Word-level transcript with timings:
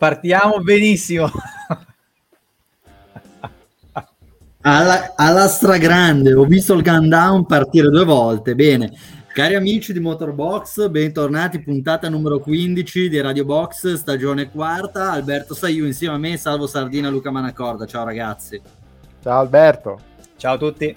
Partiamo 0.00 0.60
benissimo. 0.60 1.30
alla, 4.62 5.12
alla 5.14 5.46
stragrande, 5.46 6.32
ho 6.32 6.46
visto 6.46 6.72
il 6.72 6.82
countdown 6.82 7.44
partire 7.44 7.90
due 7.90 8.06
volte. 8.06 8.54
Bene, 8.54 8.90
cari 9.34 9.56
amici 9.56 9.92
di 9.92 10.00
Motorbox, 10.00 10.88
bentornati, 10.88 11.60
puntata 11.60 12.08
numero 12.08 12.40
15 12.40 13.10
di 13.10 13.20
Radio 13.20 13.44
Box, 13.44 13.92
stagione 13.92 14.50
quarta. 14.50 15.10
Alberto 15.10 15.52
Saiu 15.52 15.84
insieme 15.84 16.14
a 16.14 16.18
me, 16.18 16.38
Salvo 16.38 16.66
Sardina, 16.66 17.10
Luca 17.10 17.30
Manacorda. 17.30 17.84
Ciao 17.84 18.06
ragazzi. 18.06 18.58
Ciao 19.22 19.40
Alberto. 19.40 20.00
Ciao 20.38 20.54
a 20.54 20.58
tutti. 20.58 20.96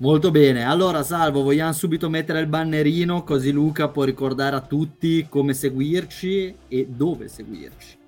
Molto 0.00 0.30
bene, 0.30 0.64
allora 0.64 1.02
Salvo, 1.02 1.42
vogliamo 1.42 1.74
subito 1.74 2.08
mettere 2.08 2.40
il 2.40 2.46
bannerino 2.46 3.22
così 3.22 3.52
Luca 3.52 3.88
può 3.88 4.04
ricordare 4.04 4.56
a 4.56 4.62
tutti 4.62 5.26
come 5.28 5.52
seguirci 5.52 6.56
e 6.68 6.86
dove 6.88 7.28
seguirci. 7.28 7.98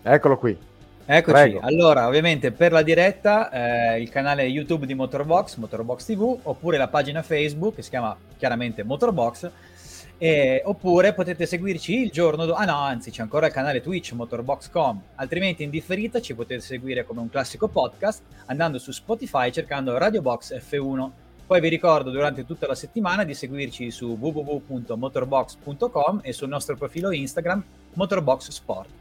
Eccolo 0.00 0.38
qui. 0.38 0.56
Eccoci, 1.04 1.32
Prego. 1.32 1.60
allora 1.60 2.06
ovviamente 2.06 2.52
per 2.52 2.72
la 2.72 2.80
diretta 2.80 3.50
eh, 3.50 4.00
il 4.00 4.08
canale 4.08 4.44
YouTube 4.44 4.86
di 4.86 4.94
Motorbox, 4.94 5.56
Motorbox 5.56 6.06
TV, 6.06 6.38
oppure 6.44 6.78
la 6.78 6.88
pagina 6.88 7.20
Facebook 7.20 7.74
che 7.74 7.82
si 7.82 7.90
chiama 7.90 8.16
chiaramente 8.38 8.82
Motorbox 8.82 9.50
eh, 10.22 10.60
oppure 10.66 11.14
potete 11.14 11.46
seguirci 11.46 12.02
il 12.02 12.10
giorno 12.10 12.44
dopo. 12.44 12.58
Ah 12.58 12.66
no, 12.66 12.76
anzi, 12.76 13.10
c'è 13.10 13.22
ancora 13.22 13.46
il 13.46 13.54
canale 13.54 13.80
Twitch 13.80 14.12
motorbox.com. 14.12 15.00
Altrimenti 15.14 15.62
in 15.62 15.70
differita 15.70 16.20
ci 16.20 16.34
potete 16.34 16.60
seguire 16.60 17.06
come 17.06 17.20
un 17.20 17.30
classico 17.30 17.68
podcast 17.68 18.20
andando 18.46 18.78
su 18.78 18.92
Spotify 18.92 19.50
cercando 19.50 19.96
Radio 19.96 20.20
Box 20.20 20.54
F1. 20.54 21.10
Poi 21.46 21.60
vi 21.60 21.70
ricordo 21.70 22.10
durante 22.10 22.44
tutta 22.44 22.66
la 22.66 22.74
settimana 22.74 23.24
di 23.24 23.32
seguirci 23.32 23.90
su 23.90 24.18
www.motorbox.com 24.20 26.20
e 26.22 26.34
sul 26.34 26.48
nostro 26.48 26.76
profilo 26.76 27.10
Instagram 27.10 27.64
Motorbox 27.94 28.50
Sport. 28.50 28.99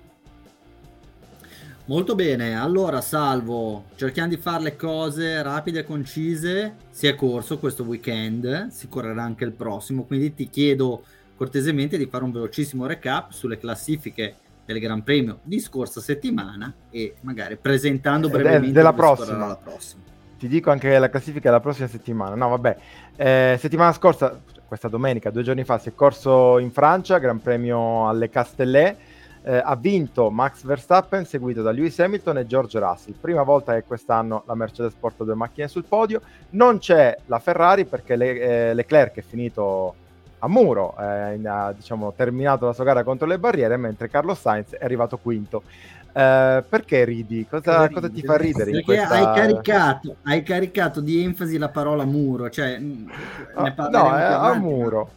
Molto 1.89 2.13
bene, 2.13 2.55
allora 2.55 3.01
Salvo, 3.01 3.85
cerchiamo 3.95 4.29
di 4.29 4.37
fare 4.37 4.61
le 4.61 4.75
cose 4.75 5.41
rapide 5.41 5.79
e 5.79 5.83
concise. 5.83 6.75
Si 6.91 7.07
è 7.07 7.15
corso 7.15 7.57
questo 7.57 7.81
weekend, 7.81 8.67
si 8.67 8.87
correrà 8.87 9.23
anche 9.23 9.43
il 9.43 9.53
prossimo, 9.53 10.03
quindi 10.03 10.35
ti 10.35 10.51
chiedo 10.51 11.01
cortesemente 11.35 11.97
di 11.97 12.05
fare 12.05 12.25
un 12.25 12.31
velocissimo 12.31 12.85
recap 12.85 13.31
sulle 13.31 13.57
classifiche 13.57 14.35
del 14.65 14.79
Gran 14.79 15.01
Premio 15.01 15.39
di 15.41 15.59
scorsa 15.59 15.99
settimana 15.99 16.71
e 16.91 17.15
magari 17.21 17.57
presentando 17.57 18.29
brevemente 18.29 18.71
della 18.71 18.93
prossima. 18.93 19.47
la 19.47 19.59
prossima. 19.59 20.03
Ti 20.37 20.47
dico 20.47 20.69
anche 20.69 20.99
la 20.99 21.09
classifica 21.09 21.49
della 21.49 21.59
prossima 21.59 21.87
settimana. 21.87 22.35
No, 22.35 22.49
vabbè, 22.49 22.77
eh, 23.15 23.57
settimana 23.59 23.93
scorsa, 23.93 24.39
questa 24.67 24.89
domenica, 24.89 25.31
due 25.31 25.41
giorni 25.41 25.63
fa, 25.63 25.79
si 25.79 25.89
è 25.89 25.95
corso 25.95 26.59
in 26.59 26.69
Francia, 26.69 27.17
Gran 27.17 27.41
Premio 27.41 28.07
alle 28.07 28.29
Castellet 28.29 29.08
eh, 29.43 29.61
ha 29.63 29.75
vinto 29.75 30.29
Max 30.29 30.63
Verstappen 30.63 31.25
seguito 31.25 31.61
da 31.61 31.71
Lewis 31.71 31.99
Hamilton 31.99 32.39
e 32.39 32.45
George 32.45 32.79
Russell. 32.79 33.15
Prima 33.19 33.43
volta 33.43 33.73
che 33.73 33.83
quest'anno 33.83 34.43
la 34.45 34.55
Mercedes 34.55 34.93
porta 34.99 35.23
due 35.23 35.35
macchine 35.35 35.67
sul 35.67 35.85
podio. 35.85 36.21
Non 36.51 36.79
c'è 36.79 37.15
la 37.27 37.39
Ferrari 37.39 37.85
perché 37.85 38.15
le, 38.15 38.39
eh, 38.39 38.73
Leclerc 38.73 39.15
è 39.15 39.21
finito 39.21 39.95
a 40.39 40.47
muro, 40.47 40.95
eh, 40.97 41.39
ha 41.45 41.73
diciamo, 41.75 42.13
terminato 42.15 42.65
la 42.65 42.73
sua 42.73 42.85
gara 42.85 43.03
contro 43.03 43.27
le 43.27 43.39
barriere, 43.39 43.75
mentre 43.77 44.09
Carlos 44.09 44.39
Sainz 44.39 44.73
è 44.73 44.83
arrivato 44.83 45.17
quinto. 45.17 45.63
Uh, 46.11 46.65
perché 46.67 47.05
ridi? 47.05 47.45
Cosa, 47.47 47.83
ridi? 47.83 47.93
cosa, 47.93 48.09
ti 48.09 48.21
fa 48.23 48.35
ridere? 48.35 48.71
Perché 48.71 48.83
questa... 48.83 49.13
hai, 49.13 49.35
caricato, 49.35 50.15
hai, 50.23 50.43
caricato, 50.43 51.01
di 51.01 51.23
enfasi 51.23 51.57
la 51.59 51.69
parola 51.69 52.03
muro, 52.03 52.49
cioè 52.49 52.81
oh, 53.53 53.89
no, 53.89 54.15
è 54.15 54.23
a 54.23 54.53
muro 54.55 55.11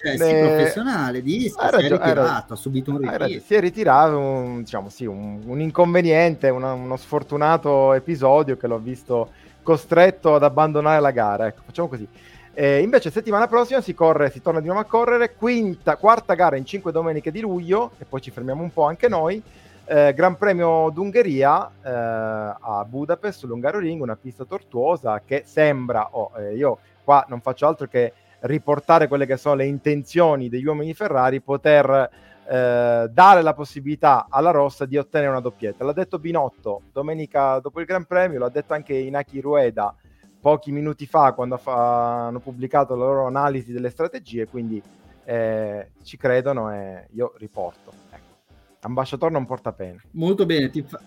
cioè, 0.00 0.12
sì, 0.12 0.46
professionale 0.46 1.22
di 1.22 1.48
si 1.48 1.54
è 1.58 1.70
ritirato, 1.76 2.52
ha 2.52 2.56
subito 2.56 2.92
un 2.92 2.98
ritiro. 2.98 3.42
Si 3.44 3.54
è 3.54 3.58
ritirato, 3.58 4.16
un, 4.16 4.58
diciamo, 4.60 4.88
sì, 4.90 5.06
un, 5.06 5.40
un 5.44 5.60
inconveniente, 5.60 6.50
una, 6.50 6.72
uno 6.72 6.96
sfortunato 6.96 7.92
episodio 7.94 8.56
che 8.56 8.68
l'ho 8.68 8.78
visto 8.78 9.30
costretto 9.60 10.36
ad 10.36 10.44
abbandonare 10.44 11.00
la 11.00 11.10
gara. 11.10 11.48
Ecco, 11.48 11.62
facciamo 11.64 11.88
così. 11.88 12.06
Eh, 12.54 12.80
invece 12.80 13.10
settimana 13.10 13.48
prossima 13.48 13.80
si 13.80 13.92
corre, 13.92 14.30
si 14.30 14.40
torna 14.40 14.60
di 14.60 14.66
nuovo 14.66 14.80
a 14.80 14.84
correre, 14.84 15.34
quinta, 15.34 15.96
quarta 15.96 16.34
gara 16.34 16.56
in 16.56 16.64
cinque 16.64 16.92
domeniche 16.92 17.32
di 17.32 17.40
luglio, 17.40 17.90
e 17.98 18.04
poi 18.04 18.20
ci 18.20 18.30
fermiamo 18.30 18.62
un 18.62 18.72
po' 18.72 18.84
anche 18.84 19.08
noi. 19.08 19.42
Eh, 19.84 20.14
Gran 20.14 20.36
Premio 20.36 20.90
d'Ungheria 20.90 21.70
eh, 21.82 21.90
a 21.90 22.86
Budapest 22.88 23.40
sull'Ungaroring, 23.40 24.00
una 24.00 24.16
pista 24.16 24.44
tortuosa 24.44 25.22
che 25.24 25.42
sembra, 25.44 26.08
oh, 26.12 26.30
eh, 26.38 26.54
io 26.54 26.78
qua 27.02 27.24
non 27.28 27.40
faccio 27.40 27.66
altro 27.66 27.88
che 27.88 28.12
riportare 28.40 29.08
quelle 29.08 29.26
che 29.26 29.36
sono 29.36 29.56
le 29.56 29.66
intenzioni 29.66 30.48
degli 30.48 30.66
uomini 30.66 30.94
Ferrari, 30.94 31.40
poter 31.40 32.10
eh, 32.48 33.08
dare 33.10 33.42
la 33.42 33.54
possibilità 33.54 34.26
alla 34.28 34.50
Rossa 34.50 34.86
di 34.86 34.96
ottenere 34.96 35.30
una 35.30 35.40
doppietta. 35.40 35.84
L'ha 35.84 35.92
detto 35.92 36.18
Binotto 36.18 36.82
domenica 36.92 37.58
dopo 37.58 37.80
il 37.80 37.86
Gran 37.86 38.04
Premio, 38.04 38.38
l'ha 38.38 38.48
detto 38.48 38.74
anche 38.74 38.94
Inaki 38.94 39.40
Rueda 39.40 39.94
pochi 40.40 40.70
minuti 40.70 41.06
fa 41.06 41.32
quando 41.32 41.56
fa, 41.56 42.26
hanno 42.26 42.40
pubblicato 42.40 42.94
la 42.94 43.04
loro 43.04 43.26
analisi 43.26 43.72
delle 43.72 43.90
strategie, 43.90 44.46
quindi 44.46 44.82
eh, 45.24 45.90
ci 46.02 46.16
credono 46.16 46.72
e 46.72 47.08
io 47.12 47.34
riporto. 47.36 47.92
Ecco. 48.10 48.52
Ambasciatore 48.80 49.32
non 49.32 49.46
porta 49.46 49.72
pena. 49.72 50.00
Molto 50.12 50.46
bene, 50.46 50.70
ti, 50.70 50.82
fa- 50.82 51.00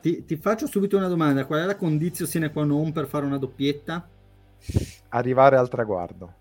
ti, 0.00 0.24
ti 0.24 0.36
faccio 0.36 0.66
subito 0.66 0.96
una 0.96 1.08
domanda, 1.08 1.44
qual 1.44 1.60
è 1.60 1.66
la 1.66 1.76
condizione 1.76 2.30
sine 2.30 2.50
qua 2.50 2.64
non 2.64 2.92
per 2.92 3.06
fare 3.06 3.26
una 3.26 3.38
doppietta? 3.38 4.08
Arrivare 5.08 5.56
al 5.56 5.68
traguardo. 5.68 6.34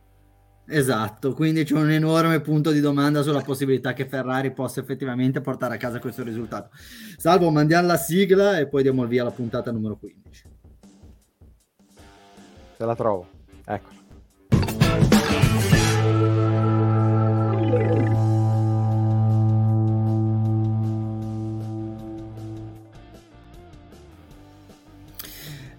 Esatto, 0.73 1.33
quindi 1.33 1.65
c'è 1.65 1.73
un 1.73 1.91
enorme 1.91 2.39
punto 2.39 2.71
di 2.71 2.79
domanda 2.79 3.23
sulla 3.23 3.41
possibilità 3.41 3.91
che 3.91 4.05
Ferrari 4.07 4.53
possa 4.53 4.79
effettivamente 4.79 5.41
portare 5.41 5.75
a 5.75 5.77
casa 5.77 5.99
questo 5.99 6.23
risultato. 6.23 6.69
Salvo, 7.17 7.49
mandiamo 7.49 7.87
la 7.87 7.97
sigla 7.97 8.57
e 8.57 8.67
poi 8.67 8.81
diamo 8.81 9.03
il 9.03 9.09
via 9.09 9.23
alla 9.23 9.31
puntata 9.31 9.69
numero 9.69 9.97
15. 9.97 10.43
Se 12.77 12.85
la 12.85 12.95
trovo, 12.95 13.27
ecco. 13.65 14.00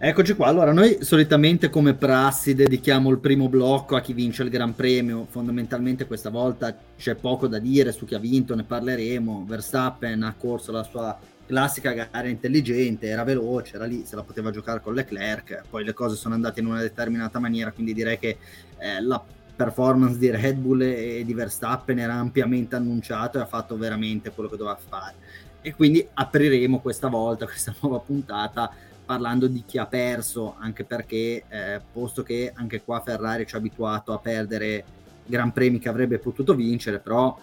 Eccoci 0.05 0.35
qua, 0.35 0.49
allora 0.49 0.73
noi 0.73 0.99
solitamente 1.05 1.71
come 1.71 1.95
prassi 1.95 2.57
dedichiamo 2.57 3.09
il 3.09 3.21
primo 3.21 3.49
blocco 3.49 3.95
a 3.95 4.01
chi 4.01 4.13
vince 4.13 4.43
il 4.43 4.51
Gran 4.51 4.75
Premio, 4.75 5.29
fondamentalmente 5.31 6.09
questa 6.09 6.29
volta 6.29 6.77
c'è 6.97 7.15
poco 7.15 7.47
da 7.47 7.61
dire 7.61 7.93
su 7.93 8.05
chi 8.05 8.17
ha 8.17 8.19
vinto, 8.19 8.57
ne 8.57 8.65
parleremo, 8.65 9.45
Verstappen 9.47 10.25
ha 10.25 10.35
corso 10.37 10.73
la 10.73 10.83
sua 10.83 11.17
classica 11.47 11.93
gara 11.93 12.27
intelligente, 12.27 13.07
era 13.07 13.23
veloce, 13.23 13.77
era 13.77 13.85
lì, 13.85 14.05
se 14.05 14.17
la 14.17 14.25
poteva 14.25 14.51
giocare 14.51 14.81
con 14.81 14.93
Leclerc, 14.93 15.63
poi 15.71 15.85
le 15.85 15.93
cose 15.93 16.17
sono 16.17 16.34
andate 16.34 16.59
in 16.59 16.67
una 16.67 16.81
determinata 16.81 17.39
maniera, 17.39 17.71
quindi 17.71 17.95
direi 17.95 18.19
che 18.19 18.39
eh, 18.79 19.01
la 19.01 19.25
performance 19.55 20.19
di 20.19 20.33
Red 20.33 20.57
Bull 20.57 20.81
e 20.81 21.23
di 21.25 21.33
Verstappen 21.33 22.01
era 22.01 22.15
ampiamente 22.15 22.75
annunciato 22.75 23.39
e 23.39 23.43
ha 23.43 23.47
fatto 23.47 23.77
veramente 23.77 24.33
quello 24.33 24.49
che 24.49 24.57
doveva 24.57 24.77
fare. 24.84 25.15
E 25.61 25.73
quindi 25.77 26.05
apriremo 26.13 26.81
questa 26.81 27.07
volta, 27.07 27.47
questa 27.47 27.73
nuova 27.81 28.01
puntata, 28.01 28.69
parlando 29.12 29.47
di 29.47 29.62
chi 29.67 29.77
ha 29.77 29.84
perso, 29.84 30.56
anche 30.59 30.84
perché 30.84 31.45
eh, 31.47 31.81
posto 31.93 32.23
che 32.23 32.50
anche 32.55 32.81
qua 32.83 33.03
Ferrari 33.05 33.47
ci 33.47 33.55
ha 33.55 33.59
abituato 33.59 34.15
a 34.15 34.19
perdere 34.19 34.84
gran 35.27 35.53
premi 35.53 35.78
che 35.78 35.91
avrebbe 35.91 36.19
potuto 36.19 36.55
vincere, 36.55 36.99
però 36.99 37.39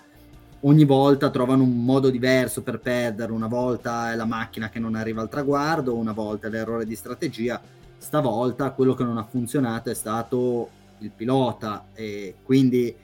ogni 0.62 0.84
volta 0.84 1.30
trovano 1.30 1.62
un 1.62 1.86
modo 1.86 2.10
diverso 2.10 2.64
per 2.64 2.80
perdere, 2.80 3.32
una 3.32 3.46
volta 3.46 4.12
è 4.12 4.16
la 4.16 4.26
macchina 4.26 4.70
che 4.70 4.80
non 4.80 4.96
arriva 4.96 5.22
al 5.22 5.30
traguardo, 5.30 5.94
una 5.94 6.12
volta 6.12 6.48
è 6.48 6.50
l'errore 6.50 6.88
di 6.88 6.96
strategia, 6.96 7.62
stavolta 8.00 8.72
quello 8.72 8.96
che 8.96 9.04
non 9.04 9.20
ha 9.20 9.28
funzionato 9.30 9.92
è 9.92 9.94
stato 9.94 10.70
il 11.02 11.12
pilota 11.16 11.90
e 11.94 12.38
quindi 12.42 12.96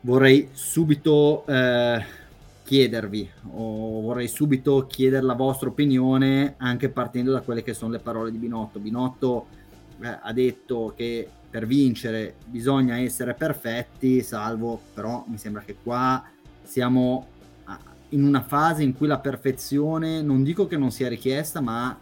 vorrei 0.00 0.48
subito 0.50 1.46
eh, 1.46 2.04
chiedervi 2.72 3.28
o 3.50 4.00
vorrei 4.00 4.28
subito 4.28 4.86
chiedere 4.86 5.22
la 5.26 5.34
vostra 5.34 5.68
opinione 5.68 6.54
anche 6.56 6.88
partendo 6.88 7.30
da 7.30 7.42
quelle 7.42 7.62
che 7.62 7.74
sono 7.74 7.92
le 7.92 7.98
parole 7.98 8.30
di 8.30 8.38
Binotto. 8.38 8.78
Binotto 8.78 9.46
eh, 10.00 10.18
ha 10.22 10.32
detto 10.32 10.94
che 10.96 11.28
per 11.50 11.66
vincere 11.66 12.36
bisogna 12.46 12.96
essere 12.96 13.34
perfetti, 13.34 14.22
salvo 14.22 14.80
però 14.94 15.22
mi 15.26 15.36
sembra 15.36 15.60
che 15.60 15.76
qua 15.82 16.24
siamo 16.62 17.26
in 18.08 18.24
una 18.24 18.42
fase 18.42 18.82
in 18.82 18.94
cui 18.94 19.06
la 19.06 19.18
perfezione 19.18 20.22
non 20.22 20.42
dico 20.42 20.66
che 20.66 20.78
non 20.78 20.90
sia 20.90 21.10
richiesta, 21.10 21.60
ma 21.60 21.98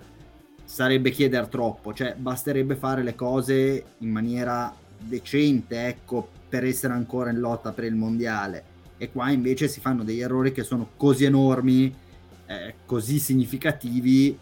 sarebbe 0.63 1.11
chiedere 1.11 1.49
troppo, 1.49 1.93
cioè 1.93 2.15
basterebbe 2.17 2.77
fare 2.77 3.03
le 3.03 3.17
cose 3.17 3.87
in 3.99 4.11
maniera 4.11 4.73
decente, 4.99 5.89
ecco, 5.89 6.29
per 6.49 6.63
essere 6.63 6.93
ancora 6.93 7.31
in 7.31 7.41
lotta 7.41 7.73
per 7.73 7.85
il 7.85 7.97
mondiale 7.97 8.70
e 9.03 9.11
qua 9.11 9.31
invece 9.31 9.67
si 9.67 9.81
fanno 9.81 10.05
degli 10.05 10.21
errori 10.21 10.53
che 10.53 10.63
sono 10.63 10.91
così 10.99 11.25
enormi, 11.25 11.91
eh, 12.45 12.75
così 12.85 13.19
significativi 13.19 14.39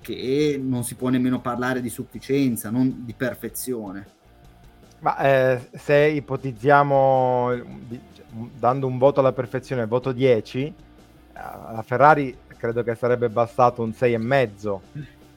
che 0.00 0.60
non 0.62 0.84
si 0.84 0.94
può 0.94 1.08
nemmeno 1.08 1.40
parlare 1.40 1.80
di 1.80 1.88
sufficienza, 1.88 2.70
non 2.70 3.04
di 3.04 3.12
perfezione. 3.12 4.06
Ma 5.00 5.16
eh, 5.18 5.68
se 5.74 5.96
ipotizziamo, 5.96 7.50
dando 8.56 8.86
un 8.86 8.98
voto 8.98 9.18
alla 9.18 9.32
perfezione, 9.32 9.84
voto 9.86 10.12
10, 10.12 10.74
la 11.32 11.82
Ferrari 11.84 12.36
credo 12.56 12.84
che 12.84 12.94
sarebbe 12.94 13.28
bastato 13.30 13.82
un 13.82 13.90
6,5, 13.90 14.78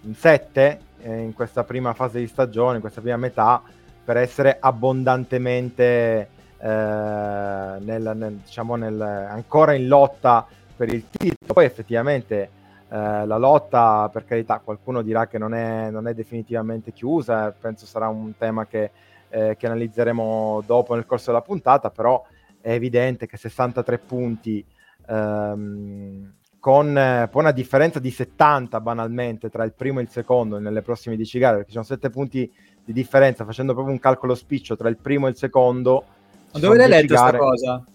un 0.02 0.14
7 0.14 0.80
eh, 1.02 1.18
in 1.18 1.34
questa 1.34 1.64
prima 1.64 1.96
fase 1.96 2.20
di 2.20 2.28
stagione, 2.28 2.76
in 2.76 2.82
questa 2.82 3.02
prima 3.02 3.18
metà, 3.18 3.60
per 4.04 4.18
essere 4.18 4.58
abbondantemente 4.60 5.84
eh, 5.84 6.28
nel, 6.70 8.12
nel, 8.16 8.34
diciamo 8.44 8.76
nel, 8.76 9.00
ancora 9.00 9.74
in 9.74 9.88
lotta 9.88 10.46
per 10.76 10.94
il 10.94 11.06
titolo. 11.10 11.54
Poi 11.54 11.66
effettivamente 11.66 12.50
eh, 12.90 13.26
la 13.26 13.38
lotta, 13.38 14.10
per 14.12 14.26
carità, 14.26 14.60
qualcuno 14.60 15.02
dirà 15.02 15.28
che 15.28 15.38
non 15.38 15.54
è, 15.54 15.90
non 15.90 16.08
è 16.08 16.14
definitivamente 16.14 16.92
chiusa, 16.92 17.52
penso 17.52 17.86
sarà 17.86 18.08
un 18.08 18.38
tema 18.38 18.66
che, 18.66 18.92
eh, 19.30 19.56
che, 19.58 19.66
analizzeremo 19.66 20.64
dopo 20.66 20.94
nel 20.94 21.06
corso 21.06 21.32
della 21.32 21.42
puntata, 21.42 21.90
però 21.90 22.24
è 22.62 22.72
evidente 22.72 23.28
che 23.28 23.38
63 23.38 23.98
punti 24.00 24.66
ehm, 25.08 26.34
con 26.60 26.98
eh, 26.98 27.28
poi 27.30 27.42
una 27.42 27.52
differenza 27.52 28.00
di 28.00 28.10
70 28.10 28.80
banalmente 28.82 29.50
tra 29.50 29.64
il 29.64 29.74
primo 29.74 30.00
e 30.00 30.04
il 30.04 30.10
secondo 30.10 30.58
nelle 30.58 30.82
prossime 30.82 31.16
10 31.16 31.40
gare, 31.40 31.56
perché 31.58 31.70
ci 31.70 31.74
sono 31.74 31.86
7 31.86 32.10
punti 32.10 32.52
di 32.84 32.94
differenza, 32.94 33.46
facendo 33.46 33.74
proprio 33.74 33.94
un 33.94 34.00
calcolo 34.00 34.36
spiccio 34.36 34.76
tra 34.76 34.90
il 34.90 34.98
primo 34.98 35.28
e 35.28 35.32
il 35.32 35.38
secondo. 35.38 36.06
Ma 36.56 36.62
dove 36.62 36.78
l'hai 36.78 36.88
letto 36.88 37.16
questa 37.16 37.38
cosa? 37.38 37.86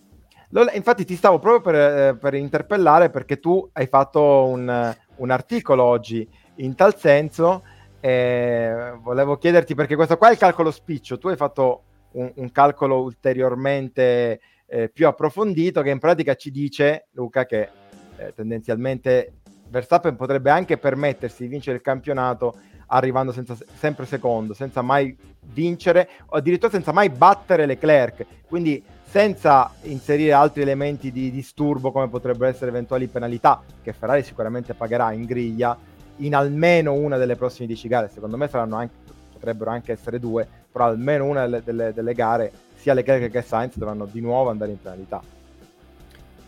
Infatti 0.74 1.04
ti 1.06 1.16
stavo 1.16 1.38
proprio 1.38 1.60
per, 1.62 1.74
eh, 1.74 2.16
per, 2.16 2.34
interpellare 2.34 3.08
perché 3.08 3.38
tu 3.38 3.68
hai 3.72 3.86
fatto 3.86 4.44
un, 4.46 4.94
un 5.16 5.30
articolo 5.30 5.82
oggi 5.82 6.28
in 6.56 6.74
tal 6.74 6.96
senso 6.96 7.62
e 8.00 8.92
volevo 9.00 9.38
chiederti 9.38 9.74
perché 9.74 9.94
questo 9.94 10.18
qua 10.18 10.28
è 10.28 10.32
il 10.32 10.38
calcolo 10.38 10.70
spiccio, 10.70 11.18
tu 11.18 11.28
hai 11.28 11.36
fatto 11.36 11.84
un, 12.12 12.30
un 12.34 12.52
calcolo 12.52 13.00
ulteriormente 13.00 14.40
eh, 14.66 14.88
più 14.90 15.06
approfondito 15.06 15.80
che 15.80 15.90
in 15.90 15.98
pratica 15.98 16.34
ci 16.34 16.50
dice, 16.50 17.06
Luca, 17.12 17.46
che 17.46 17.68
eh, 18.16 18.34
tendenzialmente 18.34 19.34
Verstappen 19.68 20.16
potrebbe 20.16 20.50
anche 20.50 20.76
permettersi 20.76 21.44
di 21.44 21.48
vincere 21.48 21.76
il 21.76 21.82
campionato 21.82 22.56
arrivando 22.90 23.32
senza, 23.32 23.56
sempre 23.76 24.06
secondo, 24.06 24.54
senza 24.54 24.82
mai 24.82 25.16
vincere 25.52 26.08
o 26.26 26.36
addirittura 26.36 26.70
senza 26.70 26.92
mai 26.92 27.10
battere 27.10 27.66
Leclerc, 27.66 28.24
quindi 28.46 28.82
senza 29.04 29.72
inserire 29.82 30.32
altri 30.32 30.62
elementi 30.62 31.10
di 31.10 31.30
disturbo 31.30 31.90
come 31.90 32.08
potrebbero 32.08 32.48
essere 32.48 32.70
eventuali 32.70 33.08
penalità 33.08 33.62
che 33.82 33.92
Ferrari 33.92 34.22
sicuramente 34.22 34.74
pagherà 34.74 35.12
in 35.12 35.24
griglia 35.24 35.76
in 36.16 36.34
almeno 36.34 36.92
una 36.92 37.16
delle 37.16 37.36
prossime 37.36 37.66
10 37.66 37.88
gare, 37.88 38.10
secondo 38.12 38.36
me 38.36 38.48
anche, 38.52 38.94
potrebbero 39.32 39.70
anche 39.70 39.92
essere 39.92 40.18
due, 40.18 40.46
però 40.70 40.84
almeno 40.84 41.24
una 41.24 41.42
delle, 41.42 41.62
delle, 41.64 41.92
delle 41.92 42.14
gare 42.14 42.52
sia 42.76 42.94
Leclerc 42.94 43.30
che 43.30 43.42
Sainz 43.42 43.76
dovranno 43.76 44.06
di 44.06 44.20
nuovo 44.20 44.50
andare 44.50 44.70
in 44.70 44.80
penalità. 44.80 45.22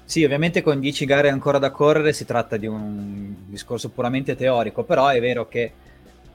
Sì, 0.04 0.24
ovviamente 0.24 0.62
con 0.62 0.78
10 0.78 1.06
gare 1.06 1.30
ancora 1.30 1.58
da 1.58 1.70
correre 1.70 2.12
si 2.12 2.26
tratta 2.26 2.58
di 2.58 2.66
un 2.66 3.34
discorso 3.46 3.88
puramente 3.88 4.36
teorico, 4.36 4.82
però 4.82 5.08
è 5.08 5.20
vero 5.20 5.48
che 5.48 5.72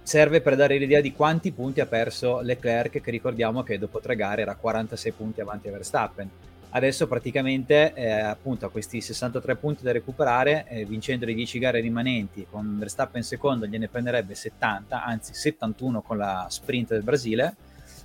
serve 0.08 0.40
per 0.40 0.56
dare 0.56 0.78
l'idea 0.78 1.02
di 1.02 1.12
quanti 1.12 1.52
punti 1.52 1.82
ha 1.82 1.86
perso 1.86 2.40
Leclerc, 2.40 3.02
che 3.02 3.12
ricordiamo 3.12 3.62
che 3.62 3.78
dopo 3.78 4.00
tre 4.00 4.16
gare 4.16 4.42
era 4.42 4.56
46 4.56 5.12
punti 5.12 5.42
avanti 5.42 5.68
a 5.68 5.72
Verstappen. 5.72 6.30
Adesso 6.70 7.08
praticamente 7.08 7.92
eh, 7.94 8.10
appunto 8.10 8.66
ha 8.66 8.70
questi 8.70 9.02
63 9.02 9.58
punti 9.58 9.84
da 9.84 9.92
recuperare, 9.92 10.66
eh, 10.70 10.86
vincendo 10.86 11.26
le 11.26 11.34
10 11.34 11.60
gare 11.60 11.82
rimanenti 11.82 12.48
con 12.50 12.78
Verstappen 12.80 13.22
secondo 13.22 13.66
gliene 13.66 13.90
prenderebbe 13.90 14.34
70, 14.34 15.04
anzi 15.04 15.34
71 15.34 16.02
con 16.02 16.16
la 16.16 16.46
sprint 16.50 16.92
del 16.92 17.04
Brasile 17.04 17.56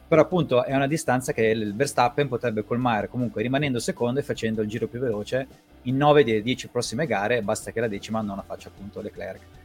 però 0.08 0.22
appunto 0.22 0.64
è 0.64 0.74
una 0.74 0.88
distanza 0.88 1.32
che 1.32 1.46
il 1.46 1.74
Verstappen 1.74 2.26
potrebbe 2.26 2.64
colmare 2.64 3.08
comunque 3.08 3.42
rimanendo 3.42 3.78
secondo 3.78 4.18
e 4.18 4.24
facendo 4.24 4.60
il 4.60 4.68
giro 4.68 4.88
più 4.88 4.98
veloce 4.98 5.46
in 5.82 5.96
9 5.96 6.24
delle 6.24 6.42
10 6.42 6.66
prossime 6.66 7.06
gare, 7.06 7.42
basta 7.42 7.70
che 7.70 7.80
la 7.80 7.88
decima 7.88 8.20
non 8.20 8.36
la 8.36 8.42
faccia 8.42 8.68
appunto 8.68 9.00
Leclerc. 9.00 9.61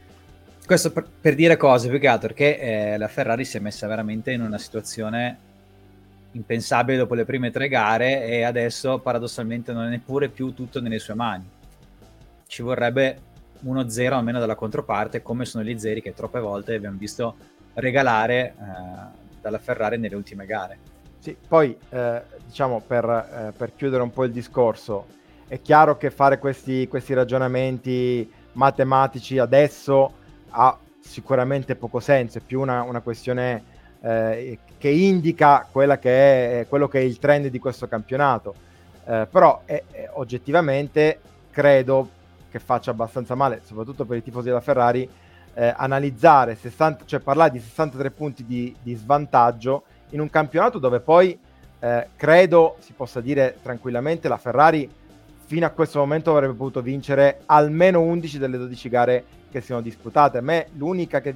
Questo 0.68 0.92
per, 0.92 1.06
per 1.18 1.34
dire 1.34 1.56
cose 1.56 1.88
più 1.88 1.98
che 1.98 2.08
altro 2.08 2.34
che 2.34 2.58
eh, 2.92 2.98
la 2.98 3.08
Ferrari 3.08 3.46
si 3.46 3.56
è 3.56 3.60
messa 3.60 3.86
veramente 3.86 4.32
in 4.32 4.42
una 4.42 4.58
situazione 4.58 5.38
impensabile 6.32 6.98
dopo 6.98 7.14
le 7.14 7.24
prime 7.24 7.50
tre 7.50 7.68
gare 7.68 8.26
e 8.26 8.42
adesso 8.42 8.98
paradossalmente 8.98 9.72
non 9.72 9.86
è 9.86 9.88
neppure 9.88 10.28
più 10.28 10.52
tutto 10.52 10.82
nelle 10.82 10.98
sue 10.98 11.14
mani. 11.14 11.48
Ci 12.46 12.60
vorrebbe 12.60 13.18
1-0 13.64 14.12
almeno 14.12 14.38
dalla 14.40 14.56
controparte, 14.56 15.22
come 15.22 15.46
sono 15.46 15.64
gli 15.64 15.78
zeri 15.78 16.02
che 16.02 16.12
troppe 16.12 16.38
volte 16.38 16.74
abbiamo 16.74 16.98
visto 16.98 17.36
regalare 17.72 18.48
eh, 18.48 18.54
dalla 19.40 19.58
Ferrari 19.58 19.96
nelle 19.96 20.16
ultime 20.16 20.44
gare. 20.44 20.78
Sì, 21.18 21.34
poi 21.48 21.74
eh, 21.88 22.22
diciamo 22.44 22.82
per, 22.86 23.06
eh, 23.06 23.52
per, 23.56 23.72
chiudere 23.74 24.02
un 24.02 24.10
po' 24.10 24.24
il 24.24 24.32
discorso, 24.32 25.06
è 25.48 25.62
chiaro 25.62 25.96
che 25.96 26.10
fare 26.10 26.38
questi, 26.38 26.86
questi 26.88 27.14
ragionamenti 27.14 28.30
matematici 28.52 29.38
adesso 29.38 30.17
ha 30.50 30.78
sicuramente 31.00 31.74
poco 31.76 32.00
senso, 32.00 32.38
è 32.38 32.40
più 32.40 32.60
una, 32.60 32.82
una 32.82 33.00
questione 33.00 33.62
eh, 34.00 34.58
che 34.78 34.88
indica 34.88 35.66
che 35.72 36.60
è, 36.60 36.66
quello 36.68 36.88
che 36.88 37.00
è 37.00 37.02
il 37.02 37.18
trend 37.18 37.46
di 37.46 37.58
questo 37.58 37.88
campionato. 37.88 38.54
Eh, 39.04 39.26
però 39.30 39.62
è, 39.64 39.82
è, 39.90 40.10
oggettivamente 40.14 41.20
credo 41.50 42.08
che 42.50 42.58
faccia 42.58 42.90
abbastanza 42.90 43.34
male, 43.34 43.62
soprattutto 43.64 44.04
per 44.04 44.18
i 44.18 44.22
tifosi 44.22 44.48
della 44.48 44.60
Ferrari, 44.60 45.08
eh, 45.54 45.74
analizzare 45.76 46.54
60, 46.54 47.04
cioè 47.06 47.20
parlare 47.20 47.50
di 47.50 47.58
63 47.58 48.10
punti 48.10 48.44
di, 48.44 48.74
di, 48.80 48.94
svantaggio 48.94 49.84
in 50.10 50.20
un 50.20 50.30
campionato 50.30 50.78
dove 50.78 51.00
poi 51.00 51.36
eh, 51.80 52.08
credo 52.16 52.76
si 52.78 52.92
possa 52.92 53.20
dire 53.20 53.56
tranquillamente 53.62 54.28
la 54.28 54.36
Ferrari 54.36 54.88
fino 55.46 55.66
a 55.66 55.70
questo 55.70 55.98
momento 55.98 56.30
avrebbe 56.30 56.54
potuto 56.54 56.80
vincere 56.80 57.40
almeno 57.46 58.02
11 58.02 58.38
delle 58.38 58.56
12 58.58 58.88
gare 58.88 59.24
che 59.50 59.60
si 59.60 59.66
sono 59.68 59.80
disputate. 59.80 60.38
A 60.38 60.42
me 60.42 60.68
l'unica, 60.74 61.20
che, 61.20 61.34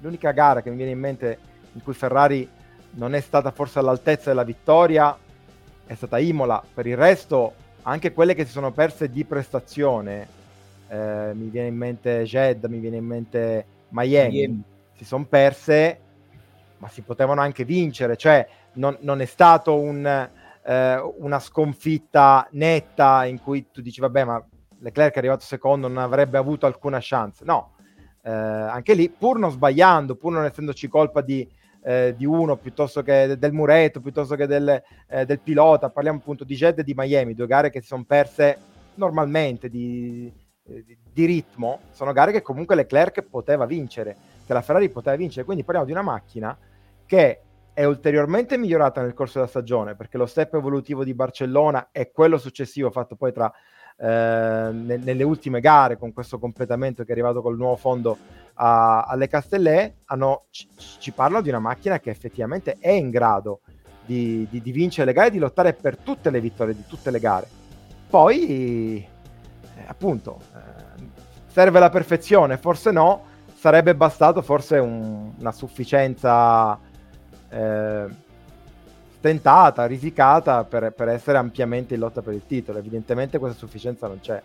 l'unica 0.00 0.32
gara 0.32 0.62
che 0.62 0.70
mi 0.70 0.76
viene 0.76 0.92
in 0.92 0.98
mente 0.98 1.38
in 1.72 1.82
cui 1.82 1.94
Ferrari 1.94 2.48
non 2.92 3.14
è 3.14 3.20
stata 3.20 3.50
forse 3.50 3.78
all'altezza 3.78 4.30
della 4.30 4.44
vittoria 4.44 5.16
è 5.86 5.94
stata 5.94 6.18
Imola. 6.18 6.62
Per 6.74 6.86
il 6.86 6.96
resto, 6.96 7.54
anche 7.82 8.12
quelle 8.12 8.34
che 8.34 8.44
si 8.44 8.50
sono 8.50 8.72
perse 8.72 9.10
di 9.10 9.24
prestazione, 9.24 10.26
eh, 10.88 11.30
mi 11.34 11.48
viene 11.48 11.68
in 11.68 11.76
mente 11.76 12.24
Jed, 12.24 12.64
mi 12.64 12.78
viene 12.78 12.96
in 12.96 13.04
mente 13.04 13.66
Miami, 13.90 14.32
Miami. 14.32 14.62
si 14.94 15.04
sono 15.04 15.24
perse, 15.24 16.00
ma 16.78 16.88
si 16.88 17.02
potevano 17.02 17.40
anche 17.40 17.64
vincere, 17.64 18.16
cioè 18.16 18.46
non, 18.74 18.96
non 19.00 19.20
è 19.20 19.24
stato 19.24 19.78
un, 19.78 20.04
eh, 20.64 21.12
una 21.18 21.38
sconfitta 21.38 22.48
netta 22.52 23.24
in 23.24 23.40
cui 23.40 23.66
tu 23.70 23.80
dici 23.80 24.00
vabbè 24.00 24.24
ma 24.24 24.44
Leclerc 24.86 25.14
è 25.14 25.18
arrivato 25.18 25.44
secondo, 25.44 25.88
non 25.88 25.98
avrebbe 25.98 26.38
avuto 26.38 26.66
alcuna 26.66 26.98
chance, 27.00 27.44
no, 27.44 27.74
eh, 28.22 28.30
anche 28.30 28.94
lì 28.94 29.08
pur 29.08 29.36
non 29.38 29.50
sbagliando, 29.50 30.14
pur 30.14 30.32
non 30.32 30.44
essendoci 30.44 30.86
colpa 30.86 31.22
di, 31.22 31.48
eh, 31.82 32.14
di 32.16 32.24
uno 32.24 32.56
piuttosto 32.56 33.02
che 33.02 33.36
del 33.36 33.52
muretto, 33.52 34.00
piuttosto 34.00 34.36
che 34.36 34.46
del, 34.46 34.80
eh, 35.08 35.24
del 35.24 35.40
pilota, 35.40 35.90
parliamo 35.90 36.18
appunto 36.18 36.44
di 36.44 36.54
Jed 36.54 36.78
e 36.78 36.84
di 36.84 36.94
Miami, 36.96 37.34
due 37.34 37.48
gare 37.48 37.70
che 37.70 37.80
si 37.80 37.88
sono 37.88 38.04
perse 38.04 38.58
normalmente 38.94 39.68
di, 39.68 40.32
eh, 40.68 40.98
di 41.12 41.24
ritmo, 41.24 41.80
sono 41.90 42.12
gare 42.12 42.30
che 42.30 42.42
comunque 42.42 42.76
Leclerc 42.76 43.22
poteva 43.22 43.66
vincere, 43.66 44.16
che 44.46 44.52
la 44.52 44.62
Ferrari 44.62 44.88
poteva 44.88 45.16
vincere, 45.16 45.44
quindi 45.44 45.64
parliamo 45.64 45.88
di 45.88 45.92
una 45.92 46.02
macchina 46.02 46.56
che 47.04 47.40
è 47.72 47.84
ulteriormente 47.84 48.56
migliorata 48.56 49.02
nel 49.02 49.14
corso 49.14 49.38
della 49.38 49.50
stagione, 49.50 49.96
perché 49.96 50.16
lo 50.16 50.26
step 50.26 50.54
evolutivo 50.54 51.02
di 51.02 51.12
Barcellona 51.12 51.88
e 51.90 52.12
quello 52.12 52.38
successivo 52.38 52.90
fatto 52.92 53.16
poi 53.16 53.32
tra 53.32 53.52
eh, 53.96 54.70
ne, 54.72 54.96
nelle 54.98 55.22
ultime 55.22 55.60
gare 55.60 55.96
con 55.96 56.12
questo 56.12 56.38
completamento 56.38 57.02
che 57.02 57.08
è 57.08 57.12
arrivato 57.12 57.40
col 57.40 57.56
nuovo 57.56 57.76
fondo 57.76 58.18
a, 58.54 59.02
alle 59.02 59.28
Castellè 59.28 59.92
hanno, 60.06 60.44
ci, 60.50 60.68
ci, 60.98 61.12
parlano 61.12 61.42
di 61.42 61.48
una 61.48 61.58
macchina 61.58 61.98
che 61.98 62.10
effettivamente 62.10 62.76
è 62.78 62.90
in 62.90 63.10
grado 63.10 63.60
di, 64.04 64.46
di, 64.50 64.60
di 64.60 64.72
vincere 64.72 65.06
le 65.06 65.12
gare 65.12 65.28
e 65.28 65.30
di 65.30 65.38
lottare 65.38 65.72
per 65.72 65.96
tutte 65.96 66.30
le 66.30 66.40
vittorie 66.40 66.74
di 66.74 66.84
tutte 66.86 67.10
le 67.10 67.18
gare. 67.18 67.48
Poi 68.08 68.96
eh, 68.98 69.84
appunto, 69.86 70.40
eh, 70.54 71.04
serve 71.46 71.78
la 71.78 71.90
perfezione, 71.90 72.56
forse 72.56 72.90
no, 72.90 73.22
sarebbe 73.54 73.94
bastato 73.94 74.42
forse 74.42 74.78
un, 74.78 75.32
una 75.38 75.52
sufficienza 75.52 76.78
eh, 77.48 78.06
stentata, 79.26 79.86
risicata 79.86 80.62
per, 80.62 80.92
per, 80.92 81.08
essere 81.08 81.38
ampiamente 81.38 81.94
in 81.94 82.00
lotta 82.00 82.22
per 82.22 82.32
il 82.32 82.42
titolo. 82.46 82.78
Evidentemente 82.78 83.38
questa 83.38 83.58
sufficienza 83.58 84.06
non 84.06 84.20
c'è. 84.20 84.40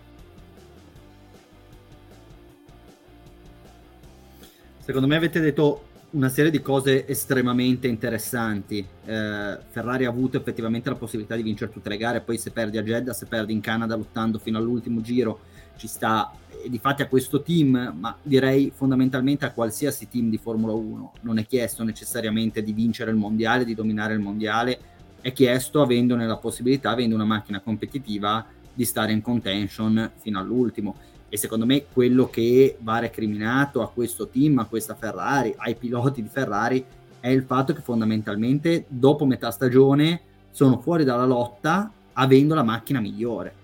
Secondo 4.80 5.08
me 5.08 5.16
avete 5.16 5.40
detto 5.40 5.84
una 6.12 6.30
serie 6.30 6.50
di 6.50 6.62
cose 6.62 7.08
estremamente 7.08 7.88
interessanti. 7.88 8.80
Eh, 8.80 9.58
Ferrari 9.70 10.06
ha 10.06 10.10
avuto 10.10 10.38
effettivamente 10.38 10.90
la 10.90 10.96
possibilità 10.96 11.36
di 11.36 11.44
vincere 11.44 11.72
tutte 11.72 11.90
le 11.90 11.98
gare, 11.98 12.22
poi 12.22 12.40
se 12.40 12.50
perdi 12.50 12.80
a 12.80 12.84
Jeddah, 12.84 13.14
se 13.14 13.28
perdi 13.28 13.54
in 13.54 13.62
Canada 13.62 13.96
lottando 13.96 14.40
fino 14.40 14.58
all'ultimo 14.58 15.02
giro, 15.02 15.42
ci 15.82 15.88
sta. 15.88 16.32
E 16.64 16.70
di 16.70 16.78
fatti 16.78 17.02
a 17.02 17.08
questo 17.08 17.42
team, 17.42 17.96
ma 17.98 18.16
direi 18.22 18.72
fondamentalmente 18.74 19.46
a 19.46 19.52
qualsiasi 19.52 20.08
team 20.08 20.30
di 20.30 20.38
Formula 20.38 20.74
1, 20.74 21.14
non 21.22 21.40
è 21.40 21.48
chiesto 21.48 21.84
necessariamente 21.84 22.62
di 22.62 22.72
vincere 22.72 23.10
il 23.10 23.18
mondiale, 23.18 23.66
di 23.66 23.74
dominare 23.74 24.14
il 24.14 24.20
mondiale, 24.20 24.80
è 25.22 25.34
chiesto 25.34 25.82
avendone 25.82 26.28
la 26.28 26.38
possibilità, 26.38 26.92
avendo 26.92 27.16
una 27.16 27.26
macchina 27.26 27.60
competitiva, 27.62 28.46
di 28.74 28.86
stare 28.86 29.12
in 29.12 29.22
contention 29.22 30.12
fino 30.16 30.40
all'ultimo 30.40 30.96
e 31.28 31.38
secondo 31.38 31.66
me 31.66 31.86
quello 31.92 32.30
che 32.30 32.78
va 32.80 33.00
recriminato 33.00 33.82
a 33.82 33.90
questo 33.90 34.28
team, 34.28 34.60
a 34.60 34.66
questa 34.66 34.96
Ferrari, 34.96 35.54
ai 35.58 35.76
piloti 35.76 36.22
di 36.22 36.30
Ferrari, 36.30 36.84
è 37.20 37.28
il 37.30 37.44
fatto 37.44 37.74
che 37.74 37.82
fondamentalmente 37.82 38.86
dopo 38.88 39.26
metà 39.26 39.52
stagione 39.52 40.22
sono 40.52 40.80
fuori 40.80 41.04
dalla 41.04 41.26
lotta 41.26 41.92
avendo 42.14 42.54
la 42.54 42.64
macchina 42.64 43.00
migliore. 43.00 43.61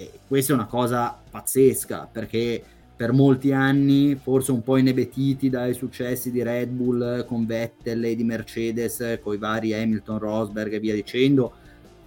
E 0.00 0.20
questa 0.26 0.52
è 0.52 0.54
una 0.54 0.64
cosa 0.64 1.14
pazzesca 1.30 2.08
perché 2.10 2.64
per 2.96 3.12
molti 3.12 3.52
anni, 3.52 4.14
forse 4.14 4.50
un 4.50 4.62
po' 4.62 4.78
inebetiti 4.78 5.50
dai 5.50 5.74
successi 5.74 6.30
di 6.30 6.42
Red 6.42 6.70
Bull 6.70 7.26
con 7.26 7.44
Vettel 7.44 8.04
e 8.04 8.16
di 8.16 8.24
Mercedes, 8.24 9.18
con 9.22 9.34
i 9.34 9.36
vari 9.36 9.74
Hamilton, 9.74 10.18
Rosberg 10.18 10.72
e 10.72 10.80
via 10.80 10.94
dicendo, 10.94 11.52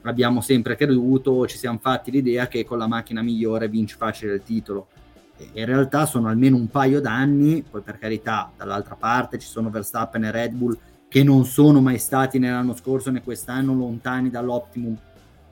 abbiamo 0.01 0.41
sempre 0.41 0.75
creduto, 0.75 1.45
ci 1.45 1.59
siamo 1.59 1.77
fatti 1.79 2.09
l'idea 2.09 2.47
che 2.47 2.65
con 2.65 2.79
la 2.79 2.87
macchina 2.87 3.21
migliore 3.21 3.69
vince 3.69 3.95
facile 3.95 4.33
il 4.33 4.43
titolo. 4.43 4.87
In 5.53 5.65
realtà 5.65 6.07
sono 6.07 6.29
almeno 6.29 6.55
un 6.55 6.69
paio 6.69 6.99
d'anni, 6.99 7.63
poi 7.69 7.81
per 7.81 7.99
carità 7.99 8.51
dall'altra 8.57 8.95
parte 8.95 9.37
ci 9.37 9.47
sono 9.47 9.69
Verstappen 9.69 10.23
e 10.23 10.31
Red 10.31 10.53
Bull 10.53 10.77
che 11.07 11.21
non 11.21 11.45
sono 11.45 11.79
mai 11.79 11.99
stati 11.99 12.39
nell'anno 12.39 12.75
scorso 12.75 13.11
né 13.11 13.21
quest'anno 13.21 13.75
lontani 13.75 14.31
dall'optimum 14.31 14.97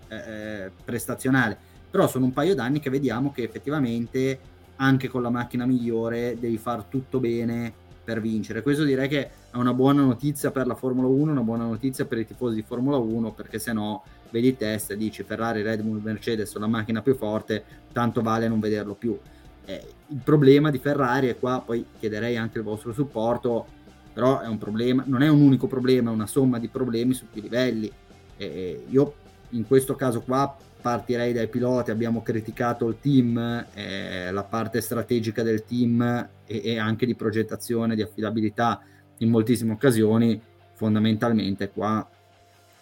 eh, 0.07 0.15
eh, 0.15 0.71
prestazionale, 0.83 1.69
però 1.91 2.07
sono 2.07 2.25
un 2.25 2.33
paio 2.33 2.55
d'anni 2.55 2.79
che 2.79 2.89
vediamo 2.89 3.31
che 3.31 3.43
effettivamente 3.43 4.39
anche 4.77 5.09
con 5.09 5.21
la 5.21 5.29
macchina 5.29 5.65
migliore 5.65 6.37
devi 6.39 6.57
far 6.57 6.85
tutto 6.85 7.19
bene 7.19 7.71
per 8.03 8.19
vincere. 8.19 8.63
Questo 8.63 8.83
direi 8.83 9.07
che 9.07 9.29
è 9.51 9.57
una 9.57 9.73
buona 9.73 10.01
notizia 10.01 10.49
per 10.49 10.65
la 10.65 10.73
Formula 10.73 11.07
1, 11.07 11.31
una 11.31 11.41
buona 11.41 11.65
notizia 11.65 12.05
per 12.05 12.17
i 12.17 12.25
tifosi 12.25 12.55
di 12.55 12.63
Formula 12.63 12.97
1, 12.97 13.31
perché 13.33 13.59
se 13.59 13.73
no 13.73 14.03
vedi 14.31 14.57
test 14.57 14.91
e 14.91 14.97
dici 14.97 15.23
Ferrari, 15.23 15.61
Red 15.61 15.81
Bull, 15.81 16.01
Mercedes 16.01 16.49
sono 16.49 16.65
la 16.65 16.71
macchina 16.71 17.01
più 17.01 17.15
forte, 17.15 17.63
tanto 17.91 18.21
vale 18.21 18.47
non 18.47 18.59
vederlo 18.59 18.95
più. 18.95 19.17
Eh, 19.65 19.85
il 20.07 20.21
problema 20.23 20.71
di 20.71 20.79
Ferrari, 20.79 21.29
e 21.29 21.37
qua 21.37 21.61
poi 21.63 21.85
chiederei 21.99 22.37
anche 22.37 22.57
il 22.57 22.63
vostro 22.63 22.91
supporto, 22.91 23.67
però 24.13 24.39
è 24.39 24.47
un 24.47 24.57
problema, 24.57 25.03
non 25.05 25.21
è 25.21 25.27
un 25.27 25.41
unico 25.41 25.67
problema, 25.67 26.09
è 26.09 26.13
una 26.13 26.27
somma 26.27 26.57
di 26.57 26.67
problemi 26.69 27.13
su 27.13 27.25
più 27.31 27.41
livelli. 27.41 27.91
Eh, 28.37 28.85
io 28.89 29.13
in 29.49 29.67
questo 29.67 29.95
caso 29.95 30.21
qua 30.21 30.55
partirei 30.81 31.31
dai 31.33 31.47
piloti, 31.47 31.91
abbiamo 31.91 32.21
criticato 32.21 32.87
il 32.87 32.97
team, 32.99 33.65
eh, 33.73 34.31
la 34.31 34.43
parte 34.43 34.81
strategica 34.81 35.43
del 35.43 35.63
team 35.63 36.01
e, 36.45 36.61
e, 36.63 36.77
anche 36.77 37.05
di 37.05 37.15
progettazione, 37.15 37.95
di 37.95 38.01
affidabilità 38.01 38.81
in 39.17 39.29
moltissime 39.29 39.73
occasioni, 39.73 40.41
fondamentalmente 40.73 41.69
qua 41.69 42.07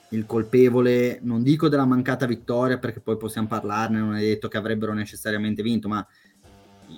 il 0.10 0.25
colpevole, 0.25 1.20
non 1.22 1.44
dico 1.44 1.70
della 1.70 1.86
mancata 1.86 2.25
vittoria 2.25 2.79
perché 2.79 3.00
poi 3.00 3.18
possiamo 3.18 3.48
parlarne, 3.48 4.00
non 4.00 4.15
è 4.15 4.22
detto 4.22 4.48
che 4.48 4.58
avrebbero 4.58 4.94
necessariamente 4.94 5.62
vinto, 5.62 5.88
ma 5.88 6.06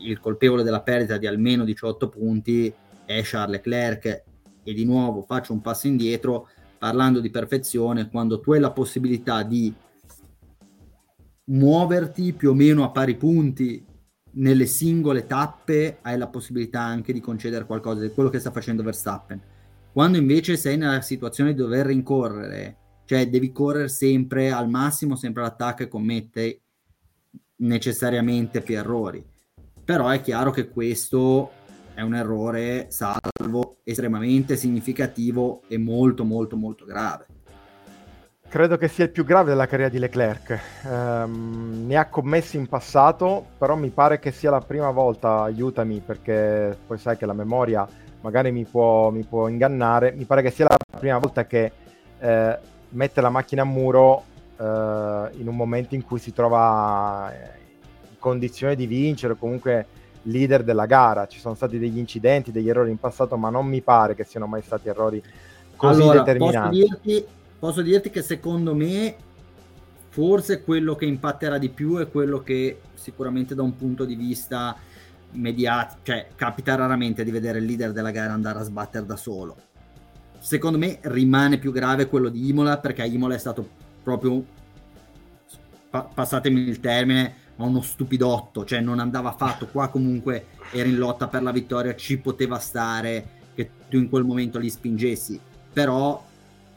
il 0.03 0.19
colpevole 0.19 0.63
della 0.63 0.81
perdita 0.81 1.17
di 1.17 1.27
almeno 1.27 1.65
18 1.65 2.07
punti 2.07 2.73
è 3.05 3.21
Charles 3.23 3.57
Leclerc. 3.57 4.23
E 4.63 4.73
di 4.73 4.85
nuovo 4.85 5.23
faccio 5.23 5.53
un 5.53 5.61
passo 5.61 5.87
indietro 5.87 6.47
parlando 6.77 7.19
di 7.19 7.31
perfezione 7.31 8.09
quando 8.09 8.39
tu 8.39 8.53
hai 8.53 8.59
la 8.59 8.71
possibilità 8.71 9.43
di 9.43 9.73
muoverti 11.51 12.33
più 12.33 12.51
o 12.51 12.53
meno 12.53 12.83
a 12.83 12.91
pari 12.91 13.15
punti 13.15 13.85
nelle 14.33 14.65
singole 14.65 15.25
tappe 15.25 15.97
hai 16.01 16.17
la 16.17 16.27
possibilità 16.27 16.81
anche 16.81 17.11
di 17.11 17.19
concedere 17.19 17.65
qualcosa 17.65 18.01
di 18.01 18.11
quello 18.11 18.29
che 18.29 18.39
sta 18.39 18.51
facendo 18.51 18.83
Verstappen 18.83 19.41
quando 19.91 20.17
invece 20.17 20.55
sei 20.55 20.77
nella 20.77 21.01
situazione 21.01 21.51
di 21.51 21.57
dover 21.57 21.87
rincorrere 21.87 22.77
cioè 23.05 23.29
devi 23.29 23.51
correre 23.51 23.89
sempre 23.89 24.51
al 24.51 24.69
massimo 24.69 25.15
sempre 25.15 25.41
all'attacco 25.41 25.83
e 25.83 25.89
commette 25.89 26.61
necessariamente 27.57 28.61
più 28.61 28.77
errori 28.77 29.23
però 29.83 30.07
è 30.07 30.21
chiaro 30.21 30.51
che 30.51 30.69
questo 30.69 31.51
è 31.93 32.01
un 32.01 32.15
errore 32.15 32.87
salvo 32.89 33.79
estremamente 33.83 34.55
significativo 34.55 35.63
e 35.67 35.77
molto 35.77 36.23
molto 36.23 36.55
molto 36.55 36.85
grave. 36.85 37.25
Credo 38.51 38.75
che 38.75 38.89
sia 38.89 39.05
il 39.05 39.11
più 39.11 39.23
grave 39.23 39.47
della 39.47 39.65
carriera 39.65 39.89
di 39.89 39.97
Leclerc. 39.97 40.59
Um, 40.83 41.85
ne 41.87 41.95
ha 41.95 42.09
commessi 42.09 42.57
in 42.57 42.67
passato, 42.67 43.45
però 43.57 43.77
mi 43.77 43.87
pare 43.91 44.19
che 44.19 44.33
sia 44.33 44.49
la 44.49 44.59
prima 44.59 44.91
volta, 44.91 45.43
aiutami 45.43 46.01
perché 46.05 46.77
poi 46.85 46.97
sai 46.97 47.15
che 47.15 47.25
la 47.25 47.31
memoria 47.31 47.87
magari 48.19 48.51
mi 48.51 48.65
può, 48.65 49.09
mi 49.09 49.23
può 49.23 49.47
ingannare, 49.47 50.11
mi 50.11 50.25
pare 50.25 50.41
che 50.41 50.51
sia 50.51 50.67
la 50.67 50.75
prima 50.99 51.17
volta 51.17 51.45
che 51.45 51.71
eh, 52.19 52.57
mette 52.89 53.21
la 53.21 53.29
macchina 53.29 53.61
a 53.61 53.65
muro 53.65 54.23
eh, 54.59 54.63
in 55.37 55.47
un 55.47 55.55
momento 55.55 55.95
in 55.95 56.03
cui 56.03 56.19
si 56.19 56.33
trova 56.33 57.31
eh, 57.33 57.51
condizione 58.19 58.75
di 58.75 58.85
vincere, 58.85 59.37
comunque 59.37 59.85
leader 60.23 60.63
della 60.63 60.87
gara. 60.87 61.25
Ci 61.25 61.39
sono 61.39 61.55
stati 61.55 61.79
degli 61.79 61.97
incidenti, 61.97 62.51
degli 62.51 62.67
errori 62.67 62.91
in 62.91 62.99
passato, 62.99 63.37
ma 63.37 63.49
non 63.49 63.65
mi 63.65 63.79
pare 63.79 64.13
che 64.13 64.25
siano 64.25 64.45
mai 64.45 64.61
stati 64.61 64.89
errori 64.89 65.23
così 65.77 66.01
allora, 66.01 66.19
determinanti. 66.19 66.79
Posso 66.81 66.99
dirti, 67.01 67.39
posso 67.61 67.83
dirti 67.83 68.09
che 68.09 68.23
secondo 68.23 68.73
me 68.73 69.15
forse 70.09 70.63
quello 70.63 70.95
che 70.95 71.05
impatterà 71.05 71.59
di 71.59 71.69
più 71.69 71.97
è 71.97 72.09
quello 72.09 72.41
che 72.41 72.81
sicuramente 72.95 73.53
da 73.53 73.61
un 73.61 73.75
punto 73.75 74.03
di 74.03 74.15
vista 74.15 74.75
mediatico, 75.33 75.99
cioè 76.01 76.29
capita 76.35 76.73
raramente 76.73 77.23
di 77.23 77.29
vedere 77.29 77.59
il 77.59 77.65
leader 77.65 77.91
della 77.91 78.09
gara 78.09 78.33
andare 78.33 78.57
a 78.57 78.63
sbattere 78.63 79.05
da 79.05 79.15
solo. 79.15 79.55
Secondo 80.39 80.79
me 80.79 80.97
rimane 81.01 81.59
più 81.59 81.71
grave 81.71 82.07
quello 82.07 82.29
di 82.29 82.49
Imola 82.49 82.79
perché 82.79 83.05
Imola 83.05 83.35
è 83.35 83.37
stato 83.37 83.69
proprio, 84.01 84.43
pa- 85.91 86.09
passatemi 86.11 86.61
il 86.61 86.79
termine, 86.79 87.35
uno 87.57 87.81
stupidotto, 87.81 88.65
cioè 88.65 88.81
non 88.81 88.97
andava 88.97 89.33
fatto, 89.33 89.67
qua 89.67 89.89
comunque 89.89 90.47
era 90.71 90.89
in 90.89 90.97
lotta 90.97 91.27
per 91.27 91.43
la 91.43 91.51
vittoria, 91.51 91.95
ci 91.95 92.17
poteva 92.17 92.57
stare 92.57 93.39
che 93.53 93.69
tu 93.87 93.97
in 93.97 94.09
quel 94.09 94.23
momento 94.23 94.57
li 94.57 94.69
spingessi, 94.71 95.39
però 95.71 96.29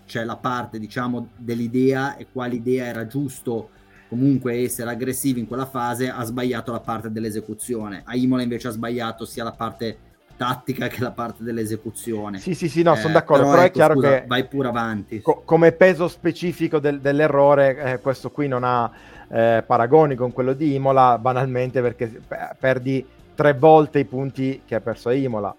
c'è 0.06 0.24
la 0.24 0.36
parte 0.36 0.78
diciamo 0.78 1.28
dell'idea 1.36 2.16
e 2.16 2.26
quale 2.30 2.56
idea 2.56 2.86
era 2.86 3.06
giusto 3.06 3.70
comunque 4.08 4.62
essere 4.62 4.90
aggressivi 4.90 5.40
in 5.40 5.46
quella 5.46 5.66
fase, 5.66 6.08
ha 6.08 6.22
sbagliato 6.22 6.70
la 6.70 6.80
parte 6.80 7.10
dell'esecuzione, 7.10 8.02
a 8.04 8.14
Imola 8.14 8.42
invece 8.42 8.68
ha 8.68 8.70
sbagliato 8.70 9.24
sia 9.24 9.42
la 9.42 9.52
parte 9.52 9.98
tattica 10.36 10.88
che 10.88 11.00
la 11.00 11.10
parte 11.10 11.42
dell'esecuzione. 11.42 12.38
Sì, 12.38 12.54
sì, 12.54 12.68
sì, 12.68 12.82
no, 12.82 12.94
eh, 12.94 12.98
sono 12.98 13.12
d'accordo, 13.12 13.44
però, 13.44 13.54
però 13.54 13.64
ecco, 13.64 13.72
è 13.72 13.76
chiaro 13.76 13.94
scusa, 13.94 14.20
che 14.20 14.24
vai 14.26 14.46
pure 14.46 14.68
avanti. 14.68 15.20
Co- 15.20 15.42
come 15.44 15.72
peso 15.72 16.08
specifico 16.08 16.78
del, 16.78 17.00
dell'errore, 17.00 17.76
eh, 17.76 17.98
questo 18.00 18.30
qui 18.30 18.46
non 18.48 18.62
ha 18.64 18.90
eh, 19.28 19.64
paragoni 19.66 20.14
con 20.14 20.32
quello 20.32 20.52
di 20.52 20.74
Imola, 20.74 21.18
banalmente 21.18 21.80
perché 21.80 22.20
perdi 22.58 23.04
tre 23.34 23.54
volte 23.54 24.00
i 24.00 24.04
punti 24.04 24.62
che 24.64 24.76
ha 24.76 24.80
perso 24.80 25.08
a 25.08 25.12
Imola, 25.12 25.54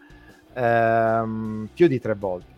ehm, 0.54 1.70
più 1.74 1.88
di 1.88 2.00
tre 2.00 2.16
volte. 2.16 2.55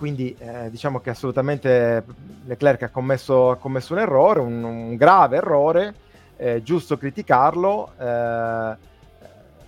Quindi 0.00 0.34
eh, 0.38 0.70
diciamo 0.70 1.00
che 1.00 1.10
assolutamente 1.10 2.02
Leclerc 2.46 2.84
ha 2.84 2.88
commesso, 2.88 3.50
ha 3.50 3.56
commesso 3.56 3.92
un 3.92 3.98
errore, 3.98 4.40
un, 4.40 4.64
un 4.64 4.96
grave 4.96 5.36
errore, 5.36 5.94
è 6.36 6.62
giusto 6.62 6.96
criticarlo, 6.96 7.92
eh, 7.98 8.76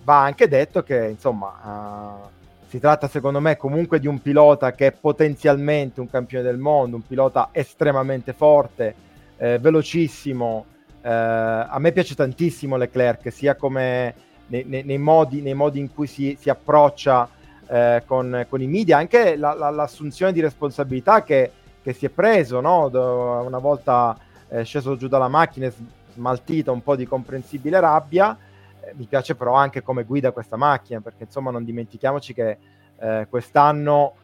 va 0.03 0.23
anche 0.23 0.47
detto 0.47 0.81
che 0.81 1.05
insomma 1.05 2.25
uh, 2.25 2.29
si 2.67 2.79
tratta 2.79 3.07
secondo 3.07 3.39
me 3.39 3.57
comunque 3.57 3.99
di 3.99 4.07
un 4.07 4.23
pilota 4.23 4.71
che 4.71 4.87
è 4.87 4.91
potenzialmente 4.91 5.99
un 5.99 6.09
campione 6.09 6.43
del 6.43 6.57
mondo, 6.57 6.95
un 6.95 7.05
pilota 7.05 7.49
estremamente 7.51 8.33
forte, 8.33 8.95
eh, 9.37 9.59
velocissimo. 9.59 10.65
Eh, 10.99 11.09
a 11.11 11.77
me 11.77 11.91
piace 11.91 12.15
tantissimo 12.15 12.75
Leclerc, 12.75 13.31
sia 13.31 13.53
come 13.53 14.15
nei, 14.47 14.63
nei, 14.65 14.83
nei, 14.83 14.97
modi, 14.97 15.43
nei 15.43 15.53
modi, 15.53 15.77
in 15.77 15.93
cui 15.93 16.07
si, 16.07 16.35
si 16.39 16.49
approccia 16.49 17.29
eh, 17.67 18.03
con, 18.05 18.45
con, 18.49 18.61
i 18.61 18.67
media, 18.67 18.97
anche 18.97 19.35
la, 19.35 19.53
la, 19.53 19.69
l'assunzione 19.69 20.31
di 20.31 20.41
responsabilità 20.41 21.23
che, 21.23 21.51
che 21.81 21.93
si 21.93 22.05
è 22.05 22.09
preso, 22.09 22.59
no? 22.61 22.87
una 23.45 23.59
volta 23.59 24.17
eh, 24.49 24.63
sceso 24.63 24.95
giù 24.95 25.07
dalla 25.07 25.27
macchina 25.27 25.67
e 25.67 25.73
smaltita 26.13 26.71
un 26.71 26.81
po' 26.81 26.95
di 26.95 27.05
comprensibile 27.05 27.79
rabbia. 27.79 28.37
Eh, 28.81 28.93
mi 28.95 29.05
piace 29.05 29.35
però 29.35 29.53
anche 29.53 29.81
come 29.81 30.03
guida 30.03 30.31
questa 30.31 30.55
macchina, 30.55 31.01
perché 31.01 31.23
insomma 31.23 31.51
non 31.51 31.63
dimentichiamoci 31.63 32.33
che 32.33 32.57
eh, 32.99 33.27
quest'anno 33.29 34.15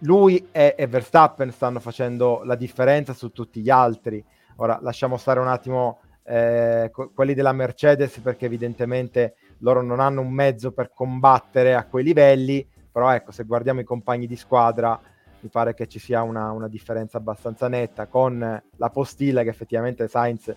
lui 0.00 0.48
e, 0.52 0.74
e 0.76 0.86
Verstappen 0.86 1.50
stanno 1.50 1.80
facendo 1.80 2.42
la 2.44 2.54
differenza 2.54 3.12
su 3.12 3.32
tutti 3.32 3.60
gli 3.60 3.70
altri. 3.70 4.24
Ora 4.56 4.78
lasciamo 4.82 5.16
stare 5.16 5.40
un 5.40 5.48
attimo 5.48 6.00
eh, 6.24 6.90
quelli 7.14 7.34
della 7.34 7.52
Mercedes 7.52 8.18
perché 8.18 8.46
evidentemente 8.46 9.36
loro 9.58 9.82
non 9.82 10.00
hanno 10.00 10.20
un 10.20 10.32
mezzo 10.32 10.72
per 10.72 10.90
combattere 10.92 11.74
a 11.74 11.84
quei 11.84 12.04
livelli, 12.04 12.66
però 12.90 13.10
ecco, 13.10 13.32
se 13.32 13.44
guardiamo 13.44 13.80
i 13.80 13.84
compagni 13.84 14.26
di 14.26 14.36
squadra, 14.36 14.98
mi 15.40 15.48
pare 15.48 15.74
che 15.74 15.86
ci 15.86 15.98
sia 15.98 16.22
una, 16.22 16.50
una 16.50 16.68
differenza 16.68 17.18
abbastanza 17.18 17.68
netta 17.68 18.06
con 18.06 18.62
la 18.76 18.90
postilla 18.90 19.42
che 19.42 19.50
effettivamente 19.50 20.08
Sainz 20.08 20.54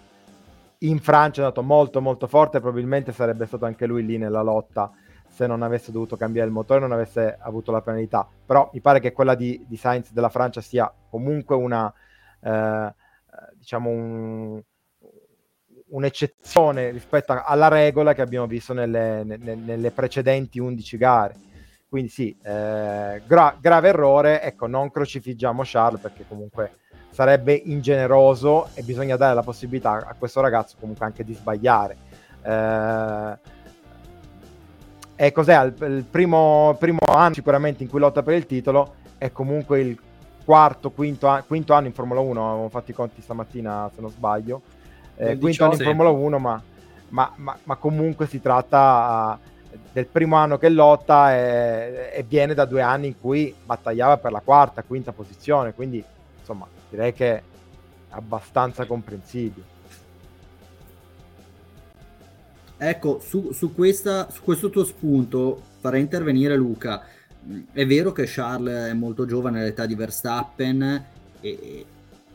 in 0.79 0.99
Francia 0.99 1.41
è 1.41 1.43
andato 1.43 1.61
molto 1.61 2.01
molto 2.01 2.27
forte, 2.27 2.59
probabilmente 2.59 3.11
sarebbe 3.11 3.45
stato 3.45 3.65
anche 3.65 3.85
lui 3.85 4.05
lì 4.05 4.17
nella 4.17 4.41
lotta 4.41 4.91
se 5.27 5.45
non 5.47 5.61
avesse 5.61 5.91
dovuto 5.91 6.17
cambiare 6.17 6.47
il 6.47 6.53
motore, 6.53 6.79
non 6.79 6.91
avesse 6.91 7.37
avuto 7.39 7.71
la 7.71 7.81
penalità. 7.81 8.27
Però 8.45 8.69
mi 8.73 8.81
pare 8.81 8.99
che 8.99 9.11
quella 9.11 9.35
di, 9.35 9.63
di 9.67 9.77
Sainz 9.77 10.11
della 10.11 10.29
Francia 10.29 10.59
sia 10.61 10.91
comunque 11.09 11.55
una, 11.55 11.93
eh, 12.41 12.93
diciamo 13.55 13.89
un, 13.89 14.61
un'eccezione 15.89 16.91
rispetto 16.91 17.41
alla 17.43 17.67
regola 17.67 18.13
che 18.13 18.21
abbiamo 18.21 18.47
visto 18.47 18.73
nelle, 18.73 19.23
nelle, 19.23 19.55
nelle 19.55 19.91
precedenti 19.91 20.59
11 20.59 20.97
gare. 20.97 21.35
Quindi 21.87 22.09
sì, 22.09 22.37
eh, 22.43 23.21
gra- 23.25 23.57
grave 23.59 23.89
errore, 23.89 24.41
ecco, 24.43 24.67
non 24.67 24.91
crocifiggiamo 24.91 25.63
Charles 25.65 26.01
perché 26.01 26.23
comunque 26.27 26.77
sarebbe 27.09 27.53
ingeneroso 27.53 28.69
e 28.75 28.83
bisogna 28.83 29.15
dare 29.15 29.33
la 29.33 29.41
possibilità 29.41 30.05
a 30.05 30.15
questo 30.17 30.39
ragazzo 30.39 30.75
comunque 30.79 31.05
anche 31.05 31.23
di 31.23 31.33
sbagliare. 31.33 31.97
Eh, 32.43 33.37
e 35.15 35.31
cos'è? 35.31 35.61
Il, 35.65 35.73
il 35.81 36.05
primo, 36.09 36.75
primo, 36.79 36.99
anno 37.07 37.33
sicuramente 37.33 37.83
in 37.83 37.89
cui 37.89 37.99
lotta 37.99 38.23
per 38.23 38.35
il 38.35 38.45
titolo 38.45 38.95
è 39.17 39.31
comunque 39.31 39.81
il 39.81 39.99
quarto, 40.45 40.91
quinto, 40.91 41.43
quinto 41.45 41.73
anno 41.73 41.87
in 41.87 41.93
Formula 41.93 42.21
1, 42.21 42.51
avevo 42.51 42.69
fatto 42.69 42.91
i 42.91 42.93
conti 42.93 43.21
stamattina 43.21 43.89
se 43.93 43.99
non 43.99 44.09
sbaglio, 44.11 44.61
eh, 45.19 45.37
quinto 45.37 45.65
anno 45.65 45.73
in 45.73 45.79
Formula 45.79 46.09
1, 46.09 46.39
ma, 46.39 46.61
ma, 47.09 47.33
ma, 47.35 47.57
ma 47.63 47.75
comunque 47.75 48.25
si 48.25 48.39
tratta 48.39 49.37
uh, 49.69 49.77
del 49.91 50.05
primo 50.05 50.37
anno 50.37 50.57
che 50.57 50.69
lotta 50.69 51.35
e, 51.35 52.11
e, 52.13 52.23
viene 52.23 52.53
da 52.53 52.63
due 52.63 52.81
anni 52.81 53.07
in 53.07 53.19
cui 53.19 53.53
battagliava 53.65 54.17
per 54.17 54.31
la 54.31 54.39
quarta, 54.39 54.81
quinta 54.83 55.11
posizione, 55.11 55.73
quindi 55.73 56.01
insomma 56.39 56.65
direi 56.89 57.13
che 57.13 57.35
è 57.35 57.43
abbastanza 58.11 58.85
comprensibile. 58.85 59.77
Ecco, 62.77 63.19
su, 63.19 63.51
su, 63.51 63.73
questa, 63.73 64.29
su 64.31 64.41
questo 64.41 64.69
tuo 64.69 64.85
spunto 64.85 65.61
farei 65.81 65.99
intervenire 65.99 66.55
Luca. 66.55 67.03
È 67.73 67.85
vero 67.85 68.13
che 68.13 68.23
Charles 68.25 68.91
è 68.91 68.93
molto 68.93 69.25
giovane 69.25 69.59
all'età 69.59 69.85
di 69.85 69.95
Verstappen, 69.95 71.05
e, 71.41 71.85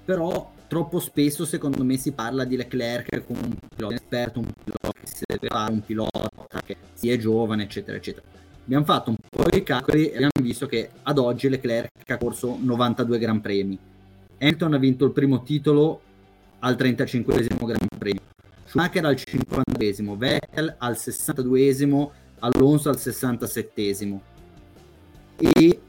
però 0.04 0.52
troppo 0.74 0.98
spesso 0.98 1.44
secondo 1.44 1.84
me 1.84 1.96
si 1.96 2.10
parla 2.10 2.42
di 2.42 2.56
Leclerc 2.56 3.24
come 3.26 3.38
un 3.42 3.56
pilota 3.76 3.94
esperto, 3.94 4.40
un 4.40 4.50
pilota 4.64 4.90
che 4.90 5.06
si 5.06 5.22
deve 5.24 5.46
fare, 5.46 5.72
un 5.72 5.84
pilota 5.84 6.28
che 6.66 6.76
si 6.94 7.10
è 7.10 7.16
giovane, 7.16 7.62
eccetera, 7.62 7.96
eccetera. 7.96 8.26
Abbiamo 8.64 8.84
fatto 8.84 9.10
un 9.10 9.16
po' 9.30 9.48
di 9.48 9.62
calcoli 9.62 10.08
e 10.08 10.14
abbiamo 10.14 10.32
visto 10.42 10.66
che 10.66 10.90
ad 11.04 11.18
oggi 11.18 11.48
Leclerc 11.48 12.10
ha 12.10 12.18
corso 12.18 12.58
92 12.60 13.18
Gran 13.20 13.40
Premi. 13.40 13.78
Hamilton 14.40 14.74
ha 14.74 14.78
vinto 14.78 15.04
il 15.04 15.12
primo 15.12 15.44
titolo 15.44 16.00
al 16.58 16.74
35 16.74 17.46
Gran 17.60 17.88
Premio. 17.96 18.22
Schumacher 18.64 19.04
al 19.04 19.14
50 19.14 20.16
Vettel 20.16 20.74
al 20.78 20.98
62 20.98 22.10
Alonso 22.40 22.88
al 22.88 22.98
67 22.98 23.94
e 25.38 25.80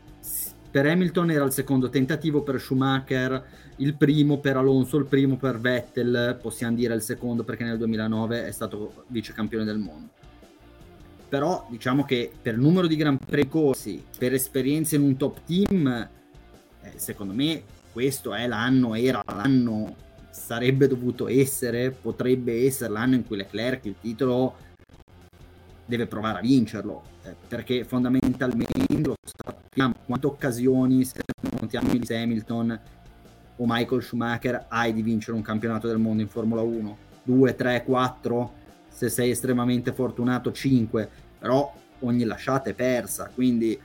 per 0.75 0.87
Hamilton 0.87 1.31
era 1.31 1.45
il 1.45 1.53
secondo 1.53 1.87
tentativo 1.87 2.43
per 2.43 2.59
Schumacher 2.59 3.45
il 3.77 3.95
primo 3.95 4.39
per 4.39 4.57
Alonso 4.57 4.97
il 4.97 5.05
primo 5.05 5.37
per 5.37 5.57
Vettel 5.57 6.37
possiamo 6.41 6.75
dire 6.75 6.93
il 6.93 7.01
secondo 7.01 7.45
perché 7.45 7.63
nel 7.63 7.77
2009 7.77 8.45
è 8.45 8.51
stato 8.51 9.05
vice 9.07 9.31
campione 9.31 9.63
del 9.63 9.77
mondo. 9.77 10.09
Però 11.29 11.65
diciamo 11.69 12.03
che 12.03 12.29
per 12.41 12.57
numero 12.57 12.87
di 12.87 12.97
Gran 12.97 13.17
Premi 13.17 13.47
corsi 13.47 14.03
per 14.17 14.33
esperienze 14.33 14.97
in 14.97 15.03
un 15.03 15.15
top 15.15 15.45
team 15.45 16.09
eh, 16.81 16.91
secondo 16.95 17.33
me 17.33 17.63
questo 17.93 18.33
è 18.33 18.45
l'anno 18.45 18.95
era 18.95 19.23
l'anno 19.27 19.95
sarebbe 20.29 20.89
dovuto 20.89 21.29
essere, 21.29 21.89
potrebbe 21.89 22.65
essere 22.65 22.91
l'anno 22.91 23.15
in 23.15 23.25
cui 23.25 23.37
Leclerc 23.37 23.85
il 23.85 23.95
titolo 24.01 24.57
deve 25.85 26.07
provare 26.07 26.39
a 26.39 26.41
vincerlo, 26.41 27.01
eh, 27.23 27.35
perché 27.47 27.85
fondamentalmente 27.85 28.24
lo 28.37 29.15
sappiamo 29.23 29.93
quante 30.05 30.27
occasioni, 30.27 31.03
se 31.05 31.21
contiamo 31.57 31.91
Lewis 31.91 32.09
Hamilton 32.11 32.79
o 33.57 33.63
Michael 33.65 34.03
Schumacher, 34.03 34.65
hai 34.67 34.93
di 34.93 35.01
vincere 35.01 35.37
un 35.37 35.41
campionato 35.41 35.87
del 35.87 35.97
mondo 35.97 36.21
in 36.21 36.27
Formula 36.27 36.61
1, 36.61 36.97
2, 37.23 37.55
3, 37.55 37.83
4, 37.83 38.53
se 38.89 39.09
sei 39.09 39.31
estremamente 39.31 39.93
fortunato 39.93 40.51
5, 40.51 41.09
però 41.39 41.73
ogni 41.99 42.23
lasciata 42.25 42.69
è 42.69 42.73
persa, 42.73 43.31
quindi 43.33 43.79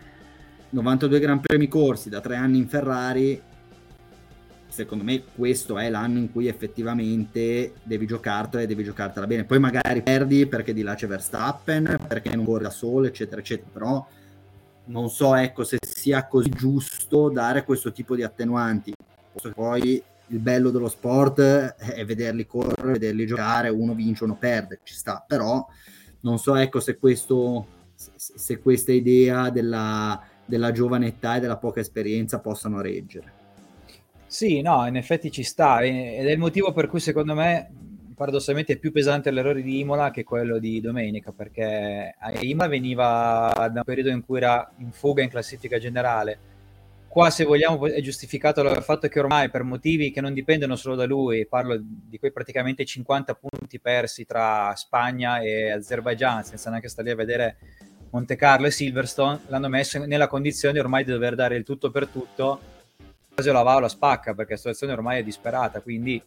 92 0.71 1.19
Gran 1.21 1.41
Premi 1.41 1.69
corsi 1.69 2.09
da 2.09 2.21
tre 2.21 2.37
anni 2.37 2.59
in 2.59 2.69
Ferrari 2.69 3.43
secondo 4.71 5.05
me 5.05 5.25
questo 5.35 5.79
è 5.79 5.91
l'anno 5.91 6.19
in 6.19 6.31
cui 6.31 6.47
effettivamente 6.47 7.75
devi 7.83 8.07
giocartela 8.07 8.63
e 8.63 8.67
devi 8.67 8.85
giocartela 8.85 9.27
bene. 9.27 9.45
Poi 9.45 9.59
magari 9.59 10.03
perdi 10.03 10.47
perché 10.47 10.73
di 10.73 10.83
là 10.83 10.95
c'è 10.95 11.07
Verstappen, 11.07 11.99
perché 12.07 12.35
non 12.35 12.45
corre 12.45 12.65
da 12.65 12.71
solo, 12.71 13.07
eccetera, 13.07 13.41
eccetera. 13.41 13.69
Però 13.73 14.07
non 14.90 15.09
so 15.09 15.35
ecco, 15.35 15.64
se 15.64 15.79
sia 15.81 16.26
così 16.26 16.50
giusto 16.50 17.31
dare 17.31 17.64
questo 17.64 17.92
tipo 17.92 18.14
di 18.14 18.22
attenuanti. 18.22 18.92
Poi 19.55 20.03
il 20.26 20.38
bello 20.38 20.70
dello 20.70 20.88
sport 20.88 21.40
è 21.40 22.05
vederli 22.05 22.46
correre, 22.46 22.92
vederli 22.92 23.26
giocare, 23.26 23.68
uno 23.68 23.94
vince, 23.94 24.24
uno 24.24 24.37
perde, 24.37 24.81
ci 24.83 24.94
sta. 24.94 25.24
Però 25.26 25.64
non 26.20 26.38
so 26.38 26.57
ecco, 26.57 26.81
se, 26.81 26.98
questo, 26.98 27.66
se 27.94 28.59
questa 28.59 28.92
idea 28.92 29.50
della, 29.50 30.20
della 30.44 30.72
giovane 30.72 31.07
età 31.07 31.37
e 31.37 31.40
della 31.40 31.57
poca 31.57 31.81
esperienza 31.81 32.40
possano 32.40 32.81
reggere. 32.81 33.38
Sì, 34.26 34.61
no, 34.61 34.87
in 34.87 34.96
effetti 34.96 35.31
ci 35.31 35.42
sta 35.42 35.83
ed 35.83 36.26
è 36.26 36.31
il 36.31 36.38
motivo 36.38 36.72
per 36.72 36.87
cui 36.87 37.00
secondo 37.00 37.35
me 37.35 37.70
paradossalmente 38.20 38.74
è 38.74 38.76
più 38.76 38.92
pesante 38.92 39.30
l'errore 39.30 39.62
di 39.62 39.78
Imola 39.78 40.11
che 40.11 40.24
quello 40.24 40.59
di 40.59 40.78
domenica, 40.83 41.33
perché 41.33 42.16
Imola 42.40 42.68
veniva 42.68 43.50
da 43.72 43.78
un 43.78 43.83
periodo 43.83 44.11
in 44.11 44.22
cui 44.22 44.37
era 44.37 44.70
in 44.76 44.92
fuga 44.92 45.22
in 45.22 45.30
classifica 45.30 45.78
generale. 45.78 46.38
Qua, 47.09 47.30
se 47.30 47.44
vogliamo, 47.44 47.87
è 47.87 47.98
giustificato 48.02 48.61
il 48.61 48.83
fatto 48.83 49.09
che 49.09 49.18
ormai 49.20 49.48
per 49.48 49.62
motivi 49.62 50.11
che 50.11 50.20
non 50.20 50.35
dipendono 50.35 50.76
solo 50.76 50.96
da 50.96 51.06
lui, 51.06 51.46
parlo 51.46 51.80
di 51.80 52.18
quei 52.18 52.30
praticamente 52.30 52.85
50 52.85 53.35
punti 53.37 53.80
persi 53.80 54.26
tra 54.26 54.74
Spagna 54.76 55.40
e 55.40 55.70
Azerbaijan, 55.70 56.44
senza 56.44 56.68
neanche 56.68 56.88
stare 56.88 57.09
lì 57.09 57.14
a 57.14 57.16
vedere 57.16 57.56
Monte 58.11 58.37
Carlo 58.37 58.66
e 58.66 58.70
Silverstone, 58.70 59.44
l'hanno 59.46 59.70
messo 59.70 59.98
nella 60.04 60.28
condizione 60.28 60.78
ormai 60.78 61.04
di 61.04 61.11
dover 61.11 61.35
dare 61.37 61.56
il 61.56 61.64
tutto 61.64 61.90
per 61.90 62.06
tutto 62.06 62.61
o 63.35 63.52
la 63.52 63.62
va 63.62 63.76
o 63.76 63.80
la 63.80 63.88
spacca 63.88 64.35
perché 64.35 64.52
la 64.52 64.59
situazione 64.59 64.92
ormai 64.92 65.20
è 65.20 65.24
disperata, 65.24 65.80
quindi 65.80 66.22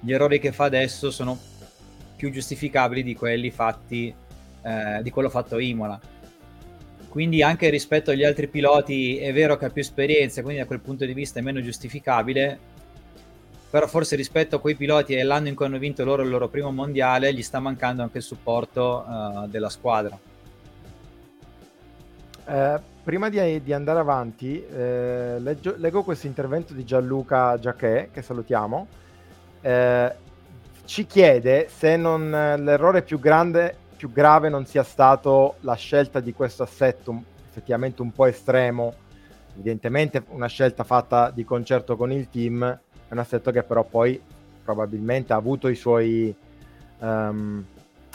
gli 0.00 0.12
errori 0.12 0.40
che 0.40 0.52
fa 0.52 0.64
adesso 0.64 1.10
sono 1.10 1.38
più 2.16 2.30
giustificabili 2.30 3.02
di 3.02 3.14
quelli 3.14 3.50
fatti 3.50 4.14
eh, 4.62 5.02
di 5.02 5.10
quello 5.10 5.30
fatto 5.30 5.58
Imola. 5.58 5.98
Quindi 7.08 7.42
anche 7.42 7.70
rispetto 7.70 8.12
agli 8.12 8.24
altri 8.24 8.46
piloti 8.46 9.18
è 9.18 9.32
vero 9.32 9.56
che 9.56 9.64
ha 9.64 9.70
più 9.70 9.82
esperienza, 9.82 10.42
quindi 10.42 10.60
da 10.60 10.66
quel 10.66 10.80
punto 10.80 11.04
di 11.04 11.12
vista 11.12 11.40
è 11.40 11.42
meno 11.42 11.60
giustificabile, 11.60 12.58
però 13.68 13.86
forse 13.88 14.14
rispetto 14.14 14.56
a 14.56 14.60
quei 14.60 14.76
piloti 14.76 15.14
e 15.14 15.22
l'anno 15.24 15.48
in 15.48 15.54
cui 15.54 15.64
hanno 15.64 15.78
vinto 15.78 16.04
loro 16.04 16.22
il 16.22 16.28
loro 16.28 16.48
primo 16.48 16.70
mondiale 16.70 17.34
gli 17.34 17.42
sta 17.42 17.58
mancando 17.58 18.02
anche 18.02 18.18
il 18.18 18.24
supporto 18.24 19.04
uh, 19.06 19.48
della 19.48 19.70
squadra. 19.70 20.16
Eh, 22.46 22.80
prima 23.02 23.28
di, 23.28 23.62
di, 23.62 23.72
andare 23.72 23.98
avanti, 23.98 24.64
eh, 24.64 25.36
leggio, 25.40 25.74
leggo 25.78 26.04
questo 26.04 26.26
intervento 26.28 26.74
di 26.74 26.84
Gianluca 26.84 27.58
Giacchè, 27.58 28.10
che 28.12 28.22
salutiamo. 28.22 28.98
Eh, 29.60 30.14
ci 30.84 31.06
chiede 31.06 31.68
se 31.68 31.96
non, 31.96 32.30
l'errore 32.30 33.02
più 33.02 33.20
grande, 33.20 33.76
più 33.96 34.10
grave 34.12 34.48
non 34.48 34.66
sia 34.66 34.82
stato 34.82 35.56
la 35.60 35.74
scelta 35.74 36.20
di 36.20 36.32
questo 36.32 36.62
assetto 36.62 37.22
effettivamente 37.50 38.00
un 38.02 38.12
po' 38.12 38.26
estremo, 38.26 38.94
evidentemente 39.54 40.22
una 40.28 40.46
scelta 40.46 40.84
fatta 40.84 41.30
di 41.30 41.44
concerto 41.44 41.96
con 41.96 42.10
il 42.12 42.28
team, 42.30 42.64
è 42.64 43.12
un 43.12 43.18
assetto 43.18 43.50
che 43.50 43.62
però 43.62 43.84
poi 43.84 44.20
probabilmente 44.64 45.32
ha 45.32 45.36
avuto 45.36 45.68
i 45.68 45.74
suoi... 45.74 46.34
Um, 46.98 47.64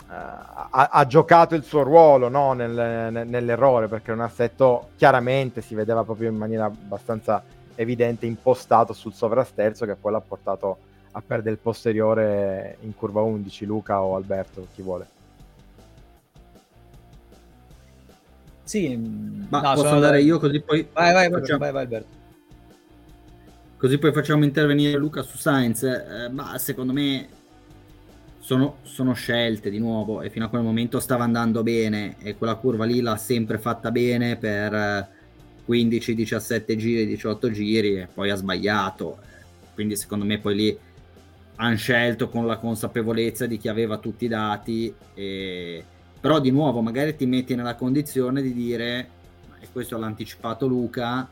ha, 0.08 0.88
ha, 0.92 1.06
giocato 1.06 1.56
il 1.56 1.64
suo 1.64 1.82
ruolo 1.82 2.28
no? 2.28 2.52
Nel, 2.52 2.70
nel, 2.70 3.26
nell'errore 3.26 3.88
perché 3.88 4.12
un 4.12 4.20
assetto 4.20 4.90
chiaramente 4.96 5.60
si 5.60 5.74
vedeva 5.74 6.04
proprio 6.04 6.30
in 6.30 6.36
maniera 6.36 6.66
abbastanza 6.66 7.42
evidente 7.74 8.24
impostato 8.24 8.92
sul 8.92 9.12
sovrasterzo 9.12 9.84
che 9.84 9.96
poi 9.96 10.12
l'ha 10.12 10.20
portato 10.20 10.78
a 11.16 11.22
perdere 11.26 11.52
il 11.52 11.60
posteriore 11.60 12.76
in 12.80 12.94
curva 12.94 13.22
11 13.22 13.64
Luca 13.64 14.02
o 14.02 14.16
Alberto 14.16 14.68
chi 14.74 14.82
vuole. 14.82 15.08
Sì 18.64 18.96
ma 18.96 19.60
no, 19.60 19.74
posso 19.74 19.88
andare 19.88 20.18
da... 20.18 20.24
io 20.24 20.38
così 20.38 20.60
poi? 20.60 20.86
Vai 20.92 21.12
vai, 21.12 21.30
facciamo... 21.30 21.58
vai, 21.58 21.72
vai 21.72 21.82
Alberto. 21.82 22.14
Così 23.78 23.98
poi 23.98 24.12
facciamo 24.12 24.44
intervenire 24.44 24.98
Luca 24.98 25.22
su 25.22 25.36
Sainz. 25.36 25.82
Eh, 25.82 26.28
ma 26.30 26.58
secondo 26.58 26.92
me 26.92 27.28
sono, 28.38 28.78
sono, 28.82 29.12
scelte 29.12 29.70
di 29.70 29.78
nuovo 29.78 30.22
e 30.22 30.30
fino 30.30 30.44
a 30.46 30.48
quel 30.48 30.62
momento 30.62 31.00
stava 31.00 31.24
andando 31.24 31.62
bene 31.62 32.16
e 32.18 32.36
quella 32.36 32.54
curva 32.56 32.84
lì 32.84 33.00
l'ha 33.00 33.16
sempre 33.16 33.58
fatta 33.58 33.90
bene 33.90 34.36
per, 34.36 35.14
15-17 35.68 36.76
giri, 36.76 37.06
18 37.06 37.50
giri 37.50 37.96
e 37.96 38.08
poi 38.12 38.30
ha 38.30 38.36
sbagliato. 38.36 39.18
Quindi 39.74 39.96
secondo 39.96 40.24
me 40.24 40.38
poi 40.38 40.54
lì 40.54 40.78
hanno 41.56 41.76
scelto 41.76 42.28
con 42.28 42.46
la 42.46 42.58
consapevolezza 42.58 43.46
di 43.46 43.58
chi 43.58 43.68
aveva 43.68 43.98
tutti 43.98 44.24
i 44.24 44.28
dati. 44.28 44.94
E... 45.14 45.84
Però 46.20 46.40
di 46.40 46.50
nuovo 46.50 46.80
magari 46.80 47.16
ti 47.16 47.26
metti 47.26 47.54
nella 47.54 47.74
condizione 47.74 48.42
di 48.42 48.52
dire, 48.52 49.08
e 49.60 49.68
questo 49.72 49.98
l'ha 49.98 50.06
anticipato 50.06 50.66
Luca, 50.66 51.28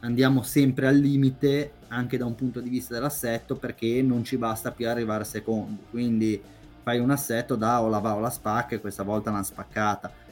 andiamo 0.00 0.42
sempre 0.42 0.86
al 0.86 0.96
limite 0.96 1.72
anche 1.88 2.16
da 2.18 2.26
un 2.26 2.34
punto 2.34 2.60
di 2.60 2.68
vista 2.68 2.94
dell'assetto 2.94 3.56
perché 3.56 4.02
non 4.02 4.24
ci 4.24 4.36
basta 4.36 4.72
più 4.72 4.88
arrivare 4.88 5.24
secondi. 5.24 5.82
Quindi 5.90 6.40
fai 6.82 6.98
un 6.98 7.10
assetto 7.10 7.56
da 7.56 7.82
o 7.82 7.88
la 7.88 7.98
va 7.98 8.14
o 8.14 8.20
la 8.20 8.30
spacca 8.30 8.74
e 8.74 8.80
questa 8.80 9.02
volta 9.02 9.30
l'hanno 9.30 9.44
spaccata 9.44 10.22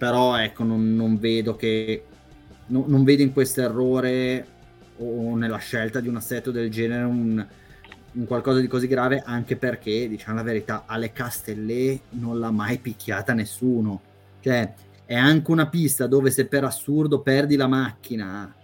però 0.00 0.38
ecco 0.38 0.64
non, 0.64 0.96
non 0.96 1.18
vedo 1.18 1.56
che 1.56 2.04
no, 2.68 2.84
non 2.86 3.04
vedo 3.04 3.20
in 3.20 3.34
questo 3.34 3.60
errore 3.60 4.46
o 4.96 5.36
nella 5.36 5.58
scelta 5.58 6.00
di 6.00 6.08
un 6.08 6.16
assetto 6.16 6.50
del 6.50 6.70
genere 6.70 7.04
un, 7.04 7.46
un, 8.12 8.26
qualcosa 8.26 8.60
di 8.60 8.66
così 8.66 8.86
grave 8.86 9.22
anche 9.24 9.56
perché 9.56 10.08
diciamo 10.08 10.36
la 10.36 10.42
verità 10.42 10.84
alle 10.86 11.12
Castellè 11.12 11.98
non 12.10 12.38
l'ha 12.38 12.50
mai 12.50 12.78
picchiata 12.78 13.32
nessuno 13.32 14.00
cioè 14.40 14.72
è 15.04 15.14
anche 15.14 15.50
una 15.50 15.68
pista 15.68 16.06
dove 16.06 16.30
se 16.30 16.46
per 16.46 16.64
assurdo 16.64 17.20
perdi 17.20 17.56
la 17.56 17.66
macchina 17.66 18.54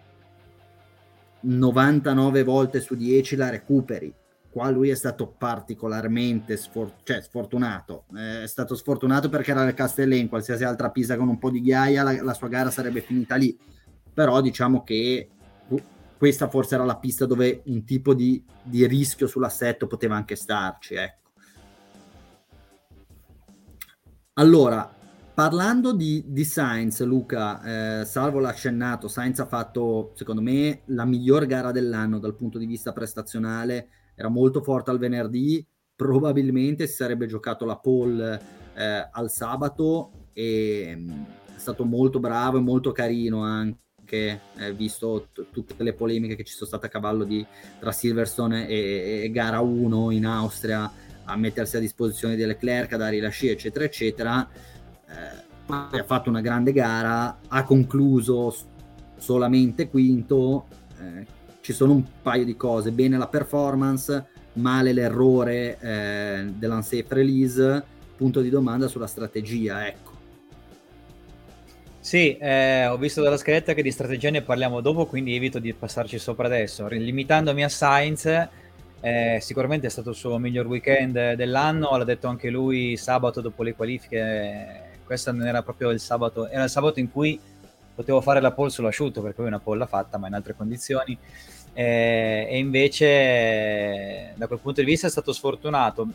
99 1.40 2.42
volte 2.42 2.80
su 2.80 2.94
10 2.94 3.36
la 3.36 3.50
recuperi 3.50 4.14
qua 4.56 4.70
lui 4.70 4.88
è 4.88 4.94
stato 4.94 5.26
particolarmente 5.26 6.56
sfor- 6.56 7.02
cioè, 7.02 7.20
sfortunato. 7.20 8.04
Eh, 8.16 8.44
è 8.44 8.46
stato 8.46 8.74
sfortunato 8.74 9.28
perché 9.28 9.50
era 9.50 9.64
il 9.64 9.74
Castellè, 9.74 10.14
in 10.16 10.30
qualsiasi 10.30 10.64
altra 10.64 10.88
pista 10.88 11.18
con 11.18 11.28
un 11.28 11.38
po' 11.38 11.50
di 11.50 11.60
ghiaia 11.60 12.02
la, 12.02 12.22
la 12.22 12.32
sua 12.32 12.48
gara 12.48 12.70
sarebbe 12.70 13.02
finita 13.02 13.34
lì. 13.34 13.54
Però 14.14 14.40
diciamo 14.40 14.82
che 14.82 15.28
questa 16.16 16.48
forse 16.48 16.74
era 16.74 16.84
la 16.84 16.96
pista 16.96 17.26
dove 17.26 17.62
un 17.66 17.84
tipo 17.84 18.14
di, 18.14 18.42
di 18.62 18.86
rischio 18.86 19.26
sull'assetto 19.26 19.86
poteva 19.86 20.16
anche 20.16 20.36
starci. 20.36 20.94
Ecco. 20.94 21.24
Allora, 24.34 24.94
parlando 25.34 25.92
di, 25.92 26.24
di 26.26 26.44
Sainz, 26.44 27.02
Luca, 27.02 28.00
eh, 28.00 28.04
salvo 28.04 28.38
l'accennato, 28.38 29.08
Sainz 29.08 29.40
ha 29.40 29.46
fatto, 29.46 30.12
secondo 30.14 30.42
me, 30.42 30.82
la 30.86 31.04
miglior 31.04 31.46
gara 31.46 31.72
dell'anno 31.72 32.18
dal 32.18 32.34
punto 32.34 32.58
di 32.58 32.66
vista 32.66 32.92
prestazionale 32.92 33.88
era 34.14 34.28
molto 34.28 34.62
forte 34.62 34.90
al 34.90 34.98
venerdì, 34.98 35.66
probabilmente 35.94 36.86
si 36.86 36.94
sarebbe 36.94 37.26
giocato 37.26 37.64
la 37.64 37.76
pole 37.76 38.40
eh, 38.74 39.08
al 39.10 39.30
sabato 39.30 40.28
e 40.32 40.94
mm, 40.96 41.22
è 41.54 41.58
stato 41.58 41.84
molto 41.84 42.20
bravo 42.20 42.58
e 42.58 42.60
molto 42.60 42.92
carino 42.92 43.42
anche, 43.42 43.78
eh, 44.12 44.72
visto 44.72 45.28
t- 45.32 45.46
tutte 45.50 45.82
le 45.82 45.92
polemiche 45.92 46.36
che 46.36 46.44
ci 46.44 46.54
sono 46.54 46.68
state 46.68 46.86
a 46.86 46.88
cavallo 46.88 47.24
di, 47.24 47.44
tra 47.78 47.92
Silverstone 47.92 48.68
e, 48.68 49.22
e, 49.24 49.30
gara 49.30 49.60
1 49.60 50.10
in 50.10 50.26
Austria, 50.26 50.90
a 51.24 51.36
mettersi 51.36 51.76
a 51.76 51.80
disposizione 51.80 52.36
di 52.36 52.44
Leclerc, 52.44 52.92
a 52.92 52.96
dare 52.96 53.16
i 53.16 53.20
lasci, 53.20 53.48
eccetera, 53.48 53.84
eccetera. 53.84 54.48
Eh, 55.08 55.44
ha 55.68 56.04
fatto 56.04 56.28
una 56.28 56.40
grande 56.40 56.72
gara, 56.72 57.38
ha 57.48 57.64
concluso 57.64 58.54
solamente 59.16 59.88
quinto, 59.88 60.66
eh, 61.00 61.26
ci 61.60 61.72
sono 61.72 61.92
un 61.92 62.04
paio 62.22 62.44
di 62.44 62.56
cose, 62.56 62.92
bene 62.92 63.18
la 63.18 63.26
performance, 63.26 64.26
male 64.54 64.92
l'errore 64.92 65.78
eh, 65.80 66.52
dell'unsafe 66.54 67.06
release, 67.08 67.84
punto 68.16 68.40
di 68.40 68.50
domanda 68.50 68.86
sulla 68.88 69.06
strategia, 69.06 69.86
ecco. 69.86 70.15
Sì, 72.06 72.36
eh, 72.36 72.86
ho 72.86 72.96
visto 72.98 73.20
dalla 73.20 73.36
scaletta 73.36 73.74
che 73.74 73.82
di 73.82 73.90
strategia 73.90 74.30
ne 74.30 74.40
parliamo 74.40 74.80
dopo, 74.80 75.06
quindi 75.06 75.34
evito 75.34 75.58
di 75.58 75.74
passarci 75.74 76.20
sopra 76.20 76.46
adesso. 76.46 76.86
Limitandomi 76.86 77.64
a 77.64 77.68
Sainz, 77.68 78.26
eh, 79.00 79.38
sicuramente 79.40 79.88
è 79.88 79.90
stato 79.90 80.10
il 80.10 80.14
suo 80.14 80.38
miglior 80.38 80.66
weekend 80.66 81.32
dell'anno, 81.32 81.96
l'ha 81.96 82.04
detto 82.04 82.28
anche 82.28 82.48
lui 82.48 82.96
sabato 82.96 83.40
dopo 83.40 83.64
le 83.64 83.74
qualifiche, 83.74 85.00
questo 85.04 85.32
non 85.32 85.48
era 85.48 85.64
proprio 85.64 85.90
il 85.90 85.98
sabato, 85.98 86.46
era 86.46 86.62
il 86.62 86.70
sabato 86.70 87.00
in 87.00 87.10
cui 87.10 87.40
potevo 87.92 88.20
fare 88.20 88.40
la 88.40 88.52
pole 88.52 88.70
sull'asciutto, 88.70 89.20
perché 89.20 89.38
poi 89.38 89.48
una 89.48 89.58
pole 89.58 89.80
l'ha 89.80 89.86
fatta, 89.86 90.16
ma 90.16 90.28
in 90.28 90.34
altre 90.34 90.54
condizioni 90.54 91.18
eh, 91.72 92.46
e 92.48 92.56
invece 92.56 94.32
da 94.36 94.46
quel 94.46 94.60
punto 94.60 94.80
di 94.80 94.86
vista 94.86 95.08
è 95.08 95.10
stato 95.10 95.32
sfortunato, 95.32 96.06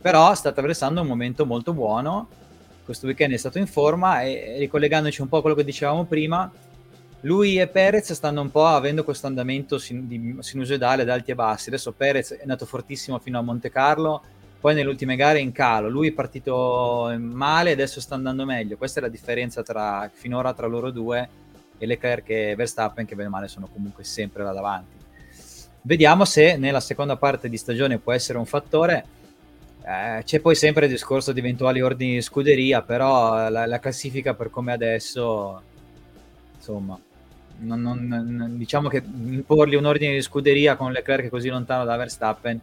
però 0.00 0.34
sta 0.34 0.48
attraversando 0.48 1.02
un 1.02 1.06
momento 1.06 1.44
molto 1.44 1.74
buono, 1.74 2.38
questo 2.90 3.06
weekend 3.06 3.32
è 3.32 3.36
stato 3.36 3.58
in 3.58 3.68
forma 3.68 4.22
e 4.22 4.56
ricollegandoci 4.58 5.20
un 5.20 5.28
po' 5.28 5.36
a 5.36 5.40
quello 5.42 5.54
che 5.54 5.62
dicevamo 5.62 6.06
prima, 6.06 6.50
lui 7.20 7.60
e 7.60 7.68
Perez 7.68 8.12
stanno 8.12 8.40
un 8.40 8.50
po' 8.50 8.66
avendo 8.66 9.04
questo 9.04 9.28
andamento 9.28 9.78
sin- 9.78 10.38
sinusoidale 10.40 11.02
ad 11.02 11.08
alti 11.08 11.30
e 11.30 11.36
bassi, 11.36 11.68
adesso 11.68 11.92
Perez 11.92 12.32
è 12.32 12.40
andato 12.42 12.66
fortissimo 12.66 13.20
fino 13.20 13.38
a 13.38 13.42
Monte 13.42 13.70
Carlo, 13.70 14.20
poi 14.58 14.74
nelle 14.74 14.88
ultime 14.88 15.14
gare 15.14 15.38
in 15.38 15.52
calo, 15.52 15.88
lui 15.88 16.08
è 16.08 16.12
partito 16.12 17.14
male 17.16 17.70
adesso 17.70 18.00
sta 18.00 18.16
andando 18.16 18.44
meglio, 18.44 18.76
questa 18.76 18.98
è 18.98 19.02
la 19.02 19.08
differenza 19.08 19.62
tra, 19.62 20.10
finora 20.12 20.52
tra 20.52 20.66
loro 20.66 20.90
due 20.90 21.28
e 21.78 21.86
Leclerc 21.86 22.28
e 22.30 22.54
Verstappen 22.56 23.06
che 23.06 23.14
bene 23.14 23.28
o 23.28 23.30
male 23.30 23.46
sono 23.46 23.68
comunque 23.72 24.02
sempre 24.02 24.42
là 24.42 24.52
davanti. 24.52 24.98
Vediamo 25.82 26.24
se 26.24 26.56
nella 26.56 26.80
seconda 26.80 27.16
parte 27.16 27.48
di 27.48 27.56
stagione 27.56 27.98
può 27.98 28.12
essere 28.12 28.36
un 28.36 28.46
fattore. 28.46 29.18
Eh, 29.82 30.22
c'è 30.24 30.40
poi 30.40 30.54
sempre 30.54 30.86
il 30.86 30.92
discorso 30.92 31.32
di 31.32 31.40
eventuali 31.40 31.80
ordini 31.80 32.14
di 32.14 32.20
scuderia, 32.20 32.82
però 32.82 33.48
la, 33.48 33.66
la 33.66 33.78
classifica 33.78 34.34
per 34.34 34.50
come 34.50 34.72
adesso, 34.72 35.62
insomma, 36.56 36.98
non, 37.58 37.80
non, 37.80 38.54
diciamo 38.56 38.88
che 38.88 39.02
imporgli 39.04 39.74
un 39.74 39.84
ordine 39.84 40.14
di 40.14 40.22
scuderia 40.22 40.76
con 40.76 40.92
Leclerc 40.92 41.28
così 41.28 41.48
lontano 41.48 41.84
da 41.84 41.96
Verstappen 41.96 42.60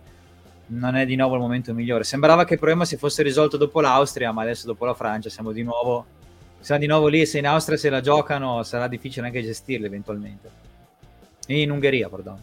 non 0.70 0.96
è 0.96 1.06
di 1.06 1.16
nuovo 1.16 1.36
il 1.36 1.42
momento 1.42 1.74
migliore. 1.74 2.04
Sembrava 2.04 2.44
che 2.44 2.54
il 2.54 2.60
problema 2.60 2.84
si 2.84 2.98
fosse 2.98 3.24
risolto 3.24 3.58
dopo 3.58 3.80
l'Austria, 3.80 4.32
ma 4.32 4.42
adesso 4.42 4.66
dopo 4.66 4.86
la 4.86 4.94
Francia 4.94 5.30
siamo 5.30 5.52
di 5.52 5.64
nuovo 5.64 6.06
sarà 6.60 6.80
di 6.80 6.88
nuovo 6.88 7.08
lì, 7.08 7.26
se 7.26 7.38
in 7.38 7.48
Austria 7.48 7.78
se 7.78 7.90
la 7.90 8.02
giocano 8.02 8.64
sarà 8.64 8.88
difficile 8.88 9.28
anche 9.28 9.42
gestirli 9.42 9.86
eventualmente. 9.86 10.50
In 11.48 11.72
Ungheria, 11.72 12.10
perdono. 12.10 12.42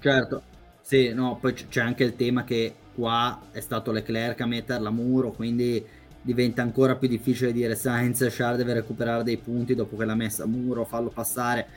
Certo, 0.00 0.42
sì, 0.82 1.12
no, 1.14 1.38
poi 1.40 1.54
c'è 1.54 1.80
anche 1.80 2.04
il 2.04 2.14
tema 2.14 2.44
che 2.44 2.74
qua 2.98 3.40
è 3.52 3.60
stato 3.60 3.92
Leclerc 3.92 4.40
a 4.40 4.46
metterla 4.46 4.88
a 4.88 4.90
muro, 4.92 5.30
quindi 5.30 5.84
diventa 6.20 6.62
ancora 6.62 6.96
più 6.96 7.06
difficile 7.06 7.52
dire 7.52 7.76
Sainz, 7.76 8.26
Charles 8.30 8.58
deve 8.58 8.74
recuperare 8.74 9.22
dei 9.22 9.36
punti 9.36 9.76
dopo 9.76 9.96
che 9.96 10.04
l'ha 10.04 10.16
messa 10.16 10.42
a 10.42 10.46
muro, 10.46 10.84
fallo 10.84 11.08
passare. 11.08 11.68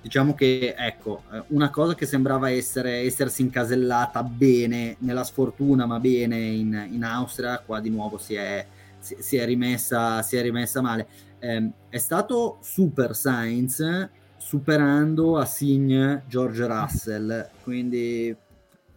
Diciamo 0.00 0.34
che, 0.34 0.74
ecco, 0.74 1.24
eh, 1.30 1.42
una 1.48 1.68
cosa 1.68 1.94
che 1.94 2.06
sembrava 2.06 2.48
essere, 2.48 3.00
essersi 3.00 3.42
incasellata 3.42 4.22
bene, 4.22 4.96
nella 5.00 5.24
sfortuna, 5.24 5.84
ma 5.84 6.00
bene 6.00 6.38
in, 6.38 6.88
in 6.90 7.04
Austria, 7.04 7.58
qua 7.58 7.78
di 7.80 7.90
nuovo 7.90 8.16
si 8.16 8.34
è, 8.34 8.64
si, 8.98 9.16
si, 9.18 9.36
è, 9.36 9.44
rimessa, 9.44 10.22
si 10.22 10.36
è 10.36 10.42
rimessa 10.42 10.80
male. 10.80 11.06
Eh, 11.38 11.70
è 11.90 11.98
stato 11.98 12.58
super 12.62 13.14
Sainz 13.14 14.08
superando 14.38 15.36
a 15.36 15.44
Signe 15.44 16.22
George 16.28 16.66
Russell, 16.66 17.50
quindi 17.62 18.34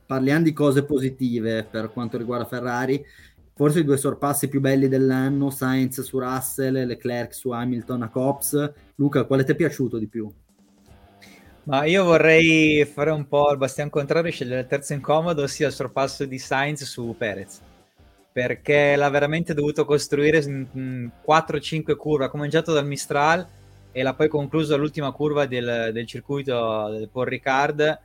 parliamo 0.09 0.41
di 0.41 0.53
cose 0.53 0.85
positive 0.85 1.67
per 1.69 1.91
quanto 1.91 2.17
riguarda 2.17 2.45
Ferrari. 2.45 3.05
Forse 3.53 3.81
i 3.81 3.83
due 3.83 3.95
sorpassi 3.95 4.47
più 4.47 4.59
belli 4.59 4.87
dell'anno, 4.87 5.51
Sainz 5.51 6.01
su 6.01 6.17
Russell, 6.17 6.83
Leclerc 6.83 7.31
su 7.31 7.51
Hamilton 7.51 8.01
a 8.01 8.09
Cops. 8.09 8.71
Luca, 8.95 9.25
quale 9.25 9.43
ti 9.43 9.51
è 9.51 9.55
piaciuto 9.55 9.99
di 9.99 10.07
più? 10.07 10.27
Ma 11.65 11.85
io 11.85 12.03
vorrei 12.05 12.83
fare 12.85 13.11
un 13.11 13.27
po' 13.27 13.51
il 13.51 13.57
bastian 13.59 13.91
contrario 13.91 14.31
e 14.31 14.33
scegliere 14.33 14.61
il 14.61 14.65
terzo 14.65 14.93
incomodo, 14.93 15.43
ossia 15.43 15.67
il 15.67 15.73
sorpasso 15.73 16.25
di 16.25 16.39
Sainz 16.39 16.85
su 16.85 17.13
Perez 17.15 17.61
perché 18.31 18.95
l'ha 18.95 19.09
veramente 19.09 19.53
dovuto 19.53 19.85
costruire 19.85 20.39
in 20.39 21.11
4-5 21.23 21.95
curve. 21.95 22.25
Ha 22.25 22.29
cominciato 22.29 22.73
dal 22.73 22.87
Mistral 22.87 23.45
e 23.91 24.01
l'ha 24.01 24.13
poi 24.15 24.27
concluso 24.27 24.73
all'ultima 24.73 25.11
curva 25.11 25.45
del, 25.45 25.91
del 25.93 26.07
circuito 26.07 26.89
del 26.89 27.09
Paul 27.09 27.27
Ricard. 27.27 27.99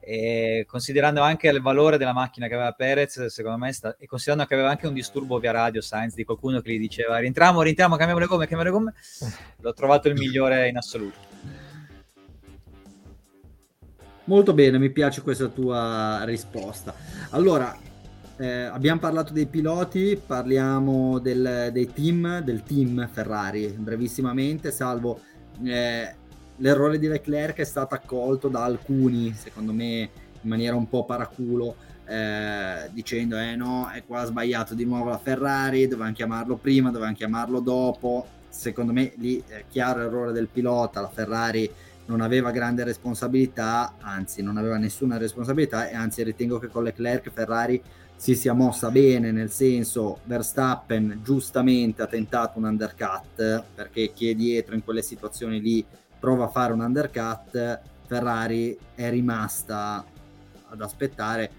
E 0.00 0.64
considerando 0.66 1.20
anche 1.20 1.48
il 1.48 1.60
valore 1.60 1.98
della 1.98 2.12
macchina 2.12 2.46
che 2.46 2.54
aveva 2.54 2.72
Perez, 2.72 3.26
secondo 3.26 3.58
me, 3.58 3.72
sta, 3.72 3.96
e 3.98 4.06
considerando 4.06 4.46
che 4.46 4.54
aveva 4.54 4.70
anche 4.70 4.86
un 4.86 4.94
disturbo 4.94 5.38
via 5.38 5.50
radio 5.50 5.80
Sainz 5.80 6.14
di 6.14 6.24
qualcuno 6.24 6.60
che 6.60 6.72
gli 6.72 6.78
diceva 6.78 7.18
rientriamo, 7.18 7.60
rientriamo, 7.60 7.96
cambiamo 7.96 8.20
le 8.20 8.26
gomme, 8.26 8.46
cambiamo 8.46 8.62
le 8.62 8.70
gomme, 8.70 8.94
l'ho 9.60 9.72
trovato 9.74 10.08
il 10.08 10.14
migliore 10.14 10.68
in 10.68 10.76
assoluto. 10.76 11.26
Molto 14.24 14.52
bene, 14.52 14.78
mi 14.78 14.90
piace 14.90 15.22
questa 15.22 15.48
tua 15.48 16.22
risposta. 16.24 16.94
Allora, 17.30 17.74
eh, 18.36 18.64
abbiamo 18.64 19.00
parlato 19.00 19.32
dei 19.32 19.46
piloti, 19.46 20.20
parliamo 20.24 21.18
del, 21.18 21.70
dei 21.72 21.92
team, 21.92 22.40
del 22.40 22.62
team 22.62 23.08
Ferrari, 23.08 23.68
brevissimamente, 23.68 24.70
salvo 24.70 25.20
eh, 25.64 26.14
l'errore 26.58 26.98
di 26.98 27.06
Leclerc 27.06 27.56
è 27.56 27.64
stato 27.64 27.94
accolto 27.94 28.48
da 28.48 28.64
alcuni, 28.64 29.32
secondo 29.34 29.72
me 29.72 30.10
in 30.40 30.48
maniera 30.48 30.76
un 30.76 30.88
po' 30.88 31.04
paraculo, 31.04 31.76
eh, 32.06 32.88
dicendo 32.92 33.36
eh 33.38 33.54
no, 33.56 33.90
è 33.92 34.02
qua 34.04 34.24
sbagliato 34.24 34.74
di 34.74 34.84
nuovo 34.84 35.10
la 35.10 35.18
Ferrari, 35.18 35.88
dovevano 35.88 36.14
chiamarlo 36.14 36.56
prima, 36.56 36.90
dovevano 36.90 37.16
chiamarlo 37.16 37.60
dopo. 37.60 38.26
Secondo 38.48 38.92
me 38.92 39.12
lì 39.16 39.42
è 39.46 39.64
chiaro 39.68 40.00
errore 40.00 40.32
del 40.32 40.48
pilota, 40.48 41.00
la 41.00 41.08
Ferrari 41.08 41.70
non 42.06 42.22
aveva 42.22 42.50
grande 42.50 42.84
responsabilità, 42.84 43.96
anzi 44.00 44.42
non 44.42 44.56
aveva 44.56 44.78
nessuna 44.78 45.18
responsabilità 45.18 45.88
e 45.88 45.94
anzi 45.94 46.22
ritengo 46.22 46.58
che 46.58 46.68
con 46.68 46.82
Leclerc 46.82 47.30
Ferrari 47.30 47.80
si 48.16 48.34
sia 48.34 48.54
mossa 48.54 48.90
bene, 48.90 49.30
nel 49.30 49.50
senso 49.50 50.20
Verstappen 50.24 51.20
giustamente 51.22 52.02
ha 52.02 52.06
tentato 52.06 52.58
un 52.58 52.64
undercut 52.64 53.62
perché 53.74 54.12
chi 54.12 54.30
è 54.30 54.34
dietro 54.34 54.74
in 54.74 54.82
quelle 54.82 55.02
situazioni 55.02 55.60
lì 55.60 55.84
prova 56.18 56.44
a 56.44 56.48
fare 56.48 56.72
un 56.72 56.80
undercut, 56.80 57.80
Ferrari 58.06 58.76
è 58.94 59.08
rimasta 59.10 60.04
ad 60.68 60.80
aspettare. 60.80 61.50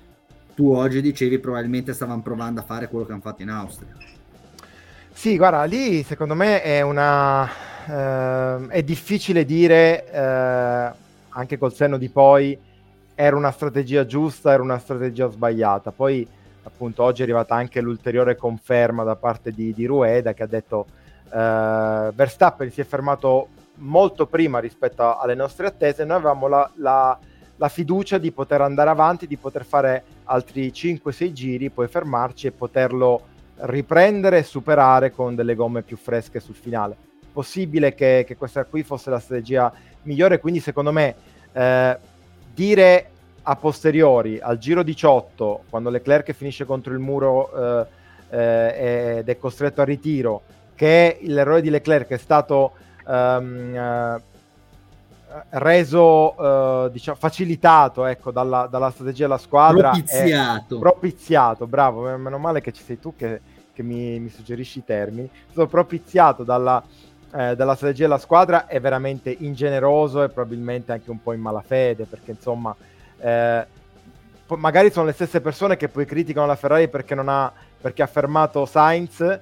Tu 0.56 0.72
oggi 0.72 1.02
dicevi 1.02 1.40
probabilmente 1.40 1.94
stavano 1.94 2.22
provando 2.22 2.60
a 2.60 2.64
fare 2.64 2.90
quello 2.90 3.06
che 3.06 3.12
hanno 3.12 3.22
fatto 3.22 3.42
in 3.42 3.50
Austria. 3.50 3.96
Sì, 5.12 5.38
guarda, 5.38 5.64
lì 5.64 6.04
secondo 6.04 6.36
me 6.36 6.62
è 6.62 6.82
una... 6.82 7.48
Eh, 7.88 8.68
è 8.68 8.84
difficile 8.84 9.46
dire, 9.46 10.10
eh, 10.12 10.92
anche 11.30 11.58
col 11.58 11.74
senno 11.74 11.98
di 11.98 12.10
poi, 12.10 12.58
era 13.16 13.36
una 13.36 13.52
strategia 13.52 14.06
giusta, 14.06 14.52
era 14.52 14.62
una 14.62 14.80
strategia 14.80 15.30
sbagliata. 15.30 15.92
Poi 15.92 16.28
appunto 16.64 17.04
oggi 17.04 17.22
è 17.22 17.24
arrivata 17.24 17.56
anche 17.56 17.82
l'ulteriore 17.82 18.36
conferma 18.36 19.04
da 19.04 19.16
parte 19.16 19.52
di, 19.52 19.74
di 19.74 19.86
Rueda 19.86 20.34
che 20.34 20.44
ha 20.44 20.48
detto 20.48 20.86
eh, 21.32 22.12
Verstappen 22.14 22.72
si 22.72 22.82
è 22.82 22.86
fermato 22.86 23.48
molto 23.80 24.26
prima 24.28 24.60
rispetto 24.60 25.18
alle 25.18 25.36
nostre 25.36 25.68
attese, 25.68 26.06
noi 26.06 26.18
avevamo 26.18 26.48
la, 26.48 26.70
la, 26.76 27.18
la 27.56 27.70
fiducia 27.70 28.18
di 28.18 28.32
poter 28.32 28.62
andare 28.62 28.90
avanti, 28.90 29.28
di 29.28 29.38
poter 29.38 29.66
fare 29.66 30.04
altri 30.26 30.70
5-6 30.70 31.32
giri, 31.32 31.70
poi 31.70 31.88
fermarci 31.88 32.48
e 32.48 32.52
poterlo 32.52 33.22
riprendere 33.62 34.40
e 34.40 34.44
superare 34.44 35.12
con 35.12 35.36
delle 35.36 35.56
gomme 35.56 35.82
più 35.82 35.98
fresche 35.98 36.40
sul 36.40 36.56
finale. 36.56 36.96
Possibile 37.32 37.94
che, 37.94 38.24
che 38.26 38.38
questa 38.38 38.64
qui 38.66 38.84
fosse 38.84 39.10
la 39.10 39.20
strategia 39.20 39.72
migliore, 40.04 40.40
quindi 40.40 40.60
secondo 40.60 40.92
me 40.92 41.16
eh, 41.52 41.98
dire 42.54 43.10
a 43.44 43.56
posteriori, 43.56 44.40
al 44.40 44.58
giro 44.58 44.84
18, 44.84 45.64
quando 45.70 45.90
Leclerc 45.90 46.32
finisce 46.34 46.66
contro 46.66 46.94
il 46.94 47.00
muro 47.00 47.82
eh, 47.82 47.86
eh, 48.30 49.16
ed 49.20 49.30
è 49.30 49.38
costretto 49.38 49.82
al 49.82 49.88
ritiro, 49.88 50.44
che 50.76 51.18
l'errore 51.22 51.62
di 51.62 51.70
Leclerc 51.70 52.10
è 52.10 52.18
stato 52.18 52.74
um, 53.10 53.76
uh, 53.76 54.22
reso, 55.50 56.36
uh, 56.42 56.90
diciamo, 56.90 57.18
facilitato 57.18 58.06
ecco, 58.06 58.32
dalla, 58.32 58.68
dalla, 58.68 58.92
strategia 58.92 59.24
della 59.24 59.38
squadra. 59.38 59.90
Propiziato. 59.92 60.80
propiziato, 60.80 61.68
bravo, 61.68 62.18
meno 62.18 62.38
male 62.38 62.62
che 62.62 62.72
ci 62.72 62.84
sei 62.84 63.00
tu 63.00 63.16
che, 63.16 63.42
che 63.74 63.84
mi, 63.84 64.20
mi, 64.20 64.30
suggerisci 64.30 64.80
i 64.80 64.86
termini. 64.86 65.30
Stato 65.50 65.68
propiziato 65.68 66.44
dalla, 66.44 66.82
eh, 67.34 67.56
dalla 67.56 67.76
strategia 67.76 68.04
della 68.04 68.18
squadra, 68.18 68.68
è 68.68 68.80
veramente 68.80 69.36
ingeneroso 69.40 70.24
e 70.24 70.30
probabilmente 70.30 70.92
anche 70.92 71.10
un 71.10 71.22
po' 71.22 71.34
in 71.34 71.42
malafede, 71.42 72.06
perché 72.06 72.32
insomma 72.32 72.76
eh, 73.20 73.66
magari 74.56 74.92
sono 74.92 75.06
le 75.06 75.14
stesse 75.14 75.42
persone 75.42 75.78
che 75.78 75.90
poi 75.90 76.06
criticano 76.06 76.48
la 76.48 76.56
Ferrari 76.56 76.88
perché, 76.88 77.16
non 77.16 77.30
ha, 77.30 77.52
perché 77.80 78.02
ha 78.02 78.08
fermato 78.08 78.66
Sainz. 78.66 79.40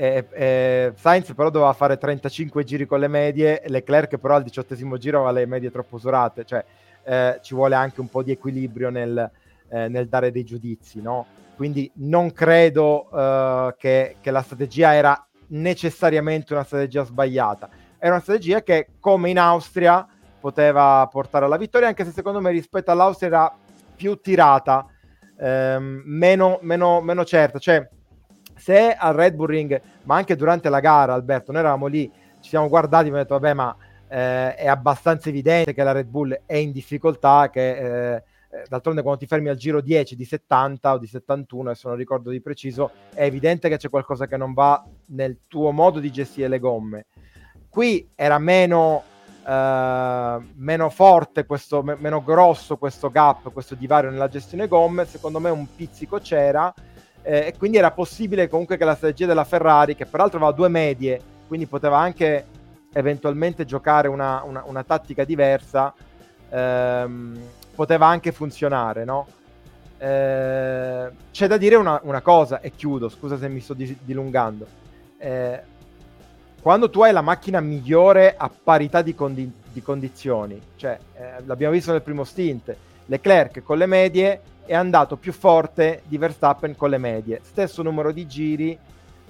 E, 0.00 0.26
e 0.32 0.92
Sainz 0.96 1.34
però 1.34 1.50
doveva 1.50 1.74
fare 1.74 1.98
35 1.98 2.64
giri 2.64 2.86
con 2.86 3.00
le 3.00 3.08
medie, 3.08 3.62
Leclerc 3.66 4.16
però 4.16 4.36
al 4.36 4.42
diciottesimo 4.42 4.96
giro 4.96 5.18
aveva 5.18 5.32
le 5.32 5.44
medie 5.44 5.70
troppo 5.70 5.96
usurate, 5.96 6.46
cioè 6.46 6.64
eh, 7.02 7.38
ci 7.42 7.54
vuole 7.54 7.74
anche 7.74 8.00
un 8.00 8.08
po' 8.08 8.22
di 8.22 8.30
equilibrio 8.30 8.88
nel, 8.88 9.30
eh, 9.68 9.88
nel 9.88 10.08
dare 10.08 10.32
dei 10.32 10.42
giudizi, 10.42 11.02
no? 11.02 11.26
Quindi 11.54 11.90
non 11.96 12.32
credo 12.32 13.10
eh, 13.12 13.74
che, 13.76 14.16
che, 14.22 14.30
la 14.30 14.40
strategia 14.40 14.94
era 14.94 15.22
necessariamente 15.48 16.54
una 16.54 16.64
strategia 16.64 17.04
sbagliata, 17.04 17.68
era 17.98 18.14
una 18.14 18.22
strategia 18.22 18.62
che 18.62 18.92
come 19.00 19.28
in 19.28 19.38
Austria 19.38 20.08
poteva 20.40 21.06
portare 21.12 21.44
alla 21.44 21.58
vittoria, 21.58 21.88
anche 21.88 22.06
se 22.06 22.12
secondo 22.12 22.40
me 22.40 22.50
rispetto 22.52 22.90
all'Austria 22.90 23.28
era 23.28 23.54
più 23.94 24.18
tirata, 24.18 24.86
ehm, 25.38 26.04
meno, 26.06 26.58
meno, 26.62 27.02
meno 27.02 27.22
certa. 27.26 27.58
Cioè, 27.58 27.86
se 28.60 28.92
al 28.92 29.14
Red 29.14 29.34
Bull 29.34 29.46
Ring, 29.46 29.80
ma 30.04 30.16
anche 30.16 30.36
durante 30.36 30.68
la 30.68 30.80
gara, 30.80 31.14
Alberto, 31.14 31.50
noi 31.50 31.62
eravamo 31.62 31.86
lì, 31.86 32.10
ci 32.40 32.50
siamo 32.50 32.68
guardati 32.68 33.04
e 33.04 33.08
abbiamo 33.08 33.22
detto, 33.22 33.38
vabbè, 33.38 33.54
ma 33.54 33.76
eh, 34.08 34.54
è 34.54 34.68
abbastanza 34.68 35.28
evidente 35.28 35.72
che 35.72 35.82
la 35.82 35.92
Red 35.92 36.06
Bull 36.06 36.42
è 36.44 36.56
in 36.56 36.72
difficoltà, 36.72 37.48
che 37.50 37.70
eh, 37.70 38.22
eh 38.50 38.64
d'altronde 38.68 39.02
quando 39.02 39.20
ti 39.20 39.26
fermi 39.26 39.48
al 39.48 39.56
giro 39.56 39.80
10 39.80 40.14
di 40.14 40.24
70 40.24 40.92
o 40.92 40.98
di 40.98 41.06
71, 41.06 41.70
adesso 41.70 41.88
non 41.88 41.96
ricordo 41.96 42.30
di 42.30 42.40
preciso, 42.40 42.90
è 43.14 43.24
evidente 43.24 43.68
che 43.68 43.78
c'è 43.78 43.88
qualcosa 43.88 44.26
che 44.26 44.36
non 44.36 44.52
va 44.52 44.84
nel 45.06 45.38
tuo 45.48 45.70
modo 45.70 45.98
di 45.98 46.10
gestire 46.10 46.48
le 46.48 46.58
gomme. 46.58 47.06
Qui 47.68 48.10
era 48.14 48.38
meno 48.38 49.04
Uh, 49.42 50.44
meno 50.56 50.90
forte, 50.90 51.46
questo, 51.46 51.82
m- 51.82 51.96
meno 51.98 52.22
grosso 52.22 52.76
questo 52.76 53.10
gap, 53.10 53.50
questo 53.52 53.74
divario 53.74 54.10
nella 54.10 54.28
gestione 54.28 54.68
gomme, 54.68 55.06
secondo 55.06 55.40
me 55.40 55.48
un 55.48 55.66
pizzico 55.74 56.18
c'era 56.18 56.72
eh, 57.22 57.46
e 57.46 57.54
quindi 57.58 57.76
era 57.76 57.90
possibile 57.90 58.48
comunque 58.48 58.76
che 58.76 58.84
la 58.84 58.94
strategia 58.94 59.26
della 59.26 59.44
Ferrari, 59.44 59.94
che 59.94 60.06
peraltro 60.06 60.38
aveva 60.38 60.52
due 60.52 60.68
medie, 60.68 61.20
quindi 61.46 61.66
poteva 61.66 61.98
anche 61.98 62.46
eventualmente 62.92 63.64
giocare 63.64 64.08
una, 64.08 64.42
una, 64.44 64.62
una 64.66 64.82
tattica 64.82 65.24
diversa, 65.24 65.92
ehm, 66.48 67.38
poteva 67.74 68.06
anche 68.06 68.32
funzionare, 68.32 69.04
no? 69.04 69.26
Eh, 69.98 71.10
c'è 71.30 71.46
da 71.46 71.56
dire 71.58 71.76
una, 71.76 72.00
una, 72.04 72.22
cosa 72.22 72.60
e 72.60 72.70
chiudo, 72.70 73.08
scusa 73.08 73.36
se 73.36 73.48
mi 73.48 73.60
sto 73.60 73.74
di- 73.74 73.98
dilungando. 74.00 74.66
Eh, 75.18 75.60
quando 76.62 76.90
tu 76.90 77.02
hai 77.02 77.12
la 77.12 77.20
macchina 77.20 77.60
migliore 77.60 78.34
a 78.36 78.50
parità 78.50 79.02
di, 79.02 79.14
condi- 79.14 79.52
di 79.72 79.82
condizioni, 79.82 80.60
cioè 80.76 80.98
eh, 81.14 81.42
l'abbiamo 81.44 81.74
visto 81.74 81.92
nel 81.92 82.02
primo 82.02 82.24
stint, 82.24 82.74
Leclerc 83.06 83.62
con 83.62 83.76
le 83.76 83.86
medie 83.86 84.40
è 84.70 84.74
andato 84.76 85.16
più 85.16 85.32
forte 85.32 86.02
di 86.06 86.16
Verstappen 86.16 86.76
con 86.76 86.90
le 86.90 86.98
medie, 86.98 87.40
stesso 87.42 87.82
numero 87.82 88.12
di 88.12 88.24
giri, 88.28 88.78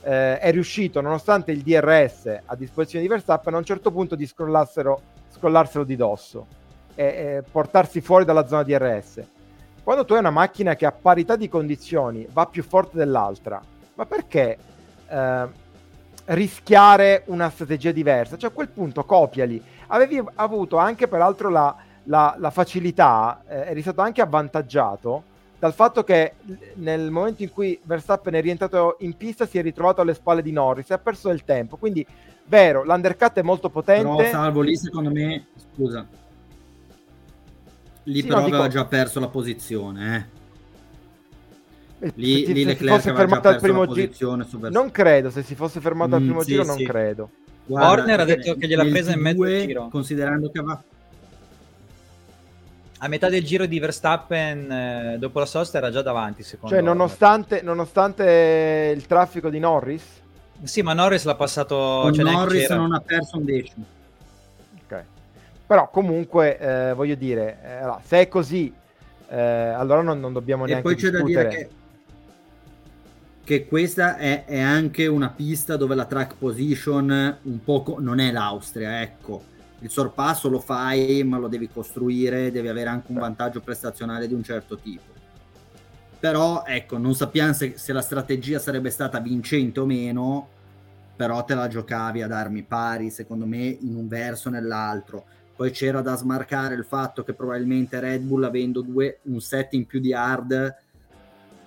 eh, 0.03 0.39
è 0.39 0.51
riuscito 0.51 1.01
nonostante 1.01 1.51
il 1.51 1.63
DRS 1.63 2.41
a 2.45 2.55
disposizione 2.55 3.03
di 3.03 3.11
Verstappen 3.11 3.55
a 3.55 3.57
un 3.57 3.65
certo 3.65 3.91
punto 3.91 4.17
di 4.17 4.27
scollarselo 4.27 5.85
di 5.87 5.97
dosso 5.97 6.47
e, 6.95 7.05
e 7.05 7.43
portarsi 7.51 8.03
fuori 8.03 8.27
dalla 8.27 8.47
zona 8.47 8.65
DRS. 8.65 9.23
Quando 9.83 10.05
tu 10.05 10.13
hai 10.13 10.19
una 10.19 10.29
macchina 10.29 10.75
che 10.75 10.85
a 10.85 10.93
parità 10.93 11.37
di 11.37 11.49
condizioni 11.49 12.29
va 12.31 12.45
più 12.45 12.63
forte 12.63 12.99
dell'altra, 12.99 13.63
ma 13.95 14.05
perché? 14.05 14.59
Eh, 15.09 15.49
rischiare 16.27 17.23
una 17.29 17.49
strategia 17.49 17.93
diversa. 17.93 18.37
Cioè 18.37 18.51
a 18.51 18.53
quel 18.53 18.69
punto 18.69 19.05
copiali. 19.05 19.63
Avevi 19.87 20.23
avuto 20.35 20.77
anche 20.77 21.09
peraltro 21.09 21.49
la, 21.49 21.75
la, 22.05 22.35
la 22.39 22.51
facilità, 22.51 23.43
eh, 23.49 23.71
eri 23.71 23.81
stato 23.81 24.03
anche 24.03 24.21
avvantaggiato 24.21 25.29
dal 25.61 25.75
fatto 25.75 26.03
che 26.05 26.33
nel 26.77 27.11
momento 27.11 27.43
in 27.43 27.51
cui 27.51 27.79
Verstappen 27.83 28.33
è 28.33 28.41
rientrato 28.41 28.97
in 29.01 29.15
pista 29.15 29.45
si 29.45 29.59
è 29.59 29.63
ritrovato 29.63 30.01
alle 30.01 30.15
spalle 30.15 30.41
di 30.41 30.53
Norris 30.53 30.89
e 30.89 30.95
ha 30.95 30.99
perso 30.99 31.29
del 31.29 31.45
tempo. 31.45 31.77
Quindi, 31.77 32.05
vero, 32.47 32.83
l'undercut 32.83 33.35
è 33.35 33.43
molto 33.43 33.69
potente. 33.69 34.09
Però 34.09 34.31
salvo 34.31 34.63
lì, 34.63 34.75
secondo 34.75 35.11
me, 35.11 35.49
scusa. 35.75 36.07
Lì 38.05 38.21
sì, 38.23 38.27
però 38.27 38.39
no, 38.39 38.47
aveva 38.47 38.63
dico... 38.63 38.71
già 38.71 38.87
perso 38.87 39.21
la 39.21 39.29
posizione, 39.29 40.17
eh. 40.17 40.39
Lì, 42.15 42.47
se, 42.47 42.53
lì 42.55 42.65
se 42.65 42.77
si 42.77 42.87
fosse 42.87 43.13
fermato 43.13 43.49
al 43.49 43.61
primo 43.61 43.87
giro, 43.87 44.37
non 44.71 44.91
credo. 44.91 45.29
Se 45.29 45.43
si 45.43 45.55
fosse 45.55 45.81
fermato 45.81 46.13
mm, 46.13 46.15
al 46.15 46.23
primo 46.23 46.41
sì, 46.41 46.51
giro, 46.53 46.65
non 46.65 46.77
sì. 46.79 46.85
credo. 46.85 47.31
Guarda, 47.67 47.91
Horner 47.91 48.21
ha 48.21 48.25
detto 48.25 48.55
che 48.55 48.67
gliel'ha 48.67 48.87
presa 48.87 49.13
in 49.13 49.21
mezzo 49.21 49.45
giro. 49.45 49.89
Considerando 49.89 50.51
che 50.51 50.63
va 50.63 50.83
a 53.03 53.09
metà 53.09 53.29
del 53.29 53.45
giro 53.45 53.67
di 53.67 53.79
Verstappen 53.79 54.71
eh, 54.71 55.17
dopo 55.19 55.39
la 55.39 55.47
sosta 55.47 55.79
era 55.79 55.91
già 55.91 56.03
davanti 56.03 56.43
secondo 56.43 56.75
cioè 56.75 56.85
nonostante, 56.85 57.63
nonostante, 57.63 58.93
il 58.95 59.07
traffico 59.07 59.49
di 59.49 59.59
Norris? 59.59 60.03
Sì 60.63 60.83
ma 60.83 60.93
Norris 60.93 61.25
l'ha 61.25 61.35
passato 61.35 62.13
cioè 62.13 62.25
Norris 62.25 62.69
non 62.71 62.93
ha 62.93 63.01
perso 63.01 63.39
un 63.39 63.45
decimo. 63.45 63.85
Ok. 64.85 65.05
Però 65.67 65.89
comunque 65.89 66.59
eh, 66.59 66.93
voglio 66.93 67.15
dire 67.15 67.59
eh, 67.63 67.95
se 68.05 68.21
è 68.21 68.29
così 68.29 68.73
eh, 69.29 69.41
allora 69.41 70.03
non, 70.03 70.21
non 70.21 70.33
dobbiamo 70.35 70.65
e 70.65 70.69
neanche 70.69 70.83
poi 70.83 70.97
c'è 70.97 71.11
discutere. 71.11 71.43
da 71.43 71.49
dire 71.49 71.65
che 71.65 71.71
che 73.43 73.67
questa 73.67 74.17
è, 74.17 74.45
è, 74.45 74.61
anche 74.61 75.09
una 75.09 75.29
pista 75.29 75.77
dove 75.77 75.97
la 75.97 76.05
track 76.05 76.37
position 76.39 77.39
un 77.43 77.65
po' 77.65 77.97
non 77.99 78.21
è 78.21 78.31
l'Austria, 78.31 79.01
ecco. 79.03 79.43
Il 79.81 79.91
sorpasso 79.91 80.49
lo 80.49 80.61
fai, 80.61 81.23
ma 81.25 81.39
lo 81.39 81.49
devi 81.49 81.69
costruire, 81.69 82.51
devi 82.51 82.69
avere 82.69 82.89
anche 82.89 83.13
un 83.13 83.19
vantaggio 83.19 83.61
prestazionale 83.61 84.29
di 84.29 84.35
un 84.35 84.43
certo 84.43 84.77
tipo. 84.77 85.19
Però, 86.19 86.65
ecco, 86.67 86.99
non 86.99 87.15
sappiamo 87.15 87.55
se, 87.55 87.79
se 87.79 87.93
la 87.93 88.03
strategia 88.03 88.59
sarebbe 88.59 88.91
stata 88.91 89.21
vincente 89.21 89.81
o 89.81 89.87
meno, 89.87 90.49
però 91.17 91.45
te 91.45 91.55
la 91.55 91.67
giocavi 91.67 92.23
ad 92.23 92.33
armi 92.33 92.63
pari, 92.63 93.11
secondo 93.11 93.47
me, 93.47 93.65
in 93.81 93.95
un 93.95 94.07
verso 94.07 94.49
o 94.49 94.51
nell'altro. 94.51 95.25
Poi 95.57 95.71
c'era 95.71 96.01
da 96.01 96.17
smarcare 96.17 96.75
il 96.75 96.85
fatto 96.85 97.23
che 97.23 97.35
probabilmente 97.35 98.01
Red 98.01 98.23
Bull, 98.23 98.45
avendo 98.45 98.81
due, 98.83 99.21
un 99.25 99.41
set 99.41 99.75
in 99.75 99.87
più 99.87 100.01
di 100.01 100.13
hard, 100.13 100.75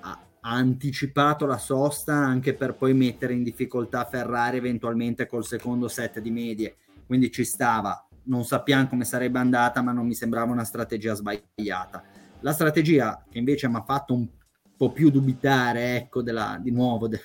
ha 0.02 0.20
anticipato 0.42 1.46
la 1.46 1.58
sosta 1.58 2.14
anche 2.14 2.54
per 2.54 2.74
poi 2.74 2.94
mettere 2.94 3.34
in 3.34 3.44
difficoltà 3.44 4.06
Ferrari 4.06 4.58
eventualmente 4.58 5.26
col 5.26 5.46
secondo 5.46 5.88
set 5.88 6.20
di 6.20 6.32
medie, 6.32 6.76
quindi 7.06 7.32
ci 7.32 7.44
stava. 7.44 8.08
Non 8.26 8.46
sappiamo 8.46 8.88
come 8.88 9.06
sarebbe 9.06 9.40
andata, 9.40 9.82
ma 9.82 9.92
non 9.92 10.06
mi 10.06 10.14
sembrava 10.14 10.52
una 10.52 10.64
strategia 10.64 11.14
sbagliata. 11.14 12.04
La 12.40 12.54
strategia 12.54 13.24
che 13.30 13.38
invece 13.38 13.68
mi 13.68 13.76
ha 13.76 13.84
fatto 13.84 14.14
un 14.14 14.28
po' 14.76 14.92
più 14.92 15.10
dubitare, 15.10 15.96
ecco, 15.96 16.22
della, 16.22 16.60
di 16.62 16.72
nuovo, 16.72 17.08
de, 17.08 17.20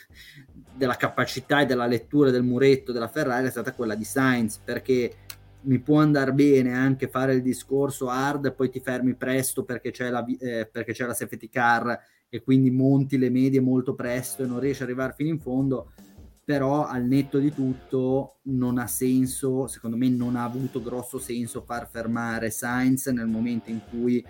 della 0.75 0.97
capacità 0.97 1.61
e 1.61 1.67
della 1.67 1.87
lettura 1.87 2.31
del 2.31 2.43
muretto 2.43 2.93
della 2.93 3.09
Ferrari 3.09 3.47
è 3.47 3.51
stata 3.51 3.73
quella 3.73 3.95
di 3.95 4.05
Sainz, 4.05 4.59
perché 4.59 5.14
mi 5.62 5.81
può 5.81 6.01
andare 6.01 6.33
bene 6.33 6.73
anche 6.73 7.09
fare 7.09 7.35
il 7.35 7.43
discorso 7.43 8.09
hard 8.09 8.55
poi 8.55 8.71
ti 8.71 8.79
fermi 8.81 9.14
presto 9.14 9.64
perché 9.64 9.91
c'è 9.91 10.09
la, 10.09 10.25
eh, 10.25 10.69
perché 10.71 10.93
c'è 10.93 11.05
la 11.05 11.14
safety 11.14 11.49
car 11.49 11.99
e 12.29 12.43
quindi 12.43 12.71
monti 12.71 13.19
le 13.19 13.29
medie 13.29 13.61
molto 13.61 13.95
presto 13.95 14.43
e 14.43 14.47
non 14.47 14.61
riesci 14.61 14.83
ad 14.83 14.88
arrivare 14.88 15.14
fino 15.17 15.31
in 15.31 15.41
fondo 15.41 15.93
però 16.49 16.87
al 16.87 17.05
netto 17.05 17.37
di 17.37 17.53
tutto 17.53 18.37
non 18.45 18.79
ha 18.79 18.87
senso, 18.87 19.67
secondo 19.67 19.99
me 19.99 20.09
non 20.09 20.35
ha 20.35 20.45
avuto 20.45 20.81
grosso 20.81 21.19
senso 21.19 21.61
far 21.61 21.91
fermare 21.91 22.49
Sainz 22.49 23.09
nel 23.09 23.27
momento 23.27 23.69
in 23.69 23.81
cui 23.91 24.25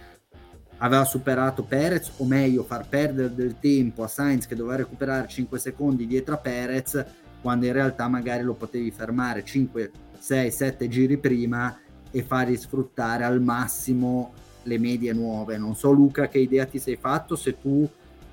aveva 0.79 1.05
superato 1.05 1.63
Perez, 1.63 2.11
o 2.17 2.25
meglio 2.25 2.65
far 2.65 2.89
perdere 2.89 3.33
del 3.33 3.61
tempo 3.61 4.03
a 4.03 4.09
Sainz 4.09 4.49
che 4.49 4.57
doveva 4.57 4.75
recuperare 4.75 5.29
5 5.29 5.61
secondi 5.61 6.09
dietro 6.09 6.35
a 6.35 6.39
Perez, 6.39 7.05
quando 7.41 7.67
in 7.67 7.73
realtà 7.73 8.09
magari 8.09 8.43
lo 8.43 8.55
potevi 8.55 8.91
fermare 8.91 9.45
5, 9.45 9.93
6, 10.19 10.51
7 10.51 10.89
giri 10.89 11.19
prima 11.19 11.79
e 12.11 12.25
fargli 12.25 12.57
sfruttare 12.57 13.23
al 13.23 13.41
massimo 13.41 14.33
le 14.65 14.79
medie 14.81 15.13
nuove. 15.13 15.57
Non 15.57 15.77
so 15.77 15.93
Luca 15.93 16.27
che 16.27 16.39
idea 16.39 16.67
ti 16.67 16.81
sei 16.81 16.97
fatto 16.97 17.37
se 17.37 17.61
tu 17.61 17.89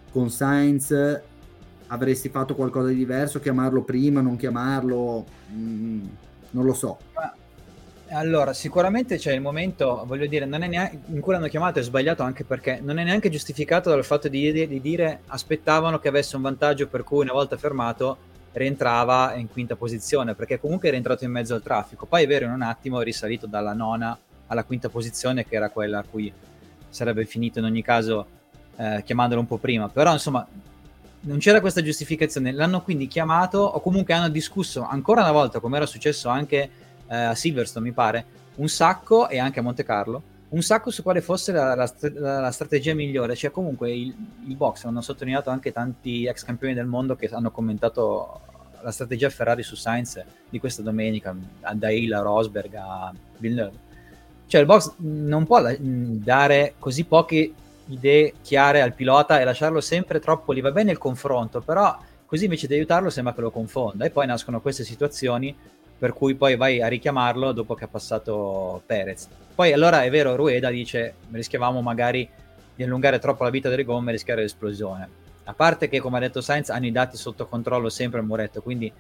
con 0.10 0.32
Sainz 0.32 1.22
avresti 1.88 2.30
fatto 2.30 2.56
qualcosa 2.56 2.90
di 2.90 2.96
diverso, 2.96 3.40
chiamarlo 3.40 3.84
prima, 3.84 4.22
non 4.22 4.36
chiamarlo, 4.36 5.26
mm, 5.52 6.06
non 6.52 6.66
lo 6.66 6.74
so. 6.74 6.98
Allora, 8.10 8.54
sicuramente 8.54 9.18
c'è 9.18 9.34
il 9.34 9.42
momento, 9.42 10.04
voglio 10.06 10.28
dire, 10.28 10.46
neanche, 10.46 11.00
in 11.08 11.20
cui 11.20 11.34
l'hanno 11.34 11.48
chiamato 11.48 11.80
è 11.80 11.82
sbagliato 11.82 12.22
anche 12.22 12.44
perché 12.44 12.80
non 12.82 13.00
è 13.00 13.04
neanche 13.04 13.30
giustificato 13.30 13.90
dal 13.90 14.06
fatto 14.06 14.28
di, 14.28 14.52
di, 14.52 14.80
dire 14.80 15.22
aspettavano 15.28 16.00
che 16.00 16.08
avesse 16.08 16.36
un 16.36 16.44
vantaggio 16.44 16.88
per 16.88 17.04
cui 17.04 17.24
una 17.24 17.34
volta 17.34 17.58
fermato 17.58 18.18
rientrava 18.54 19.34
in 19.36 19.50
quinta 19.50 19.76
posizione, 19.76 20.36
perché 20.36 20.60
comunque 20.60 20.88
è 20.88 20.92
rientrato 20.92 21.26
in 21.26 21.32
mezzo 21.32 21.56
al 21.56 21.64
traffico. 21.64 22.06
Poi 22.06 22.24
è 22.24 22.28
vero, 22.28 22.46
in 22.46 22.52
un 22.52 22.62
attimo 22.62 23.02
è 23.02 23.04
risalito 23.04 23.48
dalla 23.48 23.74
nona 23.74 24.18
alla 24.48 24.64
quinta 24.64 24.88
posizione, 24.88 25.46
che 25.46 25.56
era 25.56 25.70
quella 25.70 26.00
a 26.00 26.06
cui 26.10 26.32
sarebbe 26.90 27.26
finito 27.26 27.60
in 27.60 27.66
ogni 27.66 27.82
caso 27.82 28.28
eh, 28.78 29.02
chiamandolo 29.04 29.42
un 29.42 29.48
po' 29.48 29.58
prima. 29.58 29.90
Però 29.90 30.12
insomma, 30.12 30.48
non 31.26 31.38
c'era 31.40 31.60
questa 31.60 31.82
giustificazione. 31.82 32.52
L'hanno 32.52 32.82
quindi 32.82 33.08
chiamato, 33.08 33.60
o 33.60 33.80
comunque 33.82 34.14
hanno 34.14 34.30
discusso 34.30 34.84
ancora 34.84 35.22
una 35.22 35.32
volta, 35.32 35.60
come 35.60 35.78
era 35.78 35.86
successo 35.86 36.30
anche 36.30 36.70
eh, 37.08 37.16
a 37.16 37.36
Silverstone, 37.36 37.88
mi 37.88 37.94
pare, 37.94 38.26
un 38.56 38.68
sacco 38.68 39.28
e 39.28 39.38
anche 39.38 39.60
a 39.60 39.64
Monte 39.64 39.84
Carlo, 39.84 40.22
un 40.50 40.62
sacco 40.62 40.92
su 40.92 41.04
quale 41.04 41.22
fosse 41.22 41.52
la, 41.52 41.76
la, 41.76 41.92
la 42.40 42.52
strategia 42.52 42.94
migliore. 42.94 43.36
Cioè, 43.36 43.52
comunque 43.52 43.92
il, 43.92 44.16
il 44.48 44.56
box 44.56 44.86
hanno 44.86 45.02
sottolineato 45.02 45.50
anche 45.50 45.72
tanti 45.72 46.26
ex 46.26 46.44
campioni 46.44 46.74
del 46.74 46.86
mondo 46.86 47.16
che 47.16 47.28
hanno 47.28 47.52
commentato 47.52 48.42
la 48.82 48.92
strategia 48.92 49.30
Ferrari 49.30 49.64
su 49.64 49.76
Sainz 49.76 50.24
di 50.48 50.60
questa 50.60 50.84
domenica, 50.84 51.36
da 51.74 51.90
Hill 51.90 52.14
a 52.14 52.22
Rosberg 52.22 52.74
a 52.76 53.14
Villeneuve. 53.38 53.84
Cioè, 54.48 54.62
il 54.62 54.68
box 54.68 54.94
non 54.98 55.46
può 55.46 55.60
dare 55.80 56.76
così 56.78 57.04
poche 57.04 57.52
idee 57.88 58.34
chiare 58.42 58.82
al 58.82 58.94
pilota 58.94 59.40
e 59.40 59.44
lasciarlo 59.44 59.82
sempre 59.82 60.20
troppo 60.20 60.52
lì. 60.52 60.62
Va 60.62 60.72
bene 60.72 60.92
il 60.92 60.98
confronto, 60.98 61.62
però 61.62 61.98
così 62.26 62.46
invece 62.46 62.68
di 62.68 62.74
aiutarlo 62.74 63.10
sembra 63.10 63.34
che 63.34 63.42
lo 63.42 63.52
confonda. 63.52 64.06
E 64.06 64.10
poi 64.10 64.28
nascono 64.28 64.62
queste 64.62 64.84
situazioni 64.84 65.56
per 65.98 66.14
cui 66.14 66.36
poi 66.36 66.56
vai 66.56 66.82
a 66.82 66.88
richiamarlo 66.88 67.52
dopo 67.52 67.74
che 67.74 67.86
ha 67.86 67.88
passato 67.88 68.82
Perez. 68.86 69.28
Poi 69.56 69.72
allora 69.72 70.04
è 70.04 70.10
vero, 70.10 70.36
Rueda 70.36 70.70
dice 70.70 71.16
rischiavamo 71.32 71.82
magari 71.82 72.28
di 72.76 72.84
allungare 72.84 73.20
troppo 73.20 73.44
la 73.44 73.50
vita 73.50 73.70
delle 73.70 73.86
gomme 73.86 74.10
e 74.10 74.14
rischiare 74.14 74.42
l'esplosione. 74.42 75.08
A 75.46 75.54
parte 75.54 75.88
che, 75.88 76.00
come 76.00 76.18
ha 76.18 76.20
detto 76.20 76.42
Sainz, 76.42 76.70
hanno 76.70 76.88
i 76.88 76.92
dati 76.92 77.16
sotto 77.18 77.48
controllo 77.48 77.88
sempre 77.90 78.20
al 78.20 78.26
muretto, 78.26 78.62
quindi 78.62 78.92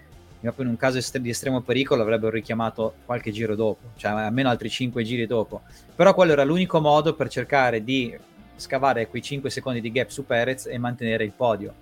in 0.41 0.67
un 0.67 0.78
caso 0.78 1.00
di 1.17 1.30
estremo 1.30 1.62
pericolo 1.62 2.04
avrebbero 2.04 2.32
richiamato 2.32 2.93
qualche 3.06 3.32
giro 3.32 3.56
dopo, 3.56 3.89
cioè 3.95 4.12
almeno 4.12 4.50
altri 4.50 4.69
5 4.69 5.04
giri 5.04 5.26
dopo. 5.26 5.62
Però 5.95 6.13
quello 6.13 6.34
era 6.34 6.43
l'unico 6.43 6.80
modo 6.80 7.15
per 7.15 7.30
cercare 7.30 7.84
di 7.84 8.15
scavare 8.56 9.08
quei 9.08 9.22
5 9.22 9.50
secondi 9.50 9.82
di 9.82 9.91
gap 9.91 10.10
su 10.10 10.26
Perez 10.26 10.68
e 10.68 10.78
mantenere 10.78 11.24
il 11.24 11.32
podio. 11.32 11.74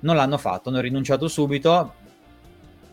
Non 0.00 0.16
l'hanno 0.16 0.38
fatto, 0.38 0.68
hanno 0.68 0.80
rinunciato 0.80 1.28
subito, 1.28 1.94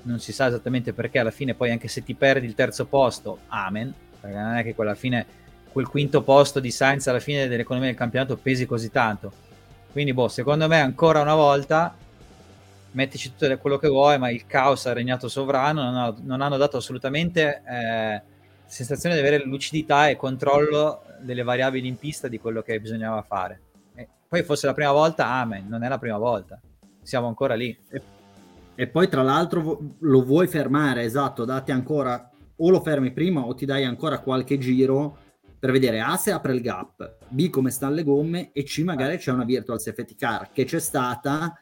non 0.03 0.19
si 0.19 0.31
sa 0.31 0.47
esattamente 0.47 0.93
perché 0.93 1.19
alla 1.19 1.31
fine 1.31 1.53
poi 1.53 1.71
anche 1.71 1.87
se 1.87 2.03
ti 2.03 2.13
perdi 2.13 2.45
il 2.45 2.55
terzo 2.55 2.85
posto, 2.85 3.39
amen, 3.47 3.93
perché 4.19 4.37
non 4.37 4.55
è 4.55 4.63
che 4.63 4.75
quella 4.75 4.95
fine, 4.95 5.25
quel 5.71 5.87
quinto 5.87 6.21
posto 6.21 6.59
di 6.59 6.71
Sainz 6.71 7.07
alla 7.07 7.19
fine 7.19 7.47
dell'economia 7.47 7.89
del 7.89 7.97
campionato 7.97 8.37
pesi 8.37 8.65
così 8.65 8.89
tanto. 8.89 9.31
Quindi 9.91 10.13
boh, 10.13 10.27
secondo 10.27 10.67
me 10.67 10.79
ancora 10.79 11.21
una 11.21 11.35
volta 11.35 11.95
mettici 12.93 13.33
tutto 13.35 13.57
quello 13.57 13.77
che 13.77 13.87
vuoi, 13.87 14.17
ma 14.17 14.29
il 14.29 14.45
caos 14.45 14.85
ha 14.85 14.93
regnato 14.93 15.27
sovrano, 15.27 15.83
non, 15.83 15.95
ha, 15.95 16.15
non 16.21 16.41
hanno 16.41 16.57
dato 16.57 16.77
assolutamente 16.77 17.61
eh, 17.67 18.21
sensazione 18.65 19.15
di 19.15 19.21
avere 19.21 19.43
lucidità 19.43 20.09
e 20.09 20.15
controllo 20.15 21.03
delle 21.23 21.43
variabili 21.43 21.87
in 21.87 21.97
pista 21.97 22.27
di 22.27 22.39
quello 22.39 22.61
che 22.61 22.79
bisognava 22.79 23.21
fare. 23.23 23.61
E 23.95 24.07
poi 24.27 24.43
fosse 24.43 24.65
la 24.65 24.73
prima 24.73 24.91
volta, 24.91 25.27
amen, 25.27 25.67
non 25.67 25.83
è 25.83 25.87
la 25.87 25.97
prima 25.97 26.17
volta, 26.17 26.59
siamo 27.01 27.27
ancora 27.27 27.55
lì. 27.55 27.77
E, 27.89 28.01
e 28.75 28.87
poi 28.87 29.07
tra 29.07 29.21
l'altro 29.21 29.95
lo 29.99 30.23
vuoi 30.23 30.47
fermare, 30.47 31.03
esatto, 31.03 31.45
date 31.45 31.71
ancora, 31.71 32.29
o 32.55 32.69
lo 32.69 32.81
fermi 32.81 33.11
prima 33.11 33.41
o 33.41 33.53
ti 33.55 33.65
dai 33.65 33.83
ancora 33.83 34.19
qualche 34.19 34.57
giro 34.57 35.17
per 35.59 35.71
vedere 35.71 36.01
A 36.01 36.17
se 36.17 36.31
apre 36.31 36.53
il 36.53 36.61
gap, 36.61 37.17
B 37.29 37.49
come 37.49 37.71
stanno 37.71 37.95
le 37.95 38.03
gomme 38.03 38.51
e 38.51 38.63
C 38.63 38.79
magari 38.79 39.17
c'è 39.17 39.31
una 39.31 39.45
virtual 39.45 39.79
safety 39.79 40.15
car 40.15 40.51
che 40.51 40.65
c'è 40.65 40.79
stata, 40.79 41.57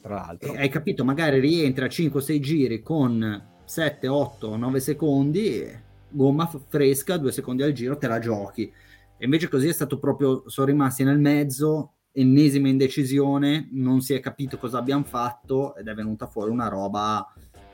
tra 0.00 0.14
l'altro. 0.14 0.52
hai 0.54 0.70
capito, 0.70 1.04
magari 1.04 1.38
rientra 1.38 1.84
a 1.84 1.88
5-6 1.88 2.38
giri 2.38 2.82
con 2.82 3.44
7, 3.64 4.08
8, 4.08 4.56
9 4.56 4.80
secondi 4.80 5.84
gomma 6.08 6.50
fresca, 6.68 7.18
due 7.18 7.30
secondi 7.30 7.62
al 7.62 7.72
giro, 7.72 7.98
te 7.98 8.08
la 8.08 8.18
giochi. 8.18 8.72
E 9.18 9.24
invece 9.24 9.48
così 9.48 9.68
è 9.68 9.72
stato 9.72 9.98
proprio, 9.98 10.44
sono 10.46 10.66
rimasti 10.66 11.04
nel 11.04 11.18
mezzo, 11.18 11.92
ennesima 12.12 12.68
indecisione, 12.68 13.68
non 13.72 14.00
si 14.00 14.14
è 14.14 14.20
capito 14.20 14.58
cosa 14.58 14.78
abbiamo 14.78 15.04
fatto 15.04 15.74
ed 15.76 15.88
è 15.88 15.94
venuta 15.94 16.26
fuori 16.26 16.50
una 16.50 16.68
roba 16.68 17.26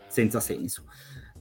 senza 0.07 0.40
senso. 0.40 0.85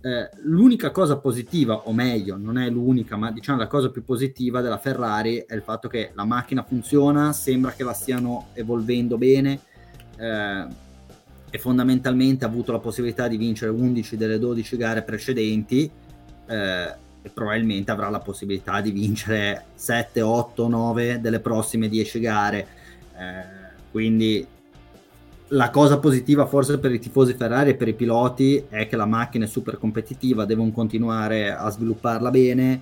Eh, 0.04 0.30
l'unica 0.44 0.90
cosa 0.90 1.20
positiva, 1.20 1.76
o 1.88 1.94
meglio, 1.94 2.36
non 2.36 2.58
è 2.58 2.70
l'unica, 2.70 3.18
ma 3.18 3.32
diciamo 3.32 3.60
la 3.60 3.68
cosa 3.68 3.92
più 3.92 4.04
positiva 4.04 4.62
della 4.62 4.80
Ferrari 4.80 5.44
è 5.46 5.54
il 5.54 5.62
fatto 5.62 5.88
che 5.88 6.12
la 6.16 6.26
macchina 6.26 6.64
funziona, 6.64 7.34
sembra 7.34 7.72
che 7.72 7.84
la 7.84 7.94
stiano 7.94 8.48
evolvendo 8.54 9.18
bene 9.18 9.60
eh, 10.18 10.66
e 11.52 11.60
fondamentalmente 11.60 12.46
ha 12.46 12.48
avuto 12.48 12.72
la 12.72 12.80
possibilità 12.80 13.28
di 13.28 13.38
vincere 13.38 13.72
11 13.72 14.18
delle 14.18 14.40
12 14.40 14.78
gare 14.78 15.04
precedenti 15.04 15.92
eh, 16.48 16.96
e 17.22 17.30
probabilmente 17.30 17.92
avrà 17.92 18.10
la 18.10 18.20
possibilità 18.20 18.82
di 18.82 18.92
vincere 18.92 19.66
7, 19.76 20.22
8, 20.22 20.68
9 20.68 21.22
delle 21.22 21.40
prossime 21.40 21.88
10 21.88 22.20
gare. 22.20 22.68
Eh, 23.18 23.70
quindi 23.92 24.48
la 25.54 25.70
cosa 25.70 26.00
positiva 26.00 26.46
forse 26.46 26.80
per 26.80 26.94
i 26.94 27.00
tifosi 27.00 27.34
Ferrari 27.34 27.72
e 27.72 27.76
per 27.76 27.90
i 27.90 27.94
piloti 27.94 28.64
è 28.70 28.88
che 28.88 28.96
la 28.96 29.06
macchina 29.06 29.46
è 29.46 29.48
super 29.48 29.78
competitiva, 29.78 30.46
devono 30.46 30.72
continuare 30.72 31.52
a 31.52 31.70
svilupparla 31.70 32.30
bene. 32.30 32.82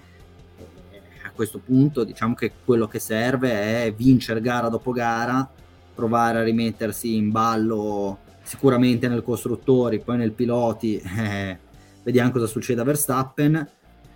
A 1.25 1.31
questo 1.33 1.59
punto 1.59 2.03
diciamo 2.03 2.35
che 2.35 2.51
quello 2.63 2.87
che 2.87 2.99
serve 2.99 3.85
è 3.85 3.93
vincere 3.93 4.41
gara 4.41 4.69
dopo 4.69 4.91
gara, 4.91 5.49
provare 5.95 6.39
a 6.39 6.43
rimettersi 6.43 7.15
in 7.15 7.31
ballo 7.31 8.19
sicuramente 8.43 9.07
nel 9.07 9.23
costruttori, 9.23 9.99
poi 9.99 10.17
nel 10.17 10.31
piloti. 10.31 11.01
Eh, 11.19 11.57
vediamo 12.03 12.31
cosa 12.31 12.47
succede 12.47 12.81
a 12.81 12.83
Verstappen. 12.83 13.67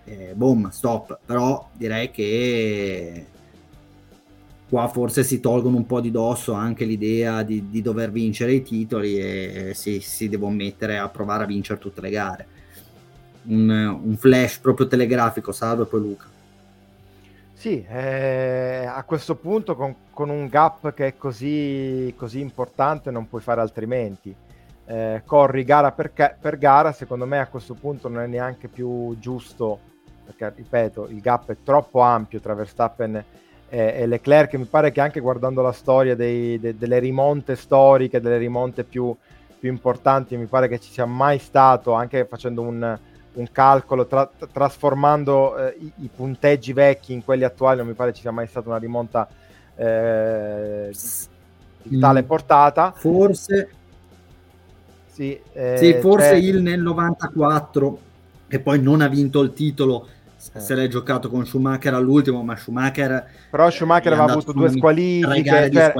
Eh, 0.05 0.33
boom, 0.33 0.69
stop. 0.69 1.19
Però 1.25 1.69
direi 1.73 2.11
che 2.11 3.25
qua 4.69 4.87
forse 4.87 5.23
si 5.23 5.39
tolgono 5.39 5.77
un 5.77 5.85
po' 5.85 6.01
di 6.01 6.09
dosso 6.09 6.53
anche 6.53 6.83
l'idea 6.83 7.43
di, 7.43 7.69
di 7.69 7.81
dover 7.81 8.11
vincere 8.11 8.53
i 8.53 8.63
titoli 8.63 9.19
e 9.19 9.73
si, 9.75 9.99
si, 9.99 10.29
devono 10.29 10.55
mettere 10.55 10.97
a 10.97 11.09
provare 11.09 11.43
a 11.43 11.47
vincere 11.47 11.79
tutte 11.79 12.01
le 12.01 12.09
gare. 12.09 12.47
Un, 13.43 13.69
un 13.69 14.17
flash 14.17 14.59
proprio 14.59 14.87
telegrafico, 14.87 15.51
Salvo 15.51 15.83
e 15.83 15.85
poi 15.85 15.99
Luca. 15.99 16.25
Sì, 17.53 17.85
eh, 17.87 18.85
a 18.85 19.03
questo 19.03 19.35
punto 19.35 19.75
con, 19.75 19.95
con, 20.11 20.29
un 20.29 20.47
gap 20.47 20.93
che 20.93 21.07
è 21.07 21.17
così, 21.17 22.13
così 22.17 22.41
importante 22.41 23.09
non 23.09 23.29
puoi 23.29 23.41
fare 23.41 23.61
altrimenti 23.61 24.35
eh, 24.85 25.21
corri 25.25 25.63
gara 25.63 25.91
per, 25.91 26.11
per, 26.39 26.57
gara, 26.57 26.91
secondo 26.91 27.25
me 27.25 27.39
a 27.39 27.47
questo 27.47 27.73
punto 27.73 28.09
non 28.09 28.21
è 28.21 28.27
neanche 28.27 28.67
più 28.67 29.15
giusto, 29.19 29.79
perché 30.25 30.53
ripeto, 30.55 31.07
il 31.09 31.19
gap 31.19 31.51
è 31.51 31.57
troppo 31.63 31.99
ampio 32.01 32.39
tra 32.39 32.53
Verstappen 32.53 33.23
e, 33.69 33.93
e, 33.97 34.05
Leclerc 34.05 34.53
mi 34.55 34.65
pare 34.65 34.91
che 34.91 35.01
anche 35.01 35.19
guardando 35.19 35.61
la 35.61 35.71
storia 35.71 36.15
dei, 36.15 36.59
de, 36.59 36.77
delle 36.77 36.99
rimonte 36.99 37.55
storiche, 37.55 38.21
delle 38.21 38.37
rimonte 38.37 38.83
più, 38.83 39.15
più, 39.59 39.69
importanti, 39.69 40.37
mi 40.37 40.45
pare 40.45 40.67
che 40.67 40.79
ci 40.79 40.91
sia 40.91 41.05
mai 41.05 41.39
stato, 41.39 41.93
anche 41.93 42.25
facendo 42.25 42.61
un, 42.61 42.99
un 43.33 43.51
calcolo, 43.51 44.05
tra, 44.05 44.29
trasformando 44.51 45.57
eh, 45.57 45.75
i, 45.79 45.91
i, 46.01 46.09
punteggi 46.15 46.71
vecchi 46.71 47.13
in 47.13 47.23
quelli 47.23 47.43
attuali, 47.43 47.77
non 47.79 47.87
mi 47.87 47.93
pare 47.93 48.13
ci 48.13 48.21
sia 48.21 48.31
mai 48.31 48.45
stata 48.47 48.69
una 48.69 48.77
rimonta 48.77 49.27
eh, 49.75 50.91
di 51.81 51.99
tale 51.99 52.21
mm. 52.21 52.25
portata. 52.25 52.91
Forse 52.95 53.69
sì, 55.07 55.39
eh, 55.53 55.77
sì 55.77 55.93
forse 55.99 56.37
il 56.37 56.61
nel 56.61 56.81
94 56.81 57.99
e 58.53 58.59
poi 58.59 58.79
non 58.79 59.01
ha 59.01 59.07
vinto 59.07 59.41
il 59.41 59.51
titolo 59.51 60.07
eh. 60.53 60.59
se 60.59 60.75
l'è 60.75 60.87
giocato 60.87 61.27
con 61.27 61.43
Schumacher 61.43 61.95
all'ultimo 61.95 62.43
ma 62.43 62.55
Schumacher 62.55 63.25
però 63.49 63.67
Schumacher 63.71 64.13
aveva 64.13 64.31
avuto 64.31 64.51
due 64.51 64.69
squalifiche, 64.69 65.69
per... 65.71 65.91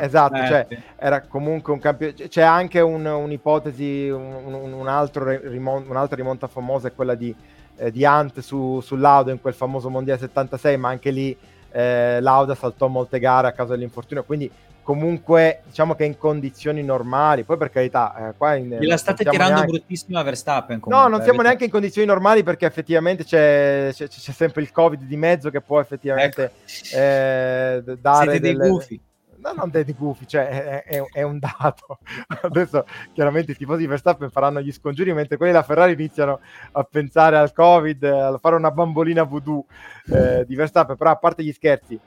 eh, 0.00 0.04
esatto 0.04 0.36
eh, 0.36 0.46
cioè, 0.46 0.66
era 0.96 1.20
comunque 1.20 1.74
un 1.74 1.78
campione 1.78 2.14
c'è 2.14 2.40
anche 2.40 2.80
un, 2.80 3.04
un'ipotesi 3.04 4.08
un, 4.08 4.54
un, 4.54 4.88
altro 4.88 5.24
rimon- 5.26 5.84
un'altra 5.86 6.16
rimonta 6.16 6.46
famosa 6.46 6.88
è 6.88 6.94
quella 6.94 7.14
di, 7.14 7.34
eh, 7.76 7.90
di 7.90 8.02
Hunt 8.04 8.40
su, 8.40 8.80
su 8.80 8.96
Lauda 8.96 9.30
in 9.30 9.40
quel 9.42 9.52
famoso 9.52 9.90
mondiale 9.90 10.20
76 10.20 10.78
ma 10.78 10.88
anche 10.88 11.10
lì 11.10 11.36
eh, 11.72 12.20
Lauda 12.20 12.54
saltò 12.54 12.88
molte 12.88 13.18
gare 13.18 13.48
a 13.48 13.52
causa 13.52 13.74
dell'infortunio. 13.74 14.24
Quindi 14.24 14.50
comunque 14.82 15.62
diciamo 15.66 15.94
che 15.94 16.04
in 16.04 16.16
condizioni 16.16 16.82
normali, 16.82 17.44
poi 17.44 17.56
per 17.56 17.70
carità, 17.70 18.30
eh, 18.30 18.34
qua 18.36 18.54
in, 18.54 18.76
la 18.80 18.96
state 18.96 19.24
tirando 19.24 19.54
neanche... 19.54 19.72
bruttissima 19.72 20.22
Verstappen. 20.22 20.80
Comunque, 20.80 21.08
no, 21.08 21.16
non 21.16 21.24
siamo 21.24 21.42
neanche 21.42 21.64
in 21.64 21.70
condizioni 21.70 22.06
normali 22.06 22.42
perché 22.42 22.66
effettivamente 22.66 23.24
c'è, 23.24 23.90
c'è, 23.92 24.08
c'è, 24.08 24.32
sempre 24.32 24.62
il 24.62 24.72
Covid 24.72 25.02
di 25.02 25.16
mezzo 25.16 25.50
che 25.50 25.60
può 25.60 25.80
effettivamente 25.80 26.44
ecco. 26.44 26.96
eh, 26.96 27.82
dare 28.00 28.30
Siete 28.30 28.40
delle... 28.40 28.58
dei 28.58 28.70
gufi. 28.70 29.00
No, 29.42 29.52
non 29.54 29.70
dei 29.70 29.84
gufi, 29.96 30.28
cioè 30.28 30.48
è, 30.48 30.82
è, 30.84 31.02
è, 31.12 31.22
un 31.22 31.38
dato. 31.38 31.98
Adesso 32.42 32.84
chiaramente 33.14 33.52
i 33.52 33.56
tifosi 33.56 33.78
di 33.80 33.86
Verstappen 33.86 34.28
faranno 34.28 34.60
gli 34.60 34.70
scongiuri 34.70 35.14
mentre 35.14 35.38
quelli 35.38 35.52
della 35.52 35.64
Ferrari 35.64 35.94
iniziano 35.94 36.40
a 36.72 36.82
pensare 36.84 37.38
al 37.38 37.52
Covid, 37.54 38.04
a 38.04 38.38
fare 38.38 38.56
una 38.56 38.70
bambolina 38.70 39.22
voodoo 39.22 39.64
eh, 40.12 40.44
di 40.46 40.54
Verstappen, 40.54 40.94
però 40.94 41.10
a 41.10 41.16
parte 41.16 41.42
gli 41.42 41.52
scherzi, 41.52 41.98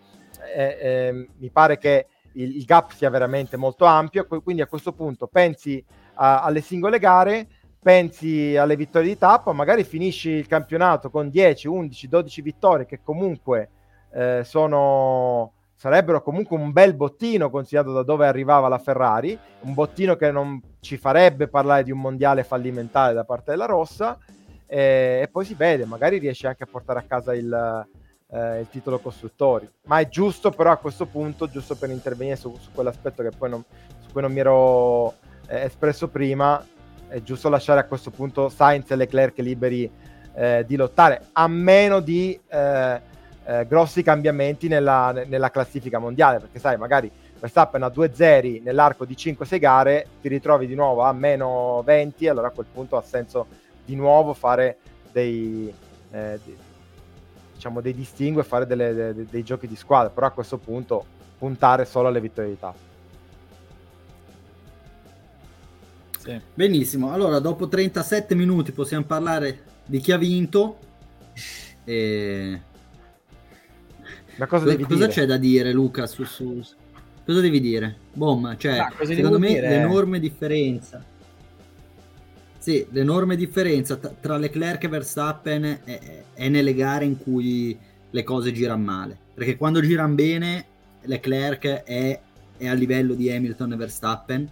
eh, 0.56 0.78
eh, 0.80 1.28
mi 1.38 1.50
pare 1.50 1.80
che 1.80 2.08
il, 2.34 2.56
il, 2.58 2.66
gap 2.66 2.92
sia 2.92 3.10
veramente 3.10 3.58
molto 3.58 3.86
ampio, 3.86 4.26
quindi 4.26 4.62
a 4.62 4.68
questo 4.68 4.94
punto 4.94 5.28
pensi 5.28 5.84
a, 6.16 6.42
alle 6.42 6.62
singole 6.62 7.00
gare, 7.00 7.48
pensi 7.80 8.56
alle 8.56 8.76
vittorie 8.76 9.10
di 9.10 9.18
tappa, 9.18 9.52
magari 9.52 9.84
finisci 9.84 10.30
il 10.30 10.48
campionato 10.48 11.10
con 11.10 11.30
10, 11.30 11.68
11, 11.68 12.08
12 12.08 12.42
vittorie 12.42 12.86
che 12.86 13.02
comunque 13.04 13.70
eh, 14.14 14.42
sono, 14.44 15.54
sarebbero 15.76 16.22
comunque 16.22 16.58
un 16.58 16.72
bel 16.72 16.96
bottino 16.96 17.50
considerato 17.50 17.92
da 17.92 18.04
dove 18.04 18.26
arrivava 18.26 18.68
la 18.68 18.80
Ferrari, 18.80 19.38
un 19.62 19.74
bottino 19.74 20.16
che 20.16 20.32
non 20.32 20.62
ci 20.80 20.98
farebbe 20.98 21.48
parlare 21.48 21.84
di 21.84 21.92
un 21.92 22.00
mondiale 22.00 22.44
fallimentare 22.44 23.14
da 23.14 23.26
parte 23.26 23.52
della 23.52 23.66
Rossa 23.66 24.18
e, 24.66 25.20
e 25.24 25.30
poi 25.32 25.46
si 25.46 25.54
vede, 25.54 25.86
magari 25.86 26.20
riesci 26.20 26.48
anche 26.48 26.64
a 26.64 26.68
portare 26.70 27.00
a 27.00 27.04
casa 27.04 27.36
il, 27.36 27.86
eh, 28.34 28.62
il 28.62 28.68
titolo 28.70 29.00
costruttori. 29.00 29.70
Ma 29.86 30.00
è 30.00 30.08
giusto 30.08 30.50
però 30.50 30.72
a 30.72 30.78
questo 30.78 31.06
punto, 31.06 31.48
giusto 31.48 31.76
per 31.76 31.90
intervenire 31.92 32.36
su, 32.36 32.56
su 32.60 32.72
quell'aspetto 32.74 33.22
non, 33.48 33.64
su 34.00 34.12
cui 34.12 34.22
non 34.22 34.32
mi 34.32 34.40
ero 34.40 35.14
eh, 35.48 35.62
espresso 35.66 36.08
prima, 36.08 36.66
è 37.08 37.22
giusto 37.22 37.50
lasciare 37.50 37.80
a 37.80 37.86
questo 37.86 38.10
punto 38.10 38.50
Sainz 38.50 38.90
e 38.90 38.96
Leclerc 38.96 39.38
liberi 39.38 39.90
eh, 40.36 40.64
di 40.66 40.76
lottare, 40.76 41.28
a 41.34 41.48
meno 41.48 42.00
di 42.00 42.40
eh, 42.48 43.02
eh, 43.46 43.68
grossi 43.68 44.02
cambiamenti 44.02 44.68
nella, 44.68 45.12
nella, 45.12 45.52
classifica 45.52 46.00
mondiale, 46.00 46.40
perché 46.40 46.58
sai, 46.58 46.78
magari 46.78 47.12
Verstappen 47.40 47.84
a 47.84 47.88
2-0 47.88 48.64
nell'arco 48.64 49.06
di 49.06 49.14
5-6 49.14 49.60
gare, 49.60 50.08
ti 50.22 50.28
ritrovi 50.30 50.66
di 50.66 50.76
nuovo 50.76 51.02
a 51.02 51.12
meno 51.14 51.84
20, 51.86 52.28
allora 52.30 52.48
a 52.48 52.52
quel 52.52 52.66
punto 52.72 52.96
ha 52.96 53.04
senso 53.04 53.46
di 53.86 53.96
nuovo 53.96 54.34
fare 54.34 54.78
dei, 55.12 55.72
eh, 56.12 56.40
diciamo, 57.64 57.80
dei 57.80 57.94
distingue 57.94 58.42
e 58.42 58.46
fare 58.46 58.66
delle, 58.66 59.14
dei, 59.14 59.28
dei 59.30 59.44
giochi 59.44 59.68
di 59.68 59.78
squadra, 59.78 60.10
però 60.10 60.28
a 60.28 60.32
questo 60.32 60.58
punto 60.58 61.06
puntare 61.38 61.86
solo 61.86 62.10
alle 62.10 62.20
vittorie 62.20 62.50
di 62.50 62.60
tappa. 62.60 62.92
Sì. 66.20 66.40
Benissimo, 66.54 67.12
allora 67.12 67.40
dopo 67.40 67.68
37 67.70 68.36
minuti 68.36 68.72
possiamo 68.74 69.06
parlare 69.06 69.64
di 69.86 70.00
chi 70.00 70.12
ha 70.12 70.18
vinto. 70.18 70.78
E... 71.86 72.62
Ma 74.36 74.48
cosa, 74.48 74.66
cosa, 74.66 74.86
cosa 74.86 75.08
c'è 75.08 75.26
da 75.26 75.38
dire 75.38 75.72
Luca? 75.72 76.06
Su, 76.06 76.24
su, 76.26 76.62
Cosa 77.26 77.40
devi 77.40 77.62
dire? 77.62 77.96
Bomba, 78.14 78.58
cioè, 78.58 78.88
secondo 79.04 79.40
me 79.40 79.50
dire? 79.50 79.70
l'enorme 79.70 80.20
differenza 80.20 81.02
sì, 82.64 82.88
l'enorme 82.92 83.36
differenza 83.36 83.98
tra 83.98 84.38
Leclerc 84.38 84.86
e 84.86 84.88
Verstappen 84.88 85.82
è, 85.84 86.24
è, 86.34 86.48
nelle 86.48 86.74
gare 86.74 87.04
in 87.04 87.18
cui 87.18 87.78
le 88.10 88.24
cose 88.24 88.54
girano 88.54 88.84
male. 88.84 89.18
Perché 89.34 89.58
quando 89.58 89.82
girano 89.82 90.14
bene, 90.14 90.66
Leclerc 91.02 91.66
è, 91.84 92.22
è, 92.56 92.66
a 92.66 92.72
livello 92.72 93.16
di 93.16 93.30
Hamilton 93.30 93.74
e 93.74 93.76
Verstappen. 93.76 94.50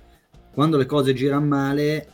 Quando 0.52 0.76
le 0.76 0.86
cose 0.86 1.14
girano 1.14 1.46
male, 1.46 2.08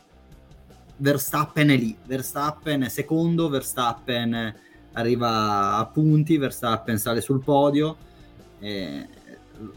Verstappen 0.98 1.70
è 1.70 1.78
lì. 1.78 1.98
Verstappen 2.06 2.84
è 2.84 2.90
secondo, 2.90 3.50
Verstappen 3.50 4.54
arriva 4.92 5.78
a 5.78 5.86
punti, 5.88 6.38
Verstappen 6.38 7.00
sale 7.00 7.22
sul 7.22 7.44
podio. 7.44 7.98
Eh, 8.60 9.08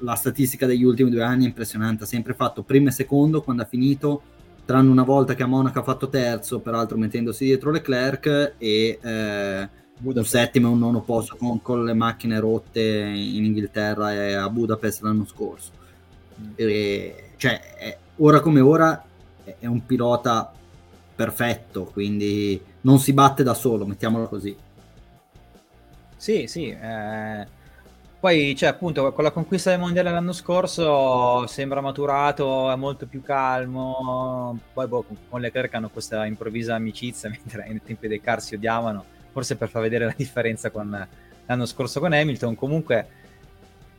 la 0.00 0.16
statistica 0.16 0.66
degli 0.66 0.84
ultimi 0.84 1.08
due 1.08 1.22
anni 1.22 1.44
è 1.44 1.48
impressionante. 1.48 2.04
Ha 2.04 2.06
sempre 2.06 2.34
fatto 2.34 2.62
primo 2.62 2.88
e 2.88 2.92
secondo 2.92 3.40
quando 3.40 3.62
ha 3.62 3.66
finito 3.66 4.29
tranne 4.70 4.88
una 4.88 5.02
volta 5.02 5.34
che 5.34 5.42
a 5.42 5.46
Monaco 5.46 5.80
ha 5.80 5.82
fatto 5.82 6.08
terzo, 6.08 6.60
peraltro 6.60 6.96
mettendosi 6.96 7.44
dietro 7.44 7.72
Leclerc, 7.72 8.54
e 8.56 8.98
eh, 9.02 9.68
un 10.00 10.24
settimo 10.24 10.68
e 10.68 10.70
un 10.70 10.78
nono 10.78 11.00
posto 11.00 11.34
con, 11.34 11.60
con, 11.60 11.84
le 11.84 11.92
macchine 11.92 12.38
rotte 12.38 12.80
in 12.80 13.44
Inghilterra 13.44 14.14
e 14.14 14.34
a 14.34 14.48
Budapest 14.48 15.02
l'anno 15.02 15.26
scorso. 15.26 15.72
Mm. 16.40 16.52
E, 16.54 17.30
cioè, 17.36 17.60
è, 17.74 17.98
ora 18.18 18.38
come 18.38 18.60
ora 18.60 19.04
è, 19.42 19.56
è 19.58 19.66
un 19.66 19.84
pilota 19.84 20.52
perfetto, 21.16 21.86
quindi 21.86 22.62
non 22.82 23.00
si 23.00 23.12
batte 23.12 23.42
da 23.42 23.54
solo, 23.54 23.84
mettiamolo 23.86 24.28
così. 24.28 24.56
Sì, 26.16 26.46
sì. 26.46 26.68
Eh 26.68 27.58
poi, 28.20 28.54
cioè, 28.54 28.68
appunto, 28.68 29.14
con 29.14 29.24
la 29.24 29.30
conquista 29.30 29.70
del 29.70 29.78
mondiale 29.78 30.10
l'anno 30.10 30.34
scorso 30.34 31.46
sembra 31.46 31.80
maturato, 31.80 32.70
è 32.70 32.76
molto 32.76 33.06
più 33.06 33.22
calmo. 33.22 34.58
Poi, 34.74 34.86
boh, 34.86 35.06
con 35.30 35.40
Leclerc 35.40 35.72
hanno 35.72 35.88
questa 35.88 36.26
improvvisa 36.26 36.74
amicizia, 36.74 37.30
mentre 37.32 37.62
ai 37.62 37.80
tempi 37.82 38.08
dei 38.08 38.20
car 38.20 38.42
si 38.42 38.56
odiavano, 38.56 39.02
forse 39.32 39.56
per 39.56 39.70
far 39.70 39.80
vedere 39.80 40.04
la 40.04 40.14
differenza 40.14 40.70
con 40.70 41.08
l'anno 41.46 41.64
scorso 41.64 41.98
con 41.98 42.12
Hamilton. 42.12 42.54
Comunque, 42.56 43.08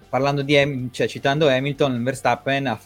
parlando 0.08 0.44
di, 0.44 0.90
cioè, 0.92 1.08
citando 1.08 1.50
Hamilton, 1.50 2.04
Verstappen 2.04 2.78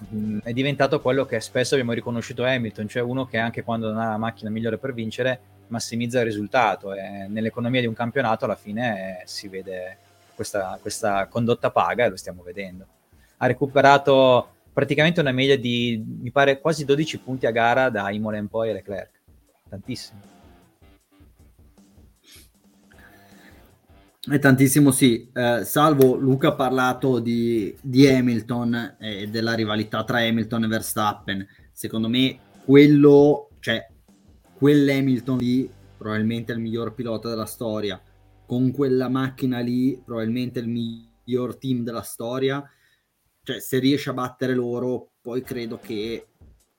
è 0.41 0.53
diventato 0.53 1.01
quello 1.01 1.25
che 1.25 1.41
spesso 1.41 1.73
abbiamo 1.73 1.91
riconosciuto 1.91 2.45
Hamilton, 2.45 2.88
cioè 2.88 3.01
uno 3.03 3.25
che 3.25 3.39
anche 3.39 3.61
quando 3.61 3.91
non 3.91 3.99
ha 3.99 4.11
la 4.11 4.17
macchina 4.17 4.49
migliore 4.49 4.77
per 4.77 4.93
vincere, 4.93 5.39
massimizza 5.67 6.19
il 6.19 6.25
risultato. 6.27 6.93
E 6.93 7.27
nell'economia 7.27 7.81
di 7.81 7.88
un 7.88 7.93
campionato 7.93 8.45
alla 8.45 8.55
fine 8.55 9.21
eh, 9.21 9.27
si 9.27 9.49
vede 9.49 9.97
questa, 10.36 10.77
questa 10.81 11.27
condotta 11.27 11.71
paga 11.71 12.05
e 12.05 12.09
lo 12.09 12.17
stiamo 12.17 12.43
vedendo. 12.43 12.86
Ha 13.38 13.47
recuperato 13.47 14.49
praticamente 14.71 15.21
una 15.21 15.31
media 15.31 15.57
di, 15.57 16.03
mi 16.21 16.31
pare, 16.31 16.59
quasi 16.59 16.86
12 16.86 17.19
punti 17.19 17.45
a 17.45 17.51
gara 17.51 17.89
da 17.89 18.11
Imola 18.11 18.38
in 18.38 18.47
poi 18.47 18.69
e 18.69 18.73
Leclerc. 18.73 19.21
Tantissimo. 19.69 20.33
È 24.27 24.39
tantissimo 24.39 24.89
sì, 24.89 25.29
eh, 25.31 25.63
salvo 25.63 26.15
Luca 26.15 26.47
ha 26.47 26.53
parlato 26.55 27.19
di, 27.19 27.75
di 27.79 28.07
Hamilton 28.07 28.95
e 28.99 29.27
della 29.27 29.53
rivalità 29.53 30.03
tra 30.03 30.17
Hamilton 30.17 30.63
e 30.63 30.67
Verstappen. 30.67 31.47
Secondo 31.71 32.09
me 32.09 32.39
quello, 32.65 33.49
cioè 33.59 33.88
quell'Hamilton 34.57 35.38
lì 35.38 35.69
probabilmente 35.95 36.51
è 36.51 36.55
il 36.55 36.61
miglior 36.61 36.93
pilota 36.93 37.29
della 37.29 37.45
storia 37.45 38.01
con 38.46 38.72
quella 38.72 39.10
macchina 39.10 39.60
lì, 39.60 40.00
probabilmente 40.04 40.60
il 40.60 40.68
miglior 40.68 41.58
team 41.58 41.84
della 41.84 42.02
storia. 42.02 42.64
Cioè, 43.43 43.60
se 43.60 43.80
riesce 43.80 44.10
a 44.10 44.14
battere 44.14 44.56
loro, 44.56 45.12
poi 45.22 45.41
credo 45.41 45.80
che 45.80 46.28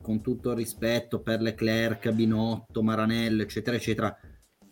con 0.03 0.21
tutto 0.21 0.51
il 0.51 0.57
rispetto 0.57 1.21
per 1.21 1.41
Leclerc, 1.41 2.11
Binotto, 2.11 2.83
Maranello, 2.83 3.43
eccetera, 3.43 3.77
eccetera, 3.77 4.17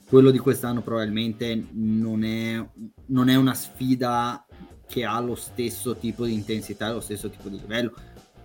quello 0.07 0.31
di 0.31 0.39
quest'anno 0.39 0.83
probabilmente 0.83 1.67
non 1.73 2.25
è, 2.25 2.65
non 3.07 3.29
è 3.29 3.35
una 3.35 3.55
sfida 3.55 4.47
che 4.87 5.05
ha 5.05 5.19
lo 5.21 5.35
stesso 5.35 5.97
tipo 5.97 6.25
di 6.25 6.35
intensità, 6.35 6.93
lo 6.93 7.01
stesso 7.01 7.31
tipo 7.31 7.49
di 7.49 7.59
livello, 7.59 7.95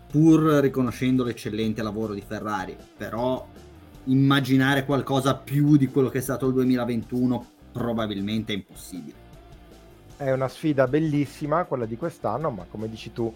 pur 0.08 0.42
riconoscendo 0.62 1.24
l'eccellente 1.24 1.84
lavoro 1.84 2.14
di 2.14 2.24
Ferrari. 2.26 2.76
Però 2.98 3.48
immaginare 4.06 4.86
qualcosa 4.86 5.36
più 5.36 5.78
di 5.78 5.88
quello 5.88 6.10
che 6.10 6.20
è 6.20 6.22
stato 6.22 6.48
il 6.48 6.54
2021 6.54 7.58
probabilmente 7.72 8.54
è 8.54 8.56
impossibile. 8.56 9.28
è 10.18 10.32
una 10.32 10.48
sfida 10.48 10.88
bellissima 10.88 11.64
quella 11.64 11.86
di 11.86 11.98
quest'anno, 11.98 12.50
ma 12.50 12.66
come 12.70 12.90
dici 12.90 13.14
tu 13.14 13.34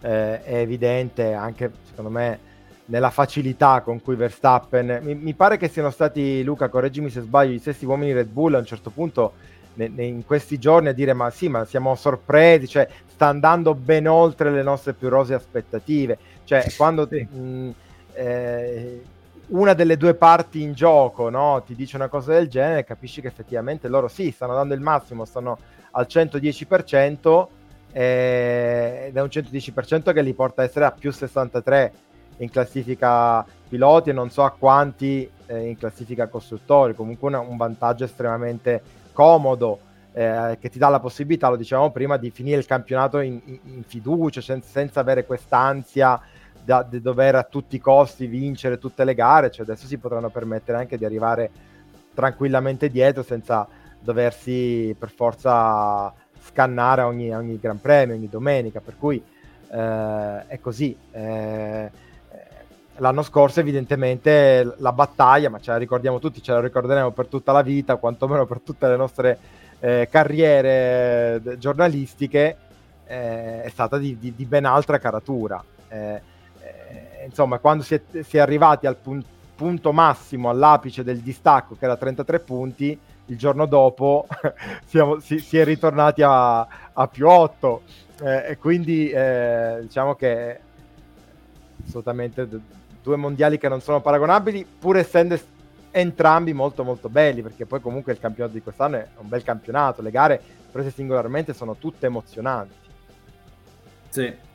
eh, 0.00 0.42
è 0.42 0.56
evidente 0.56 1.32
anche 1.32 1.72
secondo 1.88 2.10
me 2.10 2.54
nella 2.86 3.10
facilità 3.10 3.80
con 3.80 4.00
cui 4.00 4.14
Verstappen 4.14 5.00
mi, 5.02 5.14
mi, 5.14 5.34
pare 5.34 5.56
che 5.56 5.68
siano 5.68 5.90
stati 5.90 6.42
Luca, 6.44 6.68
correggimi 6.68 7.10
se 7.10 7.20
sbaglio, 7.20 7.52
gli 7.52 7.58
stessi 7.58 7.84
uomini 7.84 8.12
Red 8.12 8.28
Bull 8.28 8.54
a 8.54 8.58
un 8.58 8.64
certo 8.64 8.90
punto 8.90 9.32
in 9.78 10.24
questi 10.24 10.58
giorni 10.58 10.88
a 10.88 10.92
dire 10.92 11.12
ma 11.12 11.28
sì, 11.30 11.48
ma 11.48 11.64
siamo 11.64 11.94
sorpresi, 11.96 12.66
cioè 12.66 12.88
sta 13.06 13.26
andando 13.26 13.74
ben 13.74 14.06
oltre 14.06 14.50
le 14.50 14.62
nostre 14.62 14.94
più 14.94 15.08
rose 15.08 15.34
aspettative, 15.34 16.18
cioè 16.44 16.64
quando 16.76 17.06
sì. 17.10 17.22
mh, 17.22 17.74
eh, 18.14 19.02
una 19.48 19.74
delle 19.74 19.96
due 19.96 20.14
parti 20.14 20.62
in 20.62 20.72
gioco 20.72 21.28
no, 21.28 21.62
ti 21.64 21.74
dice 21.74 21.96
una 21.96 22.08
cosa 22.08 22.32
del 22.32 22.48
genere, 22.48 22.84
capisci 22.84 23.20
che 23.20 23.28
effettivamente 23.28 23.88
loro 23.88 24.08
sì, 24.08 24.30
stanno 24.30 24.54
dando 24.54 24.74
il 24.74 24.80
massimo, 24.80 25.24
stanno 25.24 25.58
al 25.92 26.06
110%, 26.08 27.46
eh, 27.92 29.04
ed 29.08 29.16
è 29.16 29.20
un 29.20 29.28
110% 29.28 30.12
che 30.12 30.22
li 30.22 30.34
porta 30.34 30.62
a 30.62 30.64
essere 30.64 30.84
a 30.84 30.90
più 30.90 31.10
63 31.10 31.92
in 32.38 32.50
classifica 32.50 33.44
piloti 33.68 34.10
e 34.10 34.12
non 34.12 34.30
so 34.30 34.44
a 34.44 34.50
quanti 34.50 35.28
eh, 35.46 35.68
in 35.68 35.78
classifica 35.78 36.26
costruttori, 36.26 36.94
comunque 36.94 37.28
una, 37.28 37.40
un 37.40 37.56
vantaggio 37.56 38.04
estremamente 38.04 38.82
comodo 39.12 39.78
eh, 40.12 40.58
che 40.60 40.68
ti 40.68 40.78
dà 40.78 40.88
la 40.88 41.00
possibilità, 41.00 41.48
lo 41.48 41.56
dicevamo 41.56 41.90
prima, 41.90 42.16
di 42.16 42.30
finire 42.30 42.58
il 42.58 42.66
campionato 42.66 43.20
in, 43.20 43.40
in 43.44 43.82
fiducia, 43.84 44.40
sen- 44.40 44.62
senza 44.62 45.00
avere 45.00 45.24
quest'ansia 45.24 46.20
da, 46.66 46.82
di 46.82 47.00
dover 47.00 47.36
a 47.36 47.44
tutti 47.44 47.76
i 47.76 47.80
costi 47.80 48.26
vincere 48.26 48.78
tutte 48.78 49.04
le 49.04 49.14
gare, 49.14 49.50
cioè 49.52 49.64
adesso 49.64 49.86
si 49.86 49.98
potranno 49.98 50.30
permettere 50.30 50.76
anche 50.76 50.98
di 50.98 51.04
arrivare 51.04 51.50
tranquillamente 52.12 52.90
dietro 52.90 53.22
senza 53.22 53.68
doversi 54.00 54.94
per 54.98 55.10
forza 55.10 56.12
scannare 56.40 57.02
ogni, 57.02 57.32
ogni 57.34 57.58
Gran 57.60 57.80
Premio, 57.80 58.16
ogni 58.16 58.28
domenica, 58.28 58.80
per 58.80 58.96
cui 58.98 59.22
eh, 59.70 60.46
è 60.48 60.58
così. 60.60 60.96
Eh, 61.12 61.90
l'anno 62.96 63.22
scorso 63.22 63.60
evidentemente 63.60 64.74
la 64.78 64.92
battaglia, 64.92 65.50
ma 65.50 65.60
ce 65.60 65.70
la 65.70 65.76
ricordiamo 65.76 66.18
tutti, 66.18 66.42
ce 66.42 66.52
la 66.52 66.60
ricorderemo 66.60 67.12
per 67.12 67.26
tutta 67.26 67.52
la 67.52 67.62
vita, 67.62 67.96
quantomeno 67.96 68.44
per 68.44 68.60
tutte 68.60 68.88
le 68.88 68.96
nostre 68.96 69.38
eh, 69.78 70.08
carriere 70.10 71.40
eh, 71.44 71.58
giornalistiche, 71.58 72.56
eh, 73.06 73.62
è 73.62 73.68
stata 73.68 73.98
di, 73.98 74.18
di, 74.18 74.34
di, 74.34 74.44
ben 74.46 74.64
altra 74.64 74.98
caratura. 74.98 75.62
Insomma, 77.26 77.58
quando 77.58 77.82
si 77.82 77.94
è, 77.94 78.02
si 78.22 78.36
è 78.36 78.40
arrivati 78.40 78.86
al 78.86 78.96
pun- 78.96 79.24
punto 79.54 79.92
massimo, 79.92 80.48
all'apice 80.48 81.02
del 81.02 81.18
distacco, 81.18 81.76
che 81.76 81.84
era 81.84 81.96
33 81.96 82.40
punti, 82.40 82.98
il 83.26 83.36
giorno 83.36 83.66
dopo 83.66 84.26
siamo, 84.86 85.18
si, 85.18 85.38
si, 85.38 85.58
è 85.58 85.64
ritornati 85.64 86.22
a, 86.22 86.60
a 86.92 87.08
più 87.08 87.26
8 87.26 87.82
eh, 88.22 88.50
e 88.50 88.56
quindi 88.58 89.10
eh, 89.10 89.78
diciamo 89.80 90.14
che 90.14 90.60
assolutamente 91.84 92.48
due 93.02 93.16
mondiali 93.16 93.58
che 93.58 93.68
non 93.68 93.80
sono 93.80 94.00
paragonabili 94.00 94.64
pur 94.78 94.96
essendo 94.96 95.36
entrambi 95.90 96.52
molto 96.52 96.84
molto 96.84 97.08
belli 97.08 97.42
perché 97.42 97.66
poi 97.66 97.80
comunque 97.80 98.12
il 98.12 98.20
campionato 98.20 98.54
di 98.54 98.62
quest'anno 98.62 98.96
è 98.96 99.08
un 99.18 99.28
bel 99.28 99.42
campionato 99.42 100.02
le 100.02 100.10
gare 100.10 100.40
prese 100.70 100.90
singolarmente 100.90 101.52
sono 101.52 101.76
tutte 101.76 102.06
emozionanti. 102.06 102.74
Sì 104.10 104.45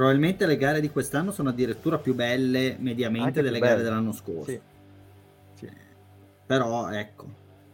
Probabilmente 0.00 0.46
le 0.46 0.56
gare 0.56 0.80
di 0.80 0.88
quest'anno 0.88 1.30
sono 1.30 1.50
addirittura 1.50 1.98
più 1.98 2.14
belle 2.14 2.74
mediamente 2.78 3.40
Anche 3.40 3.42
delle 3.42 3.58
gare 3.58 3.82
dell'anno 3.82 4.12
scorso. 4.12 4.50
Sì. 4.50 4.60
Sì. 5.56 5.68
Però 6.46 6.88
ecco, 6.88 7.26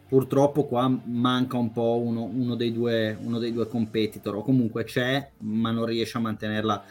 purtroppo 0.09 0.65
qua 0.65 0.93
manca 1.05 1.55
un 1.55 1.71
po' 1.71 2.01
uno, 2.01 2.23
uno, 2.23 2.55
dei 2.55 2.73
due, 2.73 3.17
uno, 3.21 3.39
dei 3.39 3.53
due, 3.53 3.69
competitor, 3.69 4.35
o 4.35 4.43
comunque 4.43 4.83
c'è, 4.83 5.25
ma 5.37 5.71
non 5.71 5.85
riesce 5.85 6.17
a 6.17 6.19
mantenere 6.19 6.65
la, 6.65 6.83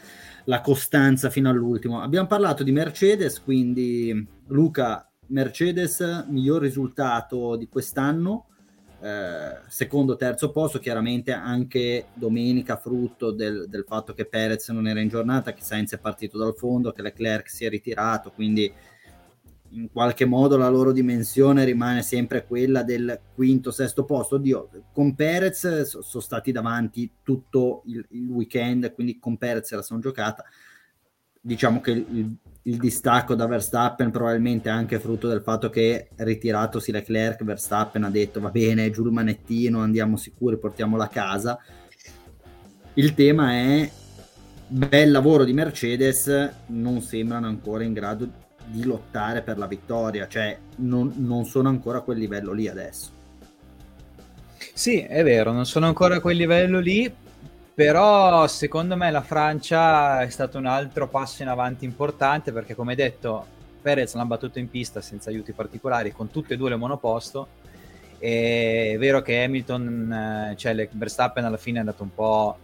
la 0.44 0.62
costanza 0.62 1.28
fino 1.28 1.50
all'ultimo. 1.50 2.00
Abbiamo 2.00 2.28
parlato 2.28 2.62
di 2.62 2.72
Mercedes, 2.72 3.42
quindi 3.42 4.26
Luca, 4.46 5.06
Mercedes, 5.26 6.24
miglior 6.28 6.62
risultato 6.62 7.56
di 7.56 7.68
quest'anno 7.68 8.46
eh, 9.00 9.60
secondo, 9.68 10.16
terzo 10.16 10.50
posto, 10.50 10.78
chiaramente 10.78 11.32
anche 11.32 12.06
domenica 12.14 12.76
frutto 12.76 13.30
del, 13.30 13.66
del, 13.68 13.84
fatto 13.86 14.14
che 14.14 14.24
Perez 14.24 14.68
non 14.70 14.86
era 14.88 15.00
in 15.00 15.08
giornata, 15.08 15.52
che 15.52 15.62
Sainz 15.62 15.92
è 15.92 15.98
partito 15.98 16.38
dal 16.38 16.54
fondo, 16.56 16.92
che 16.92 17.02
Leclerc 17.02 17.48
si 17.50 17.64
è 17.64 17.68
ritirato, 17.68 18.30
quindi 18.30 18.72
in 19.70 19.90
qualche 19.92 20.24
modo 20.24 20.56
la 20.56 20.68
loro 20.68 20.92
dimensione 20.92 21.64
rimane 21.64 22.02
sempre 22.02 22.46
quella 22.46 22.82
del 22.82 23.20
quinto, 23.34 23.70
sesto 23.70 24.04
posto. 24.04 24.36
Oddio, 24.36 24.70
con 24.92 25.14
Perez 25.14 25.82
so, 25.82 26.02
sono 26.02 26.22
stati 26.22 26.52
davanti 26.52 27.10
tutto 27.22 27.82
il, 27.86 28.04
il, 28.10 28.28
weekend, 28.28 28.92
quindi 28.94 29.18
con 29.18 29.36
Perez 29.36 29.70
la 29.72 29.82
sono 29.82 30.00
giocata. 30.00 30.44
Diciamo 31.46 31.80
che 31.80 31.92
il, 31.92 32.36
il 32.62 32.76
distacco 32.76 33.36
da 33.36 33.46
Verstappen 33.46 34.10
probabilmente 34.10 34.68
anche 34.68 34.98
frutto 34.98 35.28
del 35.28 35.42
fatto 35.42 35.70
che 35.70 36.08
ritiratosi 36.16 36.90
Leclerc 36.90 37.44
Verstappen 37.44 38.02
ha 38.02 38.10
detto 38.10 38.40
va 38.40 38.50
bene 38.50 38.90
giù 38.90 39.04
il 39.04 39.12
manettino 39.12 39.80
andiamo 39.80 40.16
sicuri 40.16 40.58
portiamolo 40.58 41.04
a 41.04 41.08
casa. 41.08 41.58
Il 42.94 43.14
tema 43.14 43.52
è 43.52 43.88
bel 44.66 45.10
lavoro 45.12 45.44
di 45.44 45.52
Mercedes 45.52 46.50
non 46.66 47.00
sembrano 47.00 47.46
ancora 47.46 47.84
in 47.84 47.92
grado 47.92 48.28
di 48.66 48.82
lottare 48.82 49.42
per 49.42 49.58
la 49.58 49.68
vittoria 49.68 50.26
cioè 50.26 50.58
non, 50.78 51.12
non 51.18 51.44
sono 51.44 51.68
ancora 51.68 51.98
a 51.98 52.00
quel 52.00 52.18
livello 52.18 52.52
lì 52.52 52.66
adesso. 52.66 53.12
Sì 54.74 55.02
è 55.02 55.22
vero 55.22 55.52
non 55.52 55.66
sono 55.66 55.86
ancora 55.86 56.16
a 56.16 56.20
quel 56.20 56.36
livello 56.36 56.80
lì 56.80 57.14
però 57.76 58.46
secondo 58.46 58.96
me 58.96 59.10
la 59.10 59.20
Francia 59.20 60.22
è 60.22 60.30
stato 60.30 60.56
un 60.56 60.64
altro 60.64 61.08
passo 61.08 61.42
in 61.42 61.48
avanti 61.48 61.84
importante 61.84 62.50
perché 62.50 62.74
come 62.74 62.94
detto 62.94 63.44
Perez 63.82 64.14
l'ha 64.14 64.24
battuto 64.24 64.58
in 64.58 64.70
pista 64.70 65.02
senza 65.02 65.28
aiuti 65.28 65.52
particolari 65.52 66.10
con 66.10 66.30
tutte 66.30 66.54
e 66.54 66.56
due 66.56 66.70
le 66.70 66.76
monoposto. 66.76 67.48
E 68.18 68.92
è 68.94 68.98
vero 68.98 69.20
che 69.20 69.44
Hamilton, 69.44 70.10
eh, 70.10 70.56
cioè 70.56 70.88
Verstappen 70.90 71.44
alla 71.44 71.58
fine 71.58 71.76
è 71.76 71.80
andato 71.80 72.02
un 72.02 72.14
po' 72.14 72.56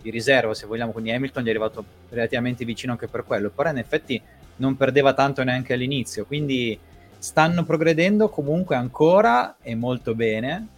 di 0.00 0.10
riserva 0.10 0.54
se 0.54 0.66
vogliamo, 0.66 0.92
quindi 0.92 1.10
Hamilton 1.10 1.42
gli 1.42 1.46
è 1.48 1.50
arrivato 1.50 1.84
relativamente 2.10 2.64
vicino 2.64 2.92
anche 2.92 3.08
per 3.08 3.24
quello, 3.24 3.50
però 3.50 3.70
in 3.70 3.78
effetti 3.78 4.22
non 4.58 4.76
perdeva 4.76 5.14
tanto 5.14 5.42
neanche 5.42 5.72
all'inizio, 5.72 6.26
quindi 6.26 6.78
stanno 7.18 7.64
progredendo 7.64 8.28
comunque 8.28 8.76
ancora 8.76 9.56
e 9.60 9.74
molto 9.74 10.14
bene. 10.14 10.68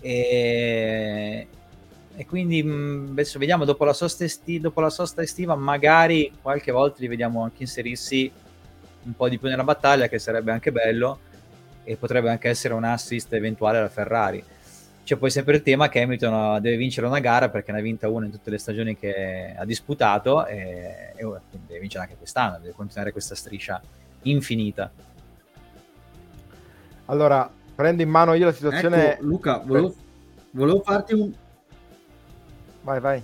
E, 0.00 1.48
e 2.18 2.26
quindi 2.26 2.64
mh, 2.64 2.70
mm, 2.70 3.10
adesso 3.12 3.38
vediamo 3.38 3.64
dopo 3.64 3.84
la, 3.84 3.92
sosta 3.92 4.24
esti- 4.24 4.58
dopo 4.58 4.80
la 4.80 4.90
sosta 4.90 5.22
estiva 5.22 5.54
magari 5.54 6.32
qualche 6.42 6.72
volta 6.72 6.96
li 6.98 7.06
vediamo 7.06 7.44
anche 7.44 7.62
inserirsi 7.62 8.28
un 9.04 9.14
po' 9.14 9.28
di 9.28 9.38
più 9.38 9.48
nella 9.48 9.62
battaglia 9.62 10.08
che 10.08 10.18
sarebbe 10.18 10.50
anche 10.50 10.72
bello 10.72 11.20
e 11.84 11.94
potrebbe 11.94 12.28
anche 12.28 12.48
essere 12.48 12.74
un 12.74 12.82
assist 12.82 13.32
eventuale 13.34 13.78
alla 13.78 13.88
Ferrari. 13.88 14.42
C'è 15.04 15.14
poi 15.14 15.30
sempre 15.30 15.54
il 15.54 15.62
tema 15.62 15.88
che 15.88 16.02
Hamilton 16.02 16.60
deve 16.60 16.76
vincere 16.76 17.06
una 17.06 17.20
gara 17.20 17.50
perché 17.50 17.70
ne 17.70 17.78
ha 17.78 17.82
vinta 17.82 18.08
una 18.08 18.26
in 18.26 18.32
tutte 18.32 18.50
le 18.50 18.58
stagioni 18.58 18.98
che 18.98 19.54
ha 19.56 19.64
disputato 19.64 20.44
e, 20.44 21.12
e 21.14 21.24
deve 21.68 21.78
vincere 21.78 22.02
anche 22.02 22.16
quest'anno 22.16 22.58
deve 22.58 22.72
continuare 22.72 23.12
questa 23.12 23.36
striscia 23.36 23.80
infinita. 24.22 24.90
Allora 27.04 27.48
prendo 27.76 28.02
in 28.02 28.08
mano 28.08 28.34
io 28.34 28.44
la 28.44 28.52
situazione 28.52 29.12
ecco, 29.12 29.24
Luca 29.24 29.58
volevo, 29.64 29.94
volevo 30.50 30.80
farti 30.80 31.14
un 31.14 31.32
Vai, 32.88 33.00
vai. 33.00 33.22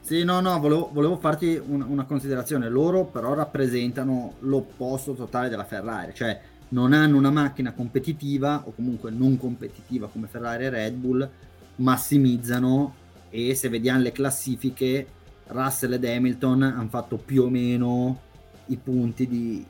Sì, 0.00 0.24
no, 0.24 0.40
no, 0.40 0.58
volevo, 0.58 0.88
volevo 0.90 1.18
farti 1.18 1.60
un, 1.62 1.82
una 1.82 2.04
considerazione. 2.04 2.70
Loro 2.70 3.04
però 3.04 3.34
rappresentano 3.34 4.36
l'opposto 4.38 5.12
totale 5.12 5.50
della 5.50 5.66
Ferrari, 5.66 6.14
cioè 6.14 6.40
non 6.68 6.94
hanno 6.94 7.18
una 7.18 7.30
macchina 7.30 7.72
competitiva 7.72 8.62
o 8.64 8.72
comunque 8.72 9.10
non 9.10 9.36
competitiva 9.36 10.08
come 10.08 10.28
Ferrari 10.28 10.64
e 10.64 10.70
Red 10.70 10.94
Bull, 10.94 11.28
massimizzano 11.76 12.94
e 13.28 13.54
se 13.54 13.68
vediamo 13.68 14.00
le 14.00 14.12
classifiche, 14.12 15.06
Russell 15.48 15.92
ed 15.92 16.04
Hamilton 16.06 16.62
hanno 16.62 16.88
fatto 16.88 17.18
più 17.18 17.42
o 17.42 17.50
meno 17.50 18.18
i 18.66 18.76
punti 18.76 19.28
di, 19.28 19.62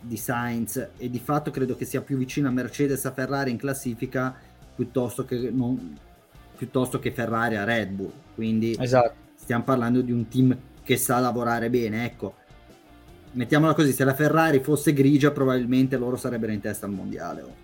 di 0.00 0.16
Sainz 0.16 0.88
e 0.96 1.08
di 1.08 1.20
fatto 1.20 1.52
credo 1.52 1.76
che 1.76 1.84
sia 1.84 2.00
più 2.00 2.16
vicino 2.16 2.48
a 2.48 2.50
Mercedes 2.50 3.04
a 3.04 3.12
Ferrari 3.12 3.52
in 3.52 3.58
classifica 3.58 4.34
piuttosto 4.74 5.24
che 5.24 5.50
non, 5.52 5.96
piuttosto 6.64 6.98
che 6.98 7.12
Ferrari 7.12 7.56
a 7.56 7.64
Red 7.64 7.90
Bull. 7.90 8.12
Quindi 8.34 8.76
esatto. 8.78 9.12
stiamo 9.36 9.64
parlando 9.64 10.00
di 10.00 10.12
un 10.12 10.28
team 10.28 10.56
che 10.82 10.96
sa 10.96 11.18
lavorare 11.18 11.68
bene. 11.68 12.06
Ecco, 12.06 12.34
mettiamola 13.32 13.74
così: 13.74 13.92
se 13.92 14.04
la 14.04 14.14
Ferrari 14.14 14.60
fosse 14.60 14.92
grigia, 14.92 15.30
probabilmente 15.30 15.96
loro 15.96 16.16
sarebbero 16.16 16.52
in 16.52 16.60
testa 16.60 16.86
al 16.86 16.92
mondiale. 16.92 17.42
Oh. 17.42 17.62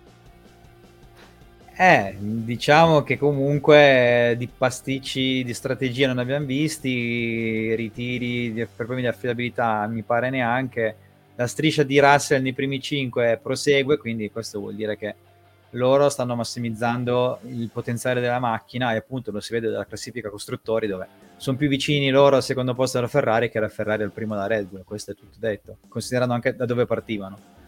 Eh, 1.73 2.15
diciamo 2.19 3.01
che 3.01 3.17
comunque 3.17 4.35
di 4.37 4.47
pasticci 4.47 5.43
di 5.43 5.53
strategia 5.53 6.05
non 6.05 6.19
abbiamo 6.19 6.45
visti, 6.45 7.73
ritiri 7.73 8.53
di 8.53 8.67
problemi 8.75 9.01
di 9.01 9.07
affidabilità 9.07 9.87
mi 9.87 10.03
pare 10.03 10.29
neanche. 10.29 10.95
La 11.35 11.47
striscia 11.47 11.81
di 11.81 11.99
Russell 11.99 12.43
nei 12.43 12.53
primi 12.53 12.79
5 12.79 13.39
prosegue, 13.41 13.97
quindi 13.97 14.29
questo 14.29 14.59
vuol 14.59 14.75
dire 14.75 14.95
che 14.95 15.15
loro 15.71 16.09
stanno 16.09 16.35
massimizzando 16.35 17.39
il 17.43 17.69
potenziale 17.71 18.21
della 18.21 18.39
macchina 18.39 18.93
e 18.93 18.97
appunto 18.97 19.31
lo 19.31 19.39
si 19.39 19.53
vede 19.53 19.69
dalla 19.69 19.85
classifica 19.85 20.29
costruttori 20.29 20.87
dove 20.87 21.07
sono 21.37 21.57
più 21.57 21.67
vicini 21.67 22.09
loro 22.09 22.35
al 22.35 22.43
secondo 22.43 22.73
posto 22.73 22.97
della 22.97 23.09
Ferrari 23.09 23.49
che 23.49 23.59
la 23.59 23.69
Ferrari 23.69 24.03
al 24.03 24.11
primo 24.11 24.35
da 24.35 24.47
Red 24.47 24.67
Bull, 24.67 24.83
questo 24.83 25.11
è 25.11 25.15
tutto 25.15 25.37
detto, 25.39 25.77
considerando 25.87 26.33
anche 26.33 26.55
da 26.55 26.65
dove 26.65 26.85
partivano. 26.85 27.59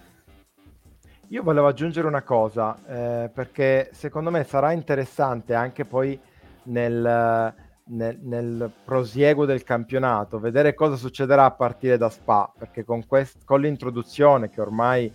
Io 1.30 1.42
volevo 1.42 1.66
aggiungere 1.66 2.06
una 2.06 2.22
cosa, 2.22 2.78
eh, 2.86 3.30
perché 3.34 3.90
secondo 3.94 4.30
me 4.30 4.44
sarà 4.44 4.72
interessante 4.72 5.56
anche 5.56 5.86
poi 5.86 6.20
nel, 6.66 7.54
nel, 7.86 8.20
nel, 8.22 8.72
prosieguo 8.84 9.46
del 9.46 9.64
campionato 9.64 10.40
vedere 10.40 10.76
cosa 10.76 10.96
succederà 10.96 11.46
a 11.46 11.52
partire 11.52 11.98
da 11.98 12.10
Spa, 12.10 12.52
perché 12.56 12.84
con, 12.84 13.08
quest- 13.08 13.44
con 13.46 13.62
l'introduzione 13.62 14.50
che 14.50 14.62
ormai 14.62 15.12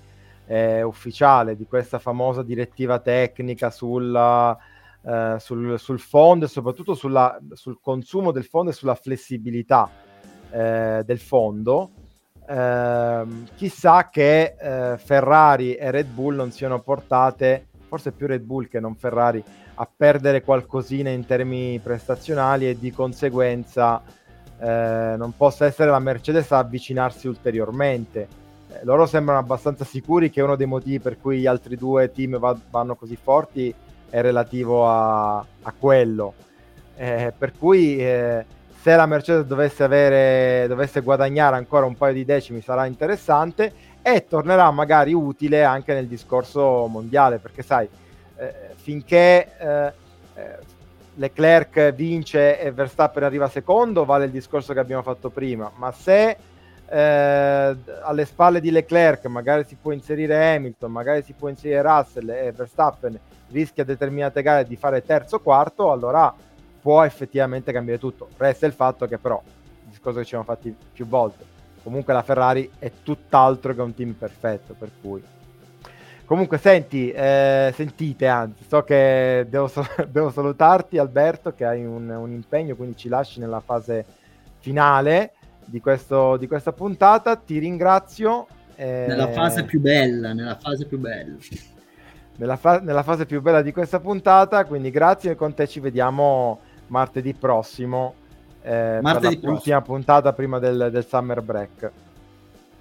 è 0.49 0.81
ufficiale 0.81 1.57
di 1.57 1.67
questa 1.67 1.99
famosa 1.99 2.43
direttiva 2.43 3.01
tecnica 3.01 3.69
sulla, 3.69 4.57
eh, 5.05 5.37
sul, 5.39 5.79
sul, 5.79 6.01
fondo 6.01 6.47
e 6.47 6.49
soprattutto 6.49 6.95
sulla, 6.95 7.39
sul 7.53 7.79
consumo 7.83 8.33
del 8.33 8.47
fondo 8.47 8.71
e 8.71 8.73
sulla 8.73 8.95
flessibilità 8.95 9.91
eh, 10.51 11.03
del 11.05 11.19
fondo, 11.19 11.91
eh, 12.49 13.25
chissà 13.57 14.09
che 14.09 14.55
eh, 14.59 14.97
Ferrari 14.97 15.75
e 15.75 15.91
Red 15.91 16.09
Bull 16.09 16.37
non 16.37 16.51
siano 16.51 16.81
portate, 16.81 17.67
forse 17.87 18.13
più 18.13 18.27
Red 18.27 18.43
Bull 18.43 18.69
che 18.69 18.81
non 18.81 18.97
Ferrari, 18.97 19.45
a 19.75 19.89
perdere 19.95 20.43
qualcosina 20.43 21.11
in 21.11 21.27
termini 21.27 21.79
prestazionali 21.79 22.71
e 22.71 22.79
di 22.79 22.91
conseguenza 22.91 24.03
eh, 24.59 25.15
non 25.19 25.35
possa 25.37 25.67
essere 25.67 25.91
la 25.91 25.99
Mercedes 25.99 26.51
a 26.53 26.59
avvicinarsi 26.59 27.29
ulteriormente. 27.29 28.38
Eh, 28.71 28.85
loro 28.85 29.07
sembrano 29.07 29.41
abbastanza 29.41 29.85
sicuri 29.85 30.31
che 30.31 30.43
uno 30.43 30.57
dei 30.57 30.67
motivi 30.67 31.01
per 31.01 31.19
cui 31.21 31.41
gli 31.41 31.47
altri 31.47 31.77
due 31.77 32.11
team 32.13 32.39
va- 32.39 32.59
vanno 32.71 32.95
così 32.95 33.17
forti 33.17 33.75
è 34.11 34.21
relativo 34.21 34.89
a, 34.89 35.39
a 35.39 35.75
quello. 35.79 36.35
Eh, 36.97 37.33
per 37.37 37.53
cui 37.57 37.99
eh, 37.99 38.45
se 38.81 38.97
la 38.97 39.07
Mercedes 39.07 39.45
dovesse, 39.45 39.85
avere, 39.85 40.67
dovesse 40.69 41.01
guadagnare 41.01 41.57
ancora 41.57 41.87
un 41.87 41.97
paio 41.97 42.15
di 42.15 42.25
decimi 42.25 42.61
sarà 42.61 42.87
interessante 42.87 43.73
e 44.03 44.27
tornerà 44.27 44.71
magari 44.71 45.13
utile 45.13 45.65
anche 45.65 45.93
nel 45.95 46.07
discorso 46.07 46.87
mondiale 46.87 47.39
perché 47.39 47.63
sai 47.63 47.89
eh, 48.37 48.55
finché 48.77 49.51
eh, 49.59 49.93
eh, 50.35 50.59
Leclerc 51.17 51.93
vince 51.93 52.61
e 52.61 52.71
Verstappen 52.71 53.25
arriva 53.25 53.49
secondo 53.49 54.05
vale 54.05 54.27
il 54.27 54.31
discorso 54.31 54.73
che 54.73 54.79
abbiamo 54.79 55.03
fatto 55.03 55.29
prima 55.29 55.71
ma 55.75 55.91
se 55.91 56.37
eh, 56.91 57.77
alle 58.03 58.25
spalle 58.25 58.61
di 58.61 58.71
Leclerc 58.71 59.27
magari 59.27 59.65
si 59.65 59.77
può 59.81 59.93
inserire 59.93 60.55
Hamilton 60.55 60.91
magari 60.91 61.23
si 61.23 61.33
può 61.33 61.49
inserire 61.49 61.83
Russell 61.83 62.31
e 62.31 62.53
Verstappen 62.53 63.19
rischia 63.51 63.85
determinate 63.85 64.43
gare 64.43 64.65
di 64.65 64.77
fare 64.77 65.03
terzo 65.03 65.37
o 65.37 65.41
quarto 65.41 65.91
allora 65.93 66.35
può 66.81 67.03
effettivamente 67.03 67.73
cambiare 67.73 67.99
tutto. 67.99 68.29
Resta 68.37 68.67
il 68.67 68.73
fatto 68.73 69.07
che 69.07 69.19
però, 69.19 69.43
il 69.45 69.91
discorso 69.91 70.19
che 70.19 70.25
ci 70.25 70.31
siamo 70.31 70.45
fatti 70.45 70.75
più 70.93 71.07
volte, 71.07 71.45
comunque 71.83 72.13
la 72.13 72.23
Ferrari 72.23 72.71
è 72.79 72.91
tutt'altro 73.03 73.75
che 73.75 73.81
un 73.81 73.95
team 73.95 74.13
perfetto, 74.13 74.75
per 74.75 74.91
cui... 75.01 75.23
Comunque 76.25 76.59
senti, 76.59 77.11
eh, 77.11 77.73
sentite 77.75 78.27
anzi, 78.27 78.65
so 78.67 78.83
che 78.83 79.47
devo, 79.49 79.71
devo, 80.09 80.31
salutarti 80.31 80.99
Alberto 80.99 81.55
che 81.55 81.65
hai 81.65 81.87
un, 81.87 82.09
un, 82.11 82.31
impegno, 82.31 82.75
quindi 82.75 82.99
ci 82.99 83.09
lasci 83.09 83.41
nella 83.41 83.61
fase 83.61 84.05
finale 84.59 85.33
di, 85.69 85.81
questo, 85.81 86.37
di 86.37 86.47
questa 86.47 86.73
puntata, 86.73 87.37
ti 87.37 87.59
ringrazio. 87.59 88.47
Eh... 88.75 89.05
Nella 89.07 89.29
fase 89.29 89.65
più 89.65 89.81
bella, 89.81 90.33
nella 90.33 90.57
fase 90.57 90.87
più 90.87 90.99
bella. 90.99 91.37
Nella, 92.37 92.57
fa- 92.57 92.81
nella, 92.81 93.03
fase 93.03 93.27
più 93.27 93.43
bella 93.43 93.63
di 93.63 93.73
questa 93.73 94.01
puntata, 94.01 94.65
quindi 94.65 94.91
grazie 94.91 95.33
e 95.33 95.35
con 95.35 95.55
te 95.55 95.67
ci 95.67 95.81
vediamo 95.81 96.61
martedì 96.87 97.35
prossimo. 97.35 98.15
Eh, 98.63 99.01
martedì 99.03 99.39
per 99.39 99.51
l'ultima 99.51 99.83
puntata 99.83 100.33
prima 100.33 100.59
del, 100.59 100.89
del, 100.91 101.07
summer 101.07 101.43
break. 101.43 101.91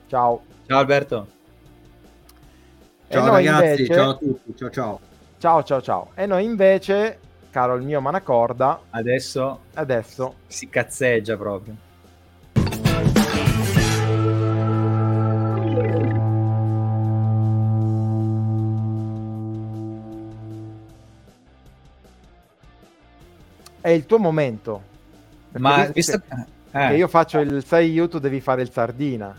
Ciao. 0.07 0.41
Ciao 0.65 0.79
Alberto. 0.79 1.27
Ciao 3.09 3.29
ragazzi, 3.29 3.81
invece... 3.81 3.93
ciao 3.93 4.09
a 4.09 4.15
tutti, 4.15 4.55
ciao 4.55 4.69
ciao. 4.69 4.99
Ciao 5.39 5.63
ciao 5.63 5.81
ciao. 5.81 6.11
E 6.13 6.25
noi 6.25 6.43
invece, 6.43 7.19
caro 7.49 7.75
il 7.75 7.83
mio 7.83 7.99
Manacorda, 7.99 8.81
adesso, 8.91 9.61
adesso 9.73 10.35
si 10.45 10.69
cazzeggia 10.69 11.35
proprio. 11.35 11.85
È 23.88 23.91
il 23.91 24.05
tuo 24.05 24.19
momento. 24.19 24.81
Ma 25.53 25.85
visto 25.85 26.19
che, 26.19 26.35
eh. 26.71 26.88
che 26.89 26.95
io 26.95 27.07
faccio 27.07 27.39
il 27.39 27.63
6 27.63 27.89
YouTube, 27.89 28.21
devi 28.27 28.41
fare 28.41 28.61
il 28.61 28.69
sardina 28.69 29.33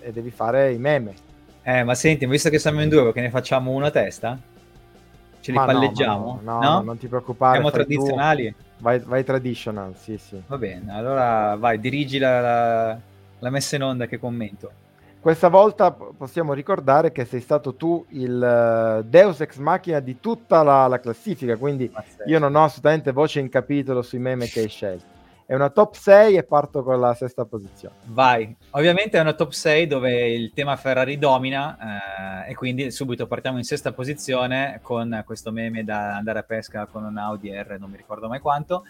e 0.00 0.10
devi 0.10 0.30
fare 0.30 0.72
i 0.72 0.78
meme. 0.78 1.14
Eh, 1.62 1.84
ma 1.84 1.94
senti, 1.94 2.24
visto 2.24 2.48
che 2.48 2.58
siamo 2.58 2.80
in 2.80 2.88
due, 2.88 3.12
che 3.12 3.20
ne 3.20 3.28
facciamo 3.28 3.72
una 3.72 3.88
a 3.88 3.90
testa? 3.90 4.38
Ce 5.40 5.50
li 5.50 5.56
ma 5.58 5.66
palleggiamo? 5.66 6.40
No, 6.42 6.52
no, 6.52 6.62
no, 6.62 6.80
non 6.80 6.96
ti 6.96 7.08
preoccupare. 7.08 7.56
Siamo 7.56 7.70
tradizionali? 7.70 8.54
Vai, 8.78 9.00
vai, 9.00 9.22
traditional, 9.22 9.94
sì, 9.98 10.16
sì. 10.16 10.40
Va 10.46 10.56
bene, 10.56 10.90
allora 10.90 11.54
vai, 11.56 11.78
dirigi 11.78 12.16
la, 12.16 12.40
la, 12.40 12.98
la 13.38 13.50
messa 13.50 13.76
in 13.76 13.82
onda 13.82 14.06
che 14.06 14.18
commento. 14.18 14.72
Questa 15.20 15.48
volta 15.48 15.90
possiamo 15.90 16.52
ricordare 16.52 17.10
che 17.10 17.24
sei 17.24 17.40
stato 17.40 17.74
tu 17.74 18.06
il 18.10 19.00
uh, 19.00 19.02
Deus 19.02 19.40
ex 19.40 19.56
machina 19.56 19.98
di 19.98 20.20
tutta 20.20 20.62
la, 20.62 20.86
la 20.86 21.00
classifica, 21.00 21.56
quindi 21.56 21.88
Pazzesco. 21.88 22.28
io 22.28 22.38
non 22.38 22.54
ho 22.54 22.64
assolutamente 22.64 23.10
voce 23.10 23.40
in 23.40 23.48
capitolo 23.48 24.02
sui 24.02 24.20
meme 24.20 24.46
che 24.46 24.60
hai 24.60 24.68
scelto. 24.68 25.16
È 25.44 25.54
una 25.54 25.70
top 25.70 25.94
6 25.94 26.36
e 26.36 26.44
parto 26.44 26.82
con 26.82 27.00
la 27.00 27.14
sesta 27.14 27.46
posizione. 27.46 27.94
Vai, 28.04 28.54
ovviamente 28.72 29.16
è 29.16 29.20
una 29.20 29.32
top 29.32 29.50
6 29.50 29.86
dove 29.86 30.28
il 30.28 30.52
tema 30.52 30.76
Ferrari 30.76 31.18
domina 31.18 32.44
eh, 32.44 32.50
e 32.50 32.54
quindi 32.54 32.90
subito 32.90 33.26
partiamo 33.26 33.56
in 33.56 33.64
sesta 33.64 33.92
posizione 33.92 34.78
con 34.82 35.22
questo 35.24 35.50
meme 35.50 35.84
da 35.84 36.16
andare 36.16 36.40
a 36.40 36.42
pesca 36.42 36.86
con 36.86 37.02
un 37.02 37.16
Audi 37.16 37.50
R, 37.50 37.76
non 37.80 37.90
mi 37.90 37.96
ricordo 37.96 38.28
mai 38.28 38.40
quanto. 38.40 38.84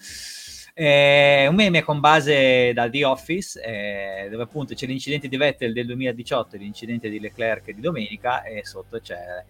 È 0.78 1.44
un 1.48 1.56
meme 1.56 1.82
con 1.82 1.98
base 1.98 2.72
da 2.72 2.88
The 2.88 3.04
Office, 3.04 3.60
eh, 3.60 4.28
dove 4.30 4.44
appunto 4.44 4.74
c'è 4.74 4.86
l'incidente 4.86 5.26
di 5.26 5.36
Vettel 5.36 5.72
del 5.72 5.86
2018 5.86 6.54
e 6.54 6.58
l'incidente 6.60 7.08
di 7.08 7.18
Leclerc 7.18 7.72
di 7.72 7.80
domenica, 7.80 8.44
e 8.44 8.64
sotto 8.64 9.00
c'è. 9.00 9.44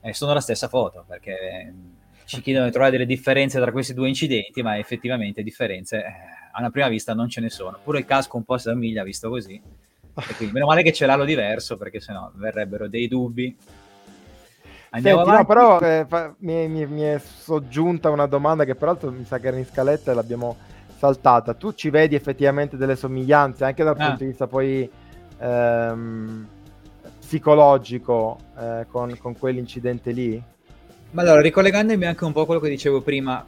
Eh, 0.00 0.14
sono 0.14 0.32
la 0.32 0.40
stessa 0.40 0.68
foto 0.68 1.04
perché 1.06 1.70
ci 2.24 2.40
chiedono 2.40 2.64
di 2.64 2.70
trovare 2.70 2.92
delle 2.92 3.04
differenze 3.04 3.60
tra 3.60 3.70
questi 3.72 3.92
due 3.92 4.08
incidenti, 4.08 4.62
ma 4.62 4.78
effettivamente 4.78 5.42
differenze 5.42 5.98
eh, 5.98 6.12
a 6.50 6.60
una 6.60 6.70
prima 6.70 6.88
vista 6.88 7.12
non 7.12 7.28
ce 7.28 7.42
ne 7.42 7.50
sono. 7.50 7.78
Pure 7.84 7.98
il 7.98 8.06
casco 8.06 8.38
un 8.38 8.44
po' 8.44 8.56
si 8.56 8.68
assomiglia 8.68 9.04
visto 9.04 9.28
così. 9.28 9.60
E 9.60 10.34
quindi 10.36 10.54
meno 10.54 10.64
male 10.64 10.82
che 10.82 10.92
c'è 10.92 11.04
l'alo 11.04 11.26
diverso 11.26 11.76
perché 11.76 12.00
sennò 12.00 12.32
verrebbero 12.36 12.88
dei 12.88 13.06
dubbi. 13.06 13.54
Andiamo 14.92 15.24
Senti, 15.24 15.38
no, 15.38 15.44
però 15.44 15.78
eh, 15.80 16.04
fa, 16.08 16.34
mi, 16.38 16.68
mi, 16.68 16.86
mi, 16.86 17.02
è 17.02 17.18
soggiunta 17.18 18.10
una 18.10 18.26
domanda 18.26 18.64
che 18.64 18.74
peraltro 18.74 19.12
mi 19.12 19.24
sa 19.24 19.38
che 19.38 19.46
era 19.46 19.56
in 19.56 19.64
scaletta 19.64 20.10
e 20.10 20.14
l'abbiamo 20.14 20.56
saltata. 20.96 21.54
Tu 21.54 21.72
ci 21.74 21.90
vedi 21.90 22.16
effettivamente 22.16 22.76
delle 22.76 22.96
somiglianze 22.96 23.64
anche 23.64 23.84
dal 23.84 23.94
ah. 23.96 24.04
punto 24.04 24.24
di 24.24 24.30
vista 24.30 24.48
poi 24.48 24.90
ehm, 25.38 26.48
psicologico 27.20 28.38
eh, 28.58 28.86
con, 28.90 29.16
con 29.18 29.38
quell'incidente 29.38 30.10
lì? 30.10 30.42
Ma 31.12 31.22
allora, 31.22 31.40
ricollegandomi 31.40 32.06
anche 32.06 32.24
un 32.24 32.32
po' 32.32 32.42
a 32.42 32.46
quello 32.46 32.60
che 32.60 32.68
dicevo 32.68 33.00
prima, 33.00 33.44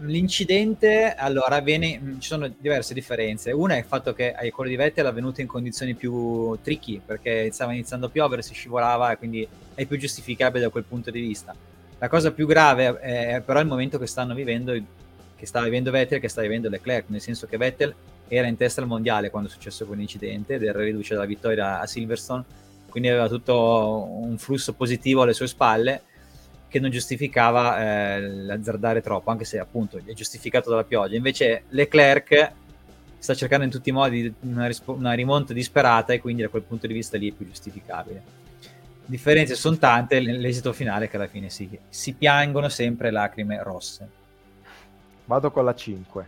l'incidente, 0.00 1.14
allora, 1.14 1.56
avviene, 1.56 1.98
mm, 2.00 2.18
ci 2.18 2.28
sono 2.28 2.48
diverse 2.58 2.94
differenze. 2.94 3.50
Una 3.52 3.74
è 3.74 3.78
il 3.78 3.84
fatto 3.84 4.12
che 4.12 4.34
eh, 4.38 4.50
quello 4.50 4.70
di 4.70 4.76
Vettel 4.76 5.04
è 5.04 5.08
avvenuto 5.08 5.40
in 5.40 5.46
condizioni 5.46 5.94
più 5.94 6.56
tricky, 6.62 7.00
perché 7.04 7.50
stava 7.52 7.72
iniziando 7.72 8.06
a 8.06 8.08
piovere, 8.08 8.42
si 8.42 8.54
scivolava 8.54 9.12
e 9.12 9.16
quindi 9.18 9.46
è 9.74 9.86
più 9.86 9.96
giustificabile 9.98 10.64
da 10.64 10.70
quel 10.70 10.84
punto 10.84 11.10
di 11.10 11.20
vista. 11.20 11.54
La 11.98 12.08
cosa 12.08 12.32
più 12.32 12.46
grave 12.46 12.98
è 12.98 13.42
però 13.44 13.60
il 13.60 13.66
momento 13.66 13.98
che 13.98 14.06
stanno 14.06 14.34
vivendo, 14.34 14.72
che 15.36 15.46
sta 15.46 15.62
vivendo 15.62 15.90
Vettel 15.90 16.20
che 16.20 16.28
sta 16.28 16.42
vivendo 16.42 16.68
Leclerc, 16.68 17.04
nel 17.08 17.20
senso 17.20 17.46
che 17.46 17.56
Vettel 17.56 17.94
era 18.28 18.46
in 18.46 18.56
testa 18.56 18.80
al 18.80 18.86
mondiale 18.86 19.30
quando 19.30 19.48
è 19.48 19.52
successo 19.52 19.86
quell'incidente 19.86 20.54
ed 20.54 20.64
era 20.64 20.80
riduce 20.80 21.14
dalla 21.14 21.26
vittoria 21.26 21.80
a 21.80 21.86
Silverstone, 21.86 22.44
quindi 22.90 23.08
aveva 23.08 23.28
tutto 23.28 24.08
un 24.10 24.36
flusso 24.38 24.72
positivo 24.72 25.22
alle 25.22 25.32
sue 25.32 25.46
spalle 25.46 26.02
che 26.74 26.80
non 26.80 26.90
giustificava 26.90 28.16
eh, 28.16 28.20
l'azzardare 28.20 29.00
troppo, 29.00 29.30
anche 29.30 29.44
se 29.44 29.60
appunto 29.60 29.96
è 30.04 30.12
giustificato 30.12 30.70
dalla 30.70 30.82
pioggia. 30.82 31.14
Invece 31.14 31.66
Leclerc 31.68 32.52
sta 33.16 33.32
cercando 33.32 33.64
in 33.64 33.70
tutti 33.70 33.90
i 33.90 33.92
modi 33.92 34.34
una, 34.40 34.66
rispo- 34.66 34.94
una 34.94 35.12
rimonta 35.12 35.52
disperata 35.52 36.12
e 36.12 36.20
quindi 36.20 36.42
da 36.42 36.48
quel 36.48 36.62
punto 36.62 36.88
di 36.88 36.92
vista 36.92 37.16
lì 37.16 37.30
è 37.30 37.32
più 37.32 37.46
giustificabile. 37.46 38.22
Differenze 39.06 39.54
sono 39.54 39.76
tante, 39.76 40.18
l'esito 40.18 40.72
finale 40.72 41.08
che 41.08 41.14
alla 41.14 41.28
fine 41.28 41.48
si, 41.48 41.78
si 41.88 42.12
piangono 42.14 42.68
sempre 42.68 43.12
lacrime 43.12 43.62
rosse. 43.62 44.08
Vado 45.26 45.52
con 45.52 45.64
la 45.64 45.76
5. 45.76 46.26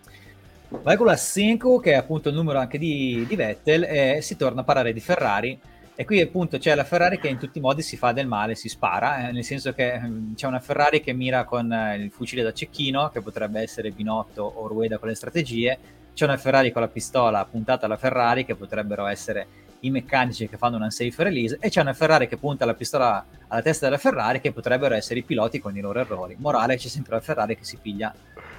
Vai 0.69 0.97
con 0.97 1.07
la 1.07 1.17
5, 1.17 1.81
che 1.81 1.91
è 1.91 1.97
appunto 1.97 2.29
il 2.29 2.37
numero 2.37 2.61
anche 2.61 2.79
di, 2.79 3.25
di 3.27 3.35
Vettel, 3.35 3.83
e 3.83 4.19
si 4.23 4.37
torna 4.37 4.61
a 4.61 4.65
parlare 4.65 4.93
di 4.93 5.01
Ferrari 5.01 5.59
E 5.99 6.05
qui 6.05 6.21
appunto 6.21 6.59
c'è 6.59 6.75
la 6.75 6.85
Ferrari 6.85 7.19
che 7.19 7.29
in 7.29 7.39
tutti 7.39 7.57
i 7.57 7.61
modi 7.63 7.81
si 7.81 7.97
fa 7.97 8.13
del 8.13 8.27
male, 8.27 8.55
si 8.55 8.69
spara, 8.69 9.29
eh, 9.29 9.33
nel 9.33 9.45
senso 9.45 9.73
che 9.73 9.99
mh, 9.99 10.35
c'è 10.35 10.47
una 10.47 10.61
Ferrari 10.61 11.01
che 11.01 11.15
mira 11.15 11.45
con 11.45 11.73
eh, 11.73 11.97
il 11.97 12.11
fucile 12.11 12.43
da 12.43 12.53
cecchino, 12.53 13.09
che 13.09 13.23
potrebbe 13.23 13.63
essere 13.63 13.91
Binotto 13.91 14.43
o 14.43 14.67
Rueda 14.67 14.99
con 14.99 15.09
le 15.09 15.15
strategie, 15.15 15.79
c'è 16.13 16.25
una 16.25 16.37
Ferrari 16.37 16.71
con 16.71 16.83
la 16.83 16.89
pistola 16.89 17.43
puntata 17.47 17.87
alla 17.87 17.97
Ferrari, 17.97 18.45
che 18.45 18.55
potrebbero 18.55 19.07
essere 19.07 19.47
i 19.81 19.91
meccanici 19.91 20.49
che 20.49 20.59
fanno 20.59 20.77
un 20.77 20.83
unsafe 20.83 21.23
release, 21.23 21.57
e 21.61 21.71
c'è 21.71 21.81
una 21.81 21.95
Ferrari 21.95 22.29
che 22.29 22.37
punta 22.37 22.67
la 22.67 22.75
pistola 22.75 23.25
alla 23.49 23.63
testa 23.63 23.87
della 23.87 23.99
Ferrari, 23.99 24.43
che 24.43 24.53
potrebbero 24.53 24.95
essere 24.95 25.21
i 25.21 25.23
piloti 25.23 25.61
con 25.61 25.75
i 25.79 25.81
loro 25.81 25.99
errori. 25.99 26.37
Morale, 26.39 26.77
c'è 26.77 26.89
sempre 26.89 27.15
la 27.15 27.21
Ferrari 27.23 27.57
che 27.57 27.65
si 27.65 27.79
piglia 27.81 28.15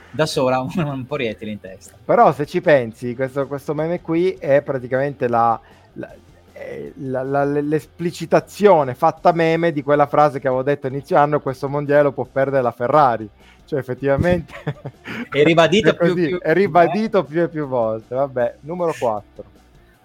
da 0.10 0.26
sola 0.26 0.60
un, 0.60 0.72
un 0.76 1.06
proiettile 1.06 1.52
in 1.52 1.60
testa. 1.60 1.96
Però 2.04 2.32
se 2.34 2.48
ci 2.48 2.62
pensi, 2.62 3.14
questo, 3.14 3.46
questo 3.46 3.76
meme 3.76 4.02
qui 4.02 4.32
è 4.32 4.64
praticamente 4.64 5.28
la, 5.28 5.60
la, 5.94 6.12
la, 6.96 7.24
la, 7.24 7.44
l'esplicitazione 7.44 8.94
fatta 8.96 9.32
meme 9.32 9.72
di 9.72 9.84
quella 9.84 10.08
frase 10.08 10.40
che 10.40 10.48
avevo 10.48 10.64
detto 10.64 10.88
inizio 10.88 11.18
anno, 11.18 11.40
questo 11.40 11.68
mondiale 11.70 12.12
può 12.12 12.26
perdere 12.26 12.62
la 12.62 12.72
Ferrari. 12.72 13.30
Cioè 13.66 13.80
effettivamente 13.80 14.54
è 15.30 15.44
ribadito, 15.44 15.90
è 15.90 15.96
più, 15.96 16.14
più, 16.14 16.40
è 16.40 16.54
ribadito 16.54 17.24
più 17.24 17.42
e 17.42 17.50
più 17.50 17.68
volte. 17.68 18.16
Vabbè, 18.16 18.56
numero 18.62 18.94
4. 18.98 19.56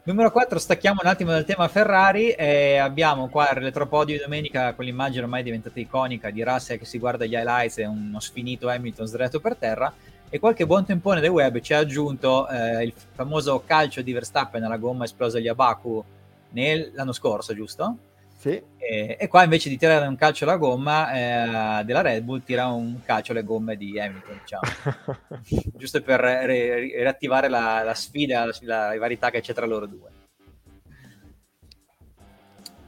Numero 0.05 0.32
4, 0.32 0.59
stacchiamo 0.59 0.98
un 1.00 1.09
attimo 1.09 1.30
dal 1.30 1.44
tema 1.44 1.68
Ferrari 1.68 2.30
e 2.30 2.76
abbiamo 2.76 3.28
qua 3.28 3.48
il 3.50 3.59
retropodio 3.59 4.16
di 4.16 4.22
domenica 4.22 4.74
con 4.74 4.84
l'immagine 4.84 5.22
ormai 5.22 5.44
diventata 5.44 5.78
iconica 5.78 6.30
di 6.30 6.42
Russell 6.42 6.76
che 6.76 6.84
si 6.84 6.98
guarda 6.98 7.24
gli 7.24 7.34
highlights 7.34 7.78
e 7.78 7.86
uno 7.86 8.18
sfinito 8.18 8.68
Hamilton 8.68 9.07
sdraiato 9.07 9.38
per 9.38 9.55
terra 9.55 9.94
e 10.28 10.40
qualche 10.40 10.66
buon 10.66 10.84
tempone 10.84 11.20
del 11.20 11.30
web 11.30 11.61
ci 11.61 11.72
ha 11.72 11.78
aggiunto 11.78 12.48
eh, 12.48 12.82
il 12.82 12.92
famoso 13.12 13.62
calcio 13.64 14.03
di 14.03 14.12
Verstappen 14.12 14.64
alla 14.64 14.76
gomma 14.76 15.05
esplosa 15.05 15.38
agli 15.38 15.46
Abaku 15.46 16.05
l'anno 16.94 17.12
scorso, 17.12 17.55
giusto? 17.55 17.98
Sì. 18.42 18.61
E, 18.76 19.16
e, 19.20 19.28
qua 19.28 19.44
invece 19.44 19.68
di 19.68 19.78
tirare 19.78 20.05
un 20.05 20.16
calcio 20.16 20.42
alla 20.42 20.57
gomma 20.57 21.12
eh, 21.80 21.84
della 21.84 22.00
Red 22.00 22.24
Bull 22.24 22.42
tira 22.42 22.66
un 22.66 23.00
calcio 23.05 23.30
alle 23.30 23.44
gomme 23.44 23.76
di 23.76 24.00
Hamilton, 24.00 24.40
diciamo. 24.40 24.62
giusto 25.78 26.03
per 26.03 26.18
re- 26.18 26.78
riattivare 26.78 27.48
la, 27.48 27.84
la 27.84 27.94
sfida, 27.94 28.44
la, 28.44 28.53
la 28.62 28.90
rivalità 28.90 29.30
che 29.30 29.40
c'è 29.42 29.55
tra 29.55 29.64
loro 29.64 29.86
due. 29.86 30.11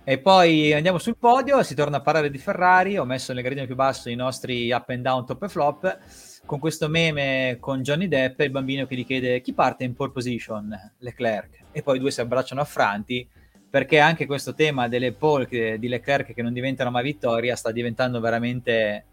E 0.03 0.19
poi 0.19 0.73
andiamo 0.73 0.99
sul 0.99 1.17
podio, 1.17 1.63
si 1.63 1.77
torna 1.77 1.99
a 1.99 2.01
parlare 2.01 2.31
di 2.31 2.39
Ferrari, 2.39 2.99
ho 2.99 3.05
messo 3.05 3.33
nel 3.33 3.43
gradino 3.43 3.65
più 3.65 3.77
basso 3.77 4.11
i 4.11 4.17
nostri 4.17 4.71
up 4.73 4.89
and 4.91 5.03
down, 5.03 5.25
top 5.25 5.45
e 5.45 5.49
flop, 5.49 5.99
con 6.45 6.59
questo 6.59 6.89
meme 6.89 7.57
con 7.59 7.81
Johnny 7.81 8.09
Depp 8.09 8.41
e 8.41 8.45
il 8.45 8.51
bambino 8.51 8.87
che 8.87 8.97
gli 8.97 9.07
chiede 9.07 9.41
chi 9.41 9.55
parte 9.55 9.85
in 9.85 9.95
pole 9.95 10.11
position, 10.11 10.77
Leclerc, 10.99 11.61
e 11.71 11.83
poi 11.83 11.97
i 11.97 12.01
due 12.01 12.11
si 12.11 12.21
abbracciano 12.21 12.61
affranti 12.61 13.27
perché 13.75 13.99
anche 13.99 14.27
questo 14.27 14.55
tema 14.55 14.87
delle 14.87 15.11
pole 15.11 15.49
di 15.81 15.89
Leclerc 15.89 16.33
che 16.33 16.43
non 16.43 16.53
diventano 16.53 16.93
mai 16.93 17.03
vittoria 17.03 17.57
sta 17.57 17.73
diventando 17.73 18.21
veramente 18.21 19.05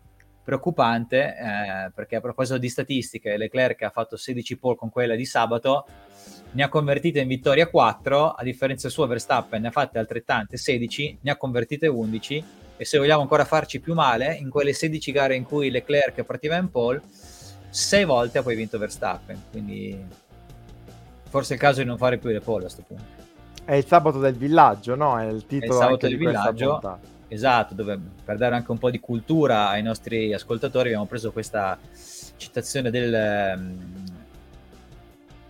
preoccupante 0.43 1.35
eh, 1.35 1.91
perché 1.95 2.17
a 2.17 2.21
proposito 2.21 2.59
di 2.59 2.69
statistiche 2.69 3.37
Leclerc 3.37 3.81
ha 3.81 3.89
fatto 3.89 4.17
16 4.17 4.57
pole 4.57 4.75
con 4.75 4.91
quella 4.91 5.15
di 5.15 5.25
sabato 5.25 5.87
ne 6.51 6.61
ha 6.61 6.69
convertite 6.69 7.21
in 7.21 7.27
vittoria 7.27 7.69
4 7.69 8.33
a 8.33 8.43
differenza 8.43 8.87
sua 8.87 9.07
Verstappen 9.07 9.63
ne 9.63 9.69
ha 9.69 9.71
fatte 9.71 9.97
altrettante 9.97 10.57
16 10.57 11.17
ne 11.21 11.31
ha 11.31 11.37
convertite 11.37 11.87
11 11.87 12.43
e 12.77 12.85
se 12.85 12.99
vogliamo 12.99 13.21
ancora 13.21 13.45
farci 13.45 13.79
più 13.79 13.95
male 13.95 14.35
in 14.35 14.51
quelle 14.51 14.73
16 14.73 15.11
gare 15.11 15.35
in 15.35 15.43
cui 15.43 15.71
Leclerc 15.71 16.21
partiva 16.21 16.55
in 16.57 16.69
pole 16.69 17.01
6 17.67 18.05
volte 18.05 18.37
ha 18.37 18.43
poi 18.43 18.55
vinto 18.55 18.77
Verstappen 18.77 19.41
quindi 19.49 20.05
forse 21.29 21.53
è 21.53 21.55
il 21.55 21.61
caso 21.61 21.79
di 21.79 21.87
non 21.87 21.97
fare 21.97 22.19
più 22.19 22.29
le 22.29 22.41
pole 22.41 22.65
a 22.65 22.69
questo 22.69 22.83
punto 22.83 23.20
è 23.65 23.75
il 23.75 23.85
sabato 23.85 24.19
del 24.19 24.35
villaggio, 24.35 24.95
no? 24.95 25.19
È 25.19 25.25
il 25.25 25.45
titolo 25.45 25.71
è 25.71 25.75
il 25.75 25.81
sabato 25.81 26.07
del 26.07 26.17
villaggio. 26.17 26.99
Esatto, 27.27 27.73
dove 27.73 27.97
per 28.25 28.35
dare 28.35 28.55
anche 28.55 28.71
un 28.71 28.77
po' 28.77 28.89
di 28.89 28.99
cultura 28.99 29.69
ai 29.69 29.81
nostri 29.81 30.33
ascoltatori 30.33 30.89
abbiamo 30.89 31.05
preso 31.05 31.31
questa 31.31 31.77
citazione 32.35 32.89
del 32.89 33.53
um, 33.55 34.03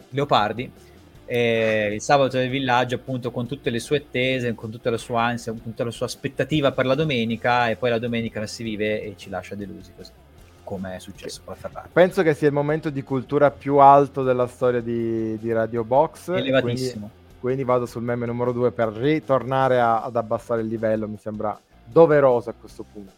Leopardi. 0.09 0.72
E 1.26 1.91
il 1.93 2.01
sabato 2.01 2.38
del 2.38 2.49
villaggio, 2.49 2.95
appunto, 2.95 3.32
con 3.32 3.47
tutte 3.47 3.70
le 3.70 3.80
sue 3.80 3.97
attese, 3.97 4.53
con 4.53 4.70
tutta 4.70 4.91
la 4.91 4.97
sua 4.97 5.24
ansia, 5.24 5.53
con 5.53 5.64
tutta 5.64 5.84
la 5.84 5.89
sua 5.89 6.05
aspettativa 6.05 6.72
per 6.72 6.86
la 6.86 6.93
domenica, 6.93 7.70
e 7.70 7.78
poi 7.78 7.89
la 7.89 7.99
domenica 7.99 8.41
la 8.41 8.47
si 8.47 8.62
vive 8.62 9.01
e 9.01 9.16
ci 9.18 9.30
lascia 9.30 9.55
delusi 9.55 9.91
così 9.95 10.12
come 10.64 10.95
è 10.95 10.99
successo 10.99 11.41
con 11.43 11.55
la 11.55 11.59
Ferrari. 11.59 11.89
Penso 11.91 12.22
che 12.22 12.34
sia 12.34 12.47
il 12.47 12.53
momento 12.53 12.89
di 12.89 13.01
cultura 13.01 13.51
più 13.51 13.78
alto 13.78 14.24
della 14.24 14.47
storia 14.47 14.82
di, 14.82 15.38
di 15.38 15.51
Radio 15.51 15.84
Box. 15.84 16.30
Elevatissimo. 16.30 17.09
Quindi 17.09 17.20
quindi 17.42 17.64
vado 17.64 17.88
sul 17.88 18.04
meme 18.04 18.28
numero 18.28 18.52
2 18.52 18.72
per 18.72 18.89
ritornare 18.89 19.80
a, 19.80 20.04
ad 20.04 20.16
abbassare 20.16 20.62
il 20.62 20.68
livello, 20.68 21.08
mi 21.08 21.18
sembra 21.18 21.60
doveroso 21.84 22.52
a 22.52 22.54
questo 22.54 22.86
punto. 22.89 23.12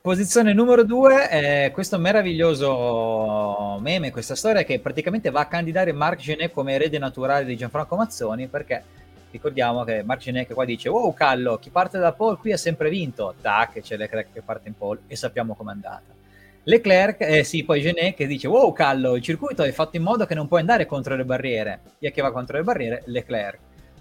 Posizione 0.00 0.54
numero 0.54 0.82
2 0.82 1.28
è 1.28 1.70
questo 1.72 1.98
meraviglioso 1.98 3.78
meme, 3.80 4.10
questa 4.10 4.34
storia 4.34 4.64
che 4.64 4.80
praticamente 4.80 5.30
va 5.30 5.40
a 5.40 5.46
candidare 5.46 5.92
Marc 5.92 6.20
Genet 6.20 6.52
come 6.52 6.72
erede 6.72 6.98
naturale 6.98 7.44
di 7.44 7.54
Gianfranco 7.54 7.96
Mazzoni 7.96 8.48
perché 8.48 8.82
ricordiamo 9.30 9.84
che 9.84 10.02
Marc 10.02 10.20
Genet 10.22 10.52
qua 10.54 10.64
dice 10.64 10.88
wow 10.88 11.12
Callo, 11.12 11.58
chi 11.58 11.68
parte 11.68 11.98
da 11.98 12.12
pole 12.12 12.38
qui 12.38 12.52
ha 12.52 12.56
sempre 12.56 12.88
vinto, 12.88 13.34
tac, 13.40 13.78
c'è 13.80 13.96
Leclerc 13.98 14.32
che 14.32 14.40
parte 14.40 14.68
in 14.68 14.76
pole 14.76 15.02
e 15.06 15.16
sappiamo 15.16 15.54
com'è 15.54 15.70
andata. 15.70 16.21
Leclerc, 16.64 17.20
eh 17.22 17.42
sì, 17.42 17.64
poi 17.64 17.80
Genet 17.80 18.14
che 18.14 18.28
dice 18.28 18.46
wow 18.46 18.72
Callo, 18.72 19.16
il 19.16 19.22
circuito 19.22 19.64
è 19.64 19.72
fatto 19.72 19.96
in 19.96 20.04
modo 20.04 20.26
che 20.26 20.34
non 20.34 20.46
puoi 20.46 20.60
andare 20.60 20.86
contro 20.86 21.16
le 21.16 21.24
barriere. 21.24 21.80
Chi 21.98 22.08
che 22.12 22.22
va 22.22 22.30
contro 22.30 22.56
le 22.56 22.62
barriere? 22.62 23.02
Leclerc. 23.06 23.58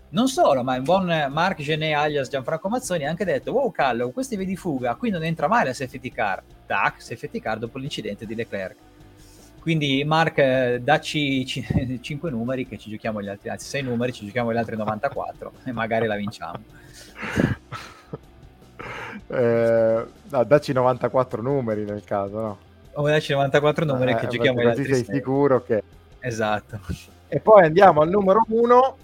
Non 0.09 0.27
solo, 0.27 0.61
ma 0.61 0.75
il 0.75 0.83
buon 0.83 1.05
Marc 1.31 1.61
Genet 1.61 1.95
alias 1.95 2.29
Gianfranco 2.29 2.69
Mazzoni 2.69 3.05
ha 3.05 3.09
anche 3.09 3.25
detto 3.25 3.51
wow 3.51 3.71
Callo, 3.71 4.11
questi 4.11 4.35
vedi 4.35 4.55
fuga, 4.55 4.93
qui 4.93 5.09
non 5.09 5.23
entra 5.23 5.47
mai 5.47 5.65
la 5.65 5.73
safety 5.73 6.11
car. 6.11 6.43
Tac, 6.67 7.01
safety 7.01 7.39
car 7.39 7.57
dopo 7.57 7.79
l'incidente 7.79 8.27
di 8.27 8.35
Leclerc. 8.35 8.75
Quindi 9.59 10.03
Mark, 10.03 10.37
eh, 10.37 10.79
dacci 10.83 11.43
c- 11.43 11.99
5 11.99 12.29
numeri 12.31 12.67
che 12.67 12.77
ci 12.77 12.91
giochiamo 12.91 13.23
gli 13.23 13.27
altri, 13.27 13.49
anzi 13.49 13.67
6 13.69 13.81
numeri, 13.81 14.13
ci 14.13 14.25
giochiamo 14.25 14.53
gli 14.53 14.57
altri 14.57 14.75
94 14.75 15.51
e 15.63 15.71
magari 15.71 16.05
la 16.05 16.15
vinciamo. 16.15 16.59
eh, 19.27 20.05
no, 20.29 20.43
dacci 20.43 20.73
94 20.73 21.41
numeri 21.41 21.83
nel 21.83 22.03
caso, 22.03 22.39
no? 22.39 22.57
O 22.93 23.07
dacci 23.07 23.31
94 23.31 23.85
numeri 23.85 24.11
eh, 24.11 24.15
che 24.15 24.27
giochiamo 24.27 24.61
così 24.61 24.83
sei 24.83 25.03
sei. 25.03 25.15
sicuro 25.15 25.63
che... 25.63 25.83
Esatto. 26.19 26.79
E 27.27 27.39
poi 27.39 27.63
andiamo 27.63 28.01
al 28.01 28.09
numero 28.09 28.43
1 28.47 28.97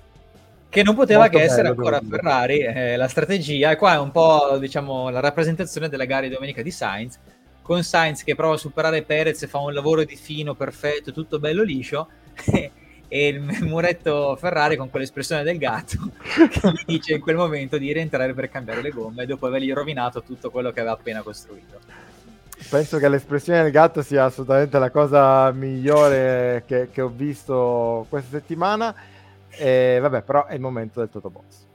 che 0.69 0.83
non 0.83 0.95
poteva 0.95 1.21
Molto 1.21 1.37
che 1.37 1.43
essere 1.43 1.69
ancora 1.69 2.01
Ferrari, 2.07 2.59
eh, 2.59 2.95
la 2.97 3.07
strategia, 3.07 3.71
e 3.71 3.77
qua 3.77 3.93
è 3.93 3.99
un 3.99 4.11
po' 4.11 4.57
diciamo 4.59 5.09
la 5.09 5.21
rappresentazione 5.21 5.87
della 5.87 6.05
gara 6.05 6.27
di 6.27 6.33
domenica 6.33 6.61
di 6.61 6.71
Sainz, 6.71 7.17
con 7.61 7.83
Sainz 7.83 8.23
che 8.23 8.35
prova 8.35 8.55
a 8.55 8.57
superare 8.57 9.01
Perez 9.03 9.41
e 9.43 9.47
fa 9.47 9.59
un 9.59 9.73
lavoro 9.73 10.03
di 10.03 10.15
fino, 10.15 10.55
perfetto, 10.55 11.13
tutto 11.13 11.39
bello 11.39 11.63
liscio, 11.63 12.09
e 13.07 13.27
il 13.27 13.41
muretto 13.63 14.35
Ferrari 14.35 14.75
con 14.75 14.89
quell'espressione 14.89 15.43
del 15.43 15.57
gatto 15.57 16.11
che 16.49 16.71
gli 16.71 16.83
dice 16.85 17.13
in 17.13 17.21
quel 17.21 17.35
momento 17.35 17.77
di 17.77 17.91
rientrare 17.91 18.33
per 18.33 18.49
cambiare 18.49 18.81
le 18.81 18.89
gomme 18.89 19.25
dopo 19.25 19.47
avergli 19.47 19.71
rovinato 19.71 20.23
tutto 20.23 20.49
quello 20.49 20.71
che 20.71 20.79
aveva 20.79 20.95
appena 20.95 21.21
costruito. 21.21 21.79
Penso 22.69 22.97
che 22.97 23.07
l'espressione 23.07 23.61
del 23.61 23.71
gatto 23.71 24.01
sia 24.01 24.25
assolutamente 24.25 24.79
la 24.79 24.89
cosa 24.89 25.51
migliore 25.51 26.63
che, 26.65 26.89
che 26.91 27.01
ho 27.01 27.07
visto 27.07 28.05
questa 28.09 28.37
settimana. 28.39 28.93
E 29.49 29.99
vabbè, 30.01 30.21
però 30.23 30.45
è 30.47 30.55
il 30.55 30.59
momento 30.59 30.99
del 30.99 31.09
Toto 31.09 31.29
Box. 31.29 31.66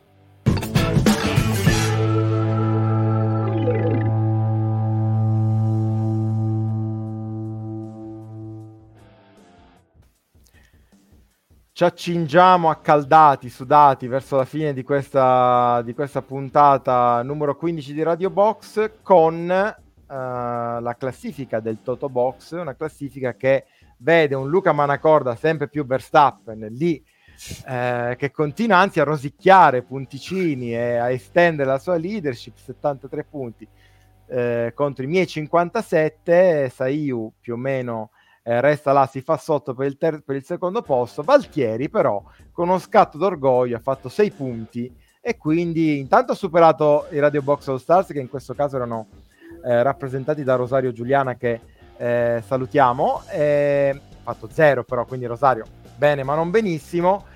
Ci 11.82 11.88
accingiamo 11.88 12.70
accaldati, 12.70 13.48
sudati 13.48 14.06
verso 14.06 14.36
la 14.36 14.44
fine 14.44 14.72
di 14.72 14.84
questa, 14.84 15.82
di 15.82 15.94
questa 15.94 16.22
puntata 16.22 17.20
numero 17.24 17.56
15 17.56 17.92
di 17.92 18.02
Radio 18.04 18.30
Box 18.30 18.90
con 19.02 19.34
uh, 19.34 20.12
la 20.14 20.96
classifica 20.96 21.58
del 21.58 21.78
Toto 21.82 22.08
Box, 22.08 22.52
una 22.52 22.76
classifica 22.76 23.34
che 23.34 23.64
vede 23.96 24.36
un 24.36 24.48
Luca 24.48 24.72
Manacorda 24.72 25.34
sempre 25.34 25.68
più 25.68 25.84
Verstappen 25.84 26.68
lì 26.70 27.02
eh, 27.66 28.14
che 28.16 28.30
continua 28.30 28.76
anzi 28.76 29.00
a 29.00 29.04
rosicchiare 29.04 29.82
punticini 29.82 30.74
e 30.74 30.96
a 30.96 31.10
estendere 31.10 31.68
la 31.68 31.78
sua 31.78 31.96
leadership 31.96 32.58
73 32.58 33.24
punti 33.24 33.66
eh, 34.28 34.70
contro 34.72 35.02
i 35.02 35.08
miei 35.08 35.26
57 35.26 36.70
Saiu 36.72 37.32
più 37.40 37.54
o 37.54 37.56
meno 37.56 38.10
eh, 38.42 38.60
resta 38.60 38.92
là, 38.92 39.06
si 39.06 39.20
fa 39.20 39.36
sotto 39.36 39.74
per 39.74 39.86
il, 39.86 39.96
ter- 39.96 40.22
per 40.24 40.36
il 40.36 40.44
secondo 40.44 40.82
posto. 40.82 41.22
Valtieri 41.22 41.88
però 41.88 42.22
con 42.50 42.68
uno 42.68 42.78
scatto 42.78 43.18
d'orgoglio 43.18 43.76
ha 43.76 43.80
fatto 43.80 44.08
6 44.08 44.30
punti 44.30 44.92
e 45.20 45.36
quindi 45.36 45.98
intanto 45.98 46.32
ha 46.32 46.36
superato 46.36 47.06
i 47.10 47.18
Radio 47.18 47.42
Box 47.42 47.68
All 47.68 47.76
Stars 47.76 48.08
che 48.08 48.18
in 48.18 48.28
questo 48.28 48.54
caso 48.54 48.76
erano 48.76 49.06
eh, 49.64 49.82
rappresentati 49.82 50.42
da 50.42 50.56
Rosario 50.56 50.92
Giuliana 50.92 51.36
che 51.36 51.60
eh, 51.96 52.42
salutiamo. 52.44 53.22
ha 53.28 53.94
fatto 54.22 54.48
0 54.50 54.84
però, 54.84 55.04
quindi 55.04 55.26
Rosario 55.26 55.64
bene 55.96 56.24
ma 56.24 56.34
non 56.34 56.50
benissimo. 56.50 57.26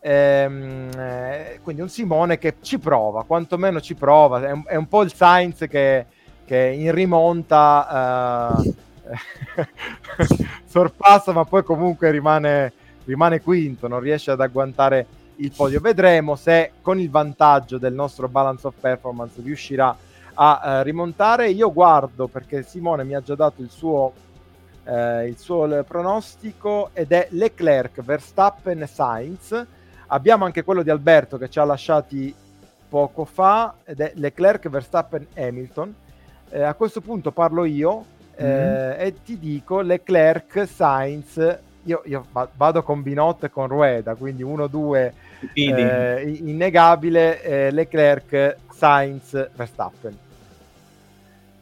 Ehm, 0.00 0.90
eh, 0.96 1.60
quindi 1.62 1.82
un 1.82 1.88
Simone 1.88 2.38
che 2.38 2.56
ci 2.60 2.78
prova, 2.78 3.24
quantomeno 3.24 3.80
ci 3.80 3.94
prova, 3.94 4.40
è 4.40 4.50
un, 4.52 4.62
è 4.66 4.76
un 4.76 4.86
po' 4.86 5.02
il 5.02 5.12
Sainz 5.12 5.66
che, 5.68 6.06
che 6.44 6.56
in 6.56 6.92
rimonta 6.92 8.56
eh, 8.56 8.74
sorpassa 10.64 11.32
ma 11.32 11.44
poi 11.44 11.62
comunque 11.62 12.10
rimane, 12.10 12.72
rimane 13.04 13.40
quinto, 13.40 13.88
non 13.88 14.00
riesce 14.00 14.30
ad 14.30 14.40
agguantare 14.40 15.06
il 15.36 15.52
podio. 15.54 15.80
Vedremo 15.80 16.36
se 16.36 16.72
con 16.82 16.98
il 16.98 17.10
vantaggio 17.10 17.78
del 17.78 17.92
nostro 17.92 18.28
balance 18.28 18.66
of 18.66 18.74
performance 18.78 19.40
riuscirà 19.42 19.96
a 20.34 20.62
eh, 20.64 20.82
rimontare. 20.82 21.50
Io 21.50 21.72
guardo 21.72 22.28
perché 22.28 22.62
Simone 22.62 23.04
mi 23.04 23.14
ha 23.14 23.20
già 23.20 23.34
dato 23.34 23.62
il 23.62 23.70
suo, 23.70 24.12
eh, 24.84 25.26
il 25.26 25.38
suo 25.38 25.84
pronostico 25.86 26.90
ed 26.92 27.12
è 27.12 27.28
Leclerc, 27.30 28.02
Verstappen 28.02 28.86
Sainz. 28.86 29.66
Abbiamo 30.08 30.44
anche 30.44 30.64
quello 30.64 30.82
di 30.82 30.90
Alberto 30.90 31.36
che 31.36 31.50
ci 31.50 31.58
ha 31.58 31.64
lasciati 31.64 32.34
poco 32.88 33.24
fa 33.24 33.74
ed 33.84 34.00
è 34.00 34.12
Leclerc, 34.14 34.68
Verstappen, 34.68 35.26
Hamilton. 35.36 35.94
Eh, 36.50 36.62
a 36.62 36.74
questo 36.74 37.00
punto 37.00 37.30
parlo 37.30 37.64
io 37.64 38.16
mm-hmm. 38.44 39.00
e 39.00 39.14
ti 39.24 39.38
dico 39.38 39.80
Leclerc, 39.80 40.66
Sainz. 40.66 41.58
Io, 41.84 42.02
io 42.04 42.26
vado 42.54 42.82
con 42.82 43.02
Binotto 43.02 43.46
e 43.46 43.50
con 43.50 43.66
Rueda, 43.66 44.14
quindi 44.14 44.44
1-2 44.44 45.12
eh, 45.54 46.40
innegabile. 46.44 47.42
Eh, 47.42 47.70
Leclerc, 47.70 48.56
Sainz, 48.70 49.50
Verstappen. 49.54 50.16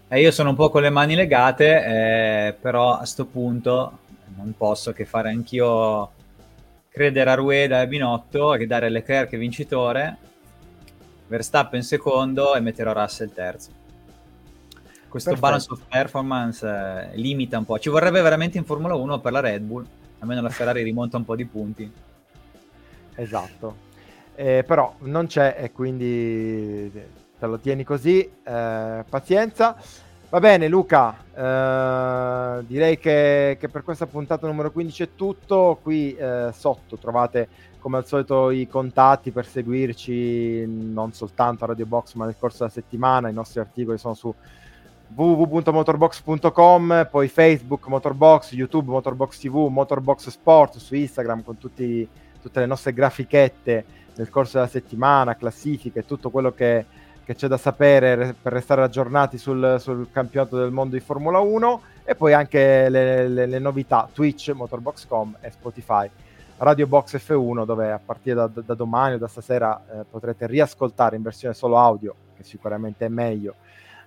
Eh, 0.09 0.21
io 0.21 0.31
sono 0.31 0.51
un 0.51 0.57
po' 0.57 0.71
con 0.71 0.83
le 0.83 0.91
mani 0.91 1.15
legate, 1.15 1.85
eh, 2.47 2.53
però 2.53 2.93
a 2.93 2.99
questo 2.99 3.25
punto 3.25 3.99
non 4.37 4.55
posso 4.57 4.93
che 4.93 5.05
fare 5.05 5.31
anch'io 5.31 6.11
credere 6.89 7.31
a 7.31 7.35
Rueda 7.35 7.83
e 7.83 7.89
Binotto 7.89 8.55
e 8.55 8.67
dare 8.67 8.89
Leclerc 8.89 9.37
vincitore, 9.37 10.17
Verstappen 11.27 11.83
secondo 11.83 12.55
e 12.55 12.61
metterò 12.61 12.93
Russell 12.93 13.33
terzo. 13.35 13.76
Questo 15.17 15.31
Perfetto. 15.31 15.51
balance 15.51 15.73
of 15.73 15.81
performance 15.89 16.67
eh, 16.67 17.17
limita 17.17 17.57
un 17.57 17.65
po'. 17.65 17.79
Ci 17.79 17.89
vorrebbe 17.89 18.21
veramente 18.21 18.59
in 18.59 18.65
Formula 18.67 18.95
1 18.95 19.19
per 19.21 19.33
la 19.33 19.41
Red 19.41 19.63
Bull, 19.63 19.87
almeno 20.19 20.43
la 20.43 20.51
Ferrari 20.51 20.83
rimonta 20.83 21.17
un 21.17 21.25
po' 21.25 21.35
di 21.35 21.47
punti. 21.47 21.91
Esatto. 23.15 23.77
Eh, 24.35 24.63
però 24.67 24.95
non 25.01 25.27
c'è 25.27 25.57
e 25.59 25.73
quindi 25.73 26.93
te 26.93 27.47
lo 27.47 27.59
tieni 27.59 27.83
così, 27.83 28.21
eh, 28.21 29.05
pazienza. 29.09 29.75
Va 30.29 30.39
bene 30.39 30.69
Luca, 30.69 31.17
eh, 31.35 32.65
direi 32.67 32.99
che, 32.99 33.57
che, 33.59 33.69
per 33.71 33.85
questa 33.85 34.05
puntata 34.05 34.47
numero 34.47 34.71
15 34.71 35.03
è 35.03 35.09
tutto, 35.15 35.79
qui 35.83 36.15
eh, 36.15 36.51
sotto 36.53 36.99
trovate 36.99 37.49
come 37.79 37.97
al 37.97 38.07
solito 38.07 38.51
i 38.51 38.69
contatti 38.69 39.31
per 39.31 39.47
seguirci 39.47 40.67
non 40.67 41.13
soltanto 41.15 41.65
a 41.65 41.69
Radio 41.69 41.87
Box 41.87 42.15
ma 42.15 42.27
nel 42.27 42.35
corso 42.39 42.59
della 42.59 42.71
settimana, 42.71 43.31
i 43.31 43.33
nostri 43.33 43.61
articoli 43.61 43.97
sono 43.97 44.13
su 44.13 44.35
www.motorbox.com, 45.15 47.09
poi 47.11 47.29
Facebook 47.29 47.87
Motorbox, 47.87 48.53
YouTube 48.53 48.91
Motorbox 48.91 49.39
TV, 49.39 49.69
Motorbox 49.69 50.29
Sport 50.29 50.77
su 50.77 50.95
Instagram 50.95 51.43
con 51.43 51.59
tutti, 51.59 52.09
tutte 52.41 52.61
le 52.61 52.67
nostre 52.67 52.93
grafichette 52.93 53.85
nel 54.17 54.31
corso 54.31 54.59
della 54.59 54.69
settimana, 54.71 55.37
classifiche, 55.37 56.05
tutto 56.05 56.31
quello 56.31 56.53
che 56.53 56.85
che 57.27 57.35
c'è 57.35 57.49
da 57.49 57.57
sapere 57.57 58.37
per 58.41 58.53
restare 58.53 58.85
aggiornati 58.85 59.37
sul, 59.37 59.79
sul 59.81 60.07
campionato 60.13 60.57
del 60.59 60.71
mondo 60.71 60.95
di 60.95 61.01
Formula 61.01 61.41
1 61.41 61.81
e 62.05 62.15
poi 62.15 62.33
anche 62.33 62.89
le, 62.89 63.27
le, 63.27 63.47
le 63.47 63.59
novità 63.59 64.09
Twitch, 64.13 64.51
Motorbox.com 64.51 65.39
e 65.41 65.51
Spotify. 65.51 66.09
Radio 66.59 66.87
Box 66.87 67.17
F1 67.17 67.65
dove 67.65 67.91
a 67.91 67.99
partire 67.99 68.37
da, 68.37 68.47
da 68.65 68.75
domani 68.75 69.17
o 69.17 69.19
da 69.19 69.27
stasera 69.27 69.83
eh, 69.91 70.05
potrete 70.09 70.47
riascoltare 70.47 71.17
in 71.17 71.23
versione 71.23 71.53
solo 71.53 71.77
audio, 71.79 72.15
che 72.37 72.45
sicuramente 72.45 73.07
è 73.07 73.09
meglio, 73.09 73.57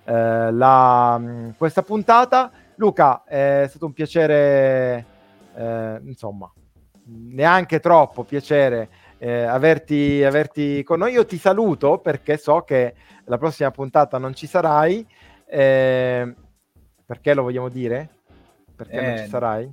eh, 0.04 0.52
la, 0.52 1.20
questa 1.56 1.82
puntata. 1.82 2.50
Luca, 2.76 3.24
è 3.24 3.66
stato 3.68 3.86
un 3.86 3.92
piacere, 3.92 5.04
eh, 5.54 6.00
insomma, 6.04 6.50
neanche 7.04 7.78
troppo 7.78 8.24
piacere 8.24 8.88
eh, 9.18 9.42
averti, 9.42 10.24
averti, 10.24 10.82
con 10.82 10.98
noi. 10.98 11.12
Io 11.12 11.26
ti 11.26 11.36
saluto 11.36 11.98
perché 11.98 12.38
so 12.38 12.62
che 12.62 12.94
la 13.24 13.36
prossima 13.36 13.70
puntata 13.70 14.16
non 14.18 14.34
ci 14.34 14.46
sarai. 14.46 15.06
Eh, 15.46 16.34
perché 17.04 17.34
lo 17.34 17.42
vogliamo 17.42 17.68
dire? 17.68 18.08
Perché 18.74 18.98
eh, 18.98 19.06
non 19.06 19.16
ci 19.18 19.28
sarai? 19.28 19.70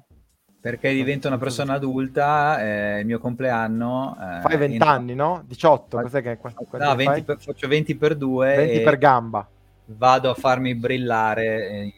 Perché 0.60 0.92
divento 0.92 1.28
una 1.28 1.38
persona 1.38 1.76
adulta, 1.76 2.60
è 2.60 2.98
il 2.98 3.06
mio 3.06 3.20
compleanno. 3.20 4.18
Eh, 4.20 4.42
fai 4.42 4.58
20 4.58 4.78
anni, 4.80 5.16
no? 5.16 5.44
18, 5.46 6.02
cos'è 6.02 6.22
che, 6.22 6.38
no, 6.78 6.96
20 6.96 7.24
per, 7.24 7.40
faccio 7.40 7.68
20 7.70 7.96
per 7.96 8.16
2. 8.16 8.56
20 8.56 8.82
per 8.82 8.98
gamba. 8.98 9.50
Vado 9.88 10.30
a 10.30 10.34
farmi 10.34 10.76
brillare 10.76 11.86
in, 11.86 11.92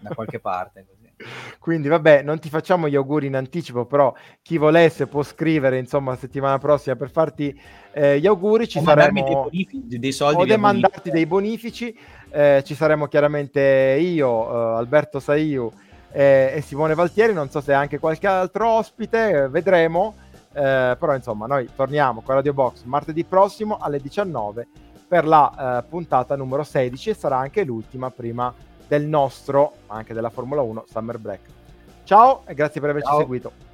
da 0.00 0.14
qualche 0.14 0.38
parte. 0.40 0.86
Quindi 1.58 1.88
vabbè, 1.88 2.22
non 2.22 2.38
ti 2.38 2.48
facciamo 2.48 2.88
gli 2.88 2.94
auguri 2.94 3.26
in 3.26 3.36
anticipo, 3.36 3.84
però 3.84 4.14
chi 4.42 4.56
volesse 4.56 5.06
può 5.06 5.22
scrivere 5.22 5.78
insomma 5.78 6.12
la 6.12 6.16
settimana 6.16 6.58
prossima 6.58 6.96
per 6.96 7.10
farti 7.10 7.58
eh, 7.92 8.18
gli 8.18 8.26
auguri. 8.26 8.66
Ci 8.66 8.78
o 8.78 8.82
saremo 8.82 9.22
dei, 9.22 9.34
bonifici, 9.34 9.98
dei 9.98 10.12
soldi 10.12 10.40
o 10.40 10.44
demandarti 10.46 11.10
dei 11.10 11.26
bonifici. 11.26 11.96
Eh, 12.30 12.62
ci 12.64 12.74
saremo 12.74 13.06
chiaramente 13.06 13.98
io, 14.00 14.50
eh, 14.50 14.78
Alberto 14.78 15.20
Saiu 15.20 15.70
eh, 16.12 16.52
e 16.54 16.60
Simone 16.62 16.94
Valtieri. 16.94 17.34
Non 17.34 17.50
so 17.50 17.60
se 17.60 17.74
anche 17.74 17.98
qualche 17.98 18.26
altro 18.26 18.68
ospite, 18.70 19.48
vedremo. 19.50 20.14
Eh, 20.52 20.96
però 20.98 21.14
insomma, 21.14 21.46
noi 21.46 21.68
torniamo 21.76 22.22
con 22.22 22.34
Radio 22.34 22.52
Box 22.54 22.82
martedì 22.82 23.24
prossimo 23.24 23.76
alle 23.78 24.00
19 24.00 24.66
per 25.10 25.26
la 25.26 25.80
eh, 25.80 25.88
puntata 25.88 26.36
numero 26.36 26.62
16 26.62 27.10
e 27.10 27.14
sarà 27.14 27.36
anche 27.36 27.64
l'ultima 27.64 28.12
prima 28.12 28.54
del 28.86 29.06
nostro, 29.06 29.72
ma 29.88 29.96
anche 29.96 30.14
della 30.14 30.30
Formula 30.30 30.62
1, 30.62 30.84
Summer 30.88 31.18
Break. 31.18 31.40
Ciao 32.04 32.42
e 32.46 32.54
grazie 32.54 32.80
per 32.80 32.90
averci 32.90 33.08
Ciao. 33.08 33.18
seguito. 33.18 33.69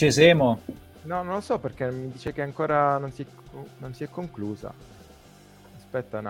Cesemo. 0.00 0.62
No, 1.02 1.22
non 1.22 1.34
lo 1.34 1.40
so 1.42 1.58
perché 1.58 1.90
mi 1.90 2.10
dice 2.10 2.32
che 2.32 2.40
ancora 2.40 2.96
non 2.96 3.12
si, 3.12 3.26
non 3.76 3.92
si 3.92 4.02
è 4.02 4.08
conclusa. 4.08 4.72
Aspetta 5.76 6.20
un 6.20 6.24
attimo. 6.24 6.28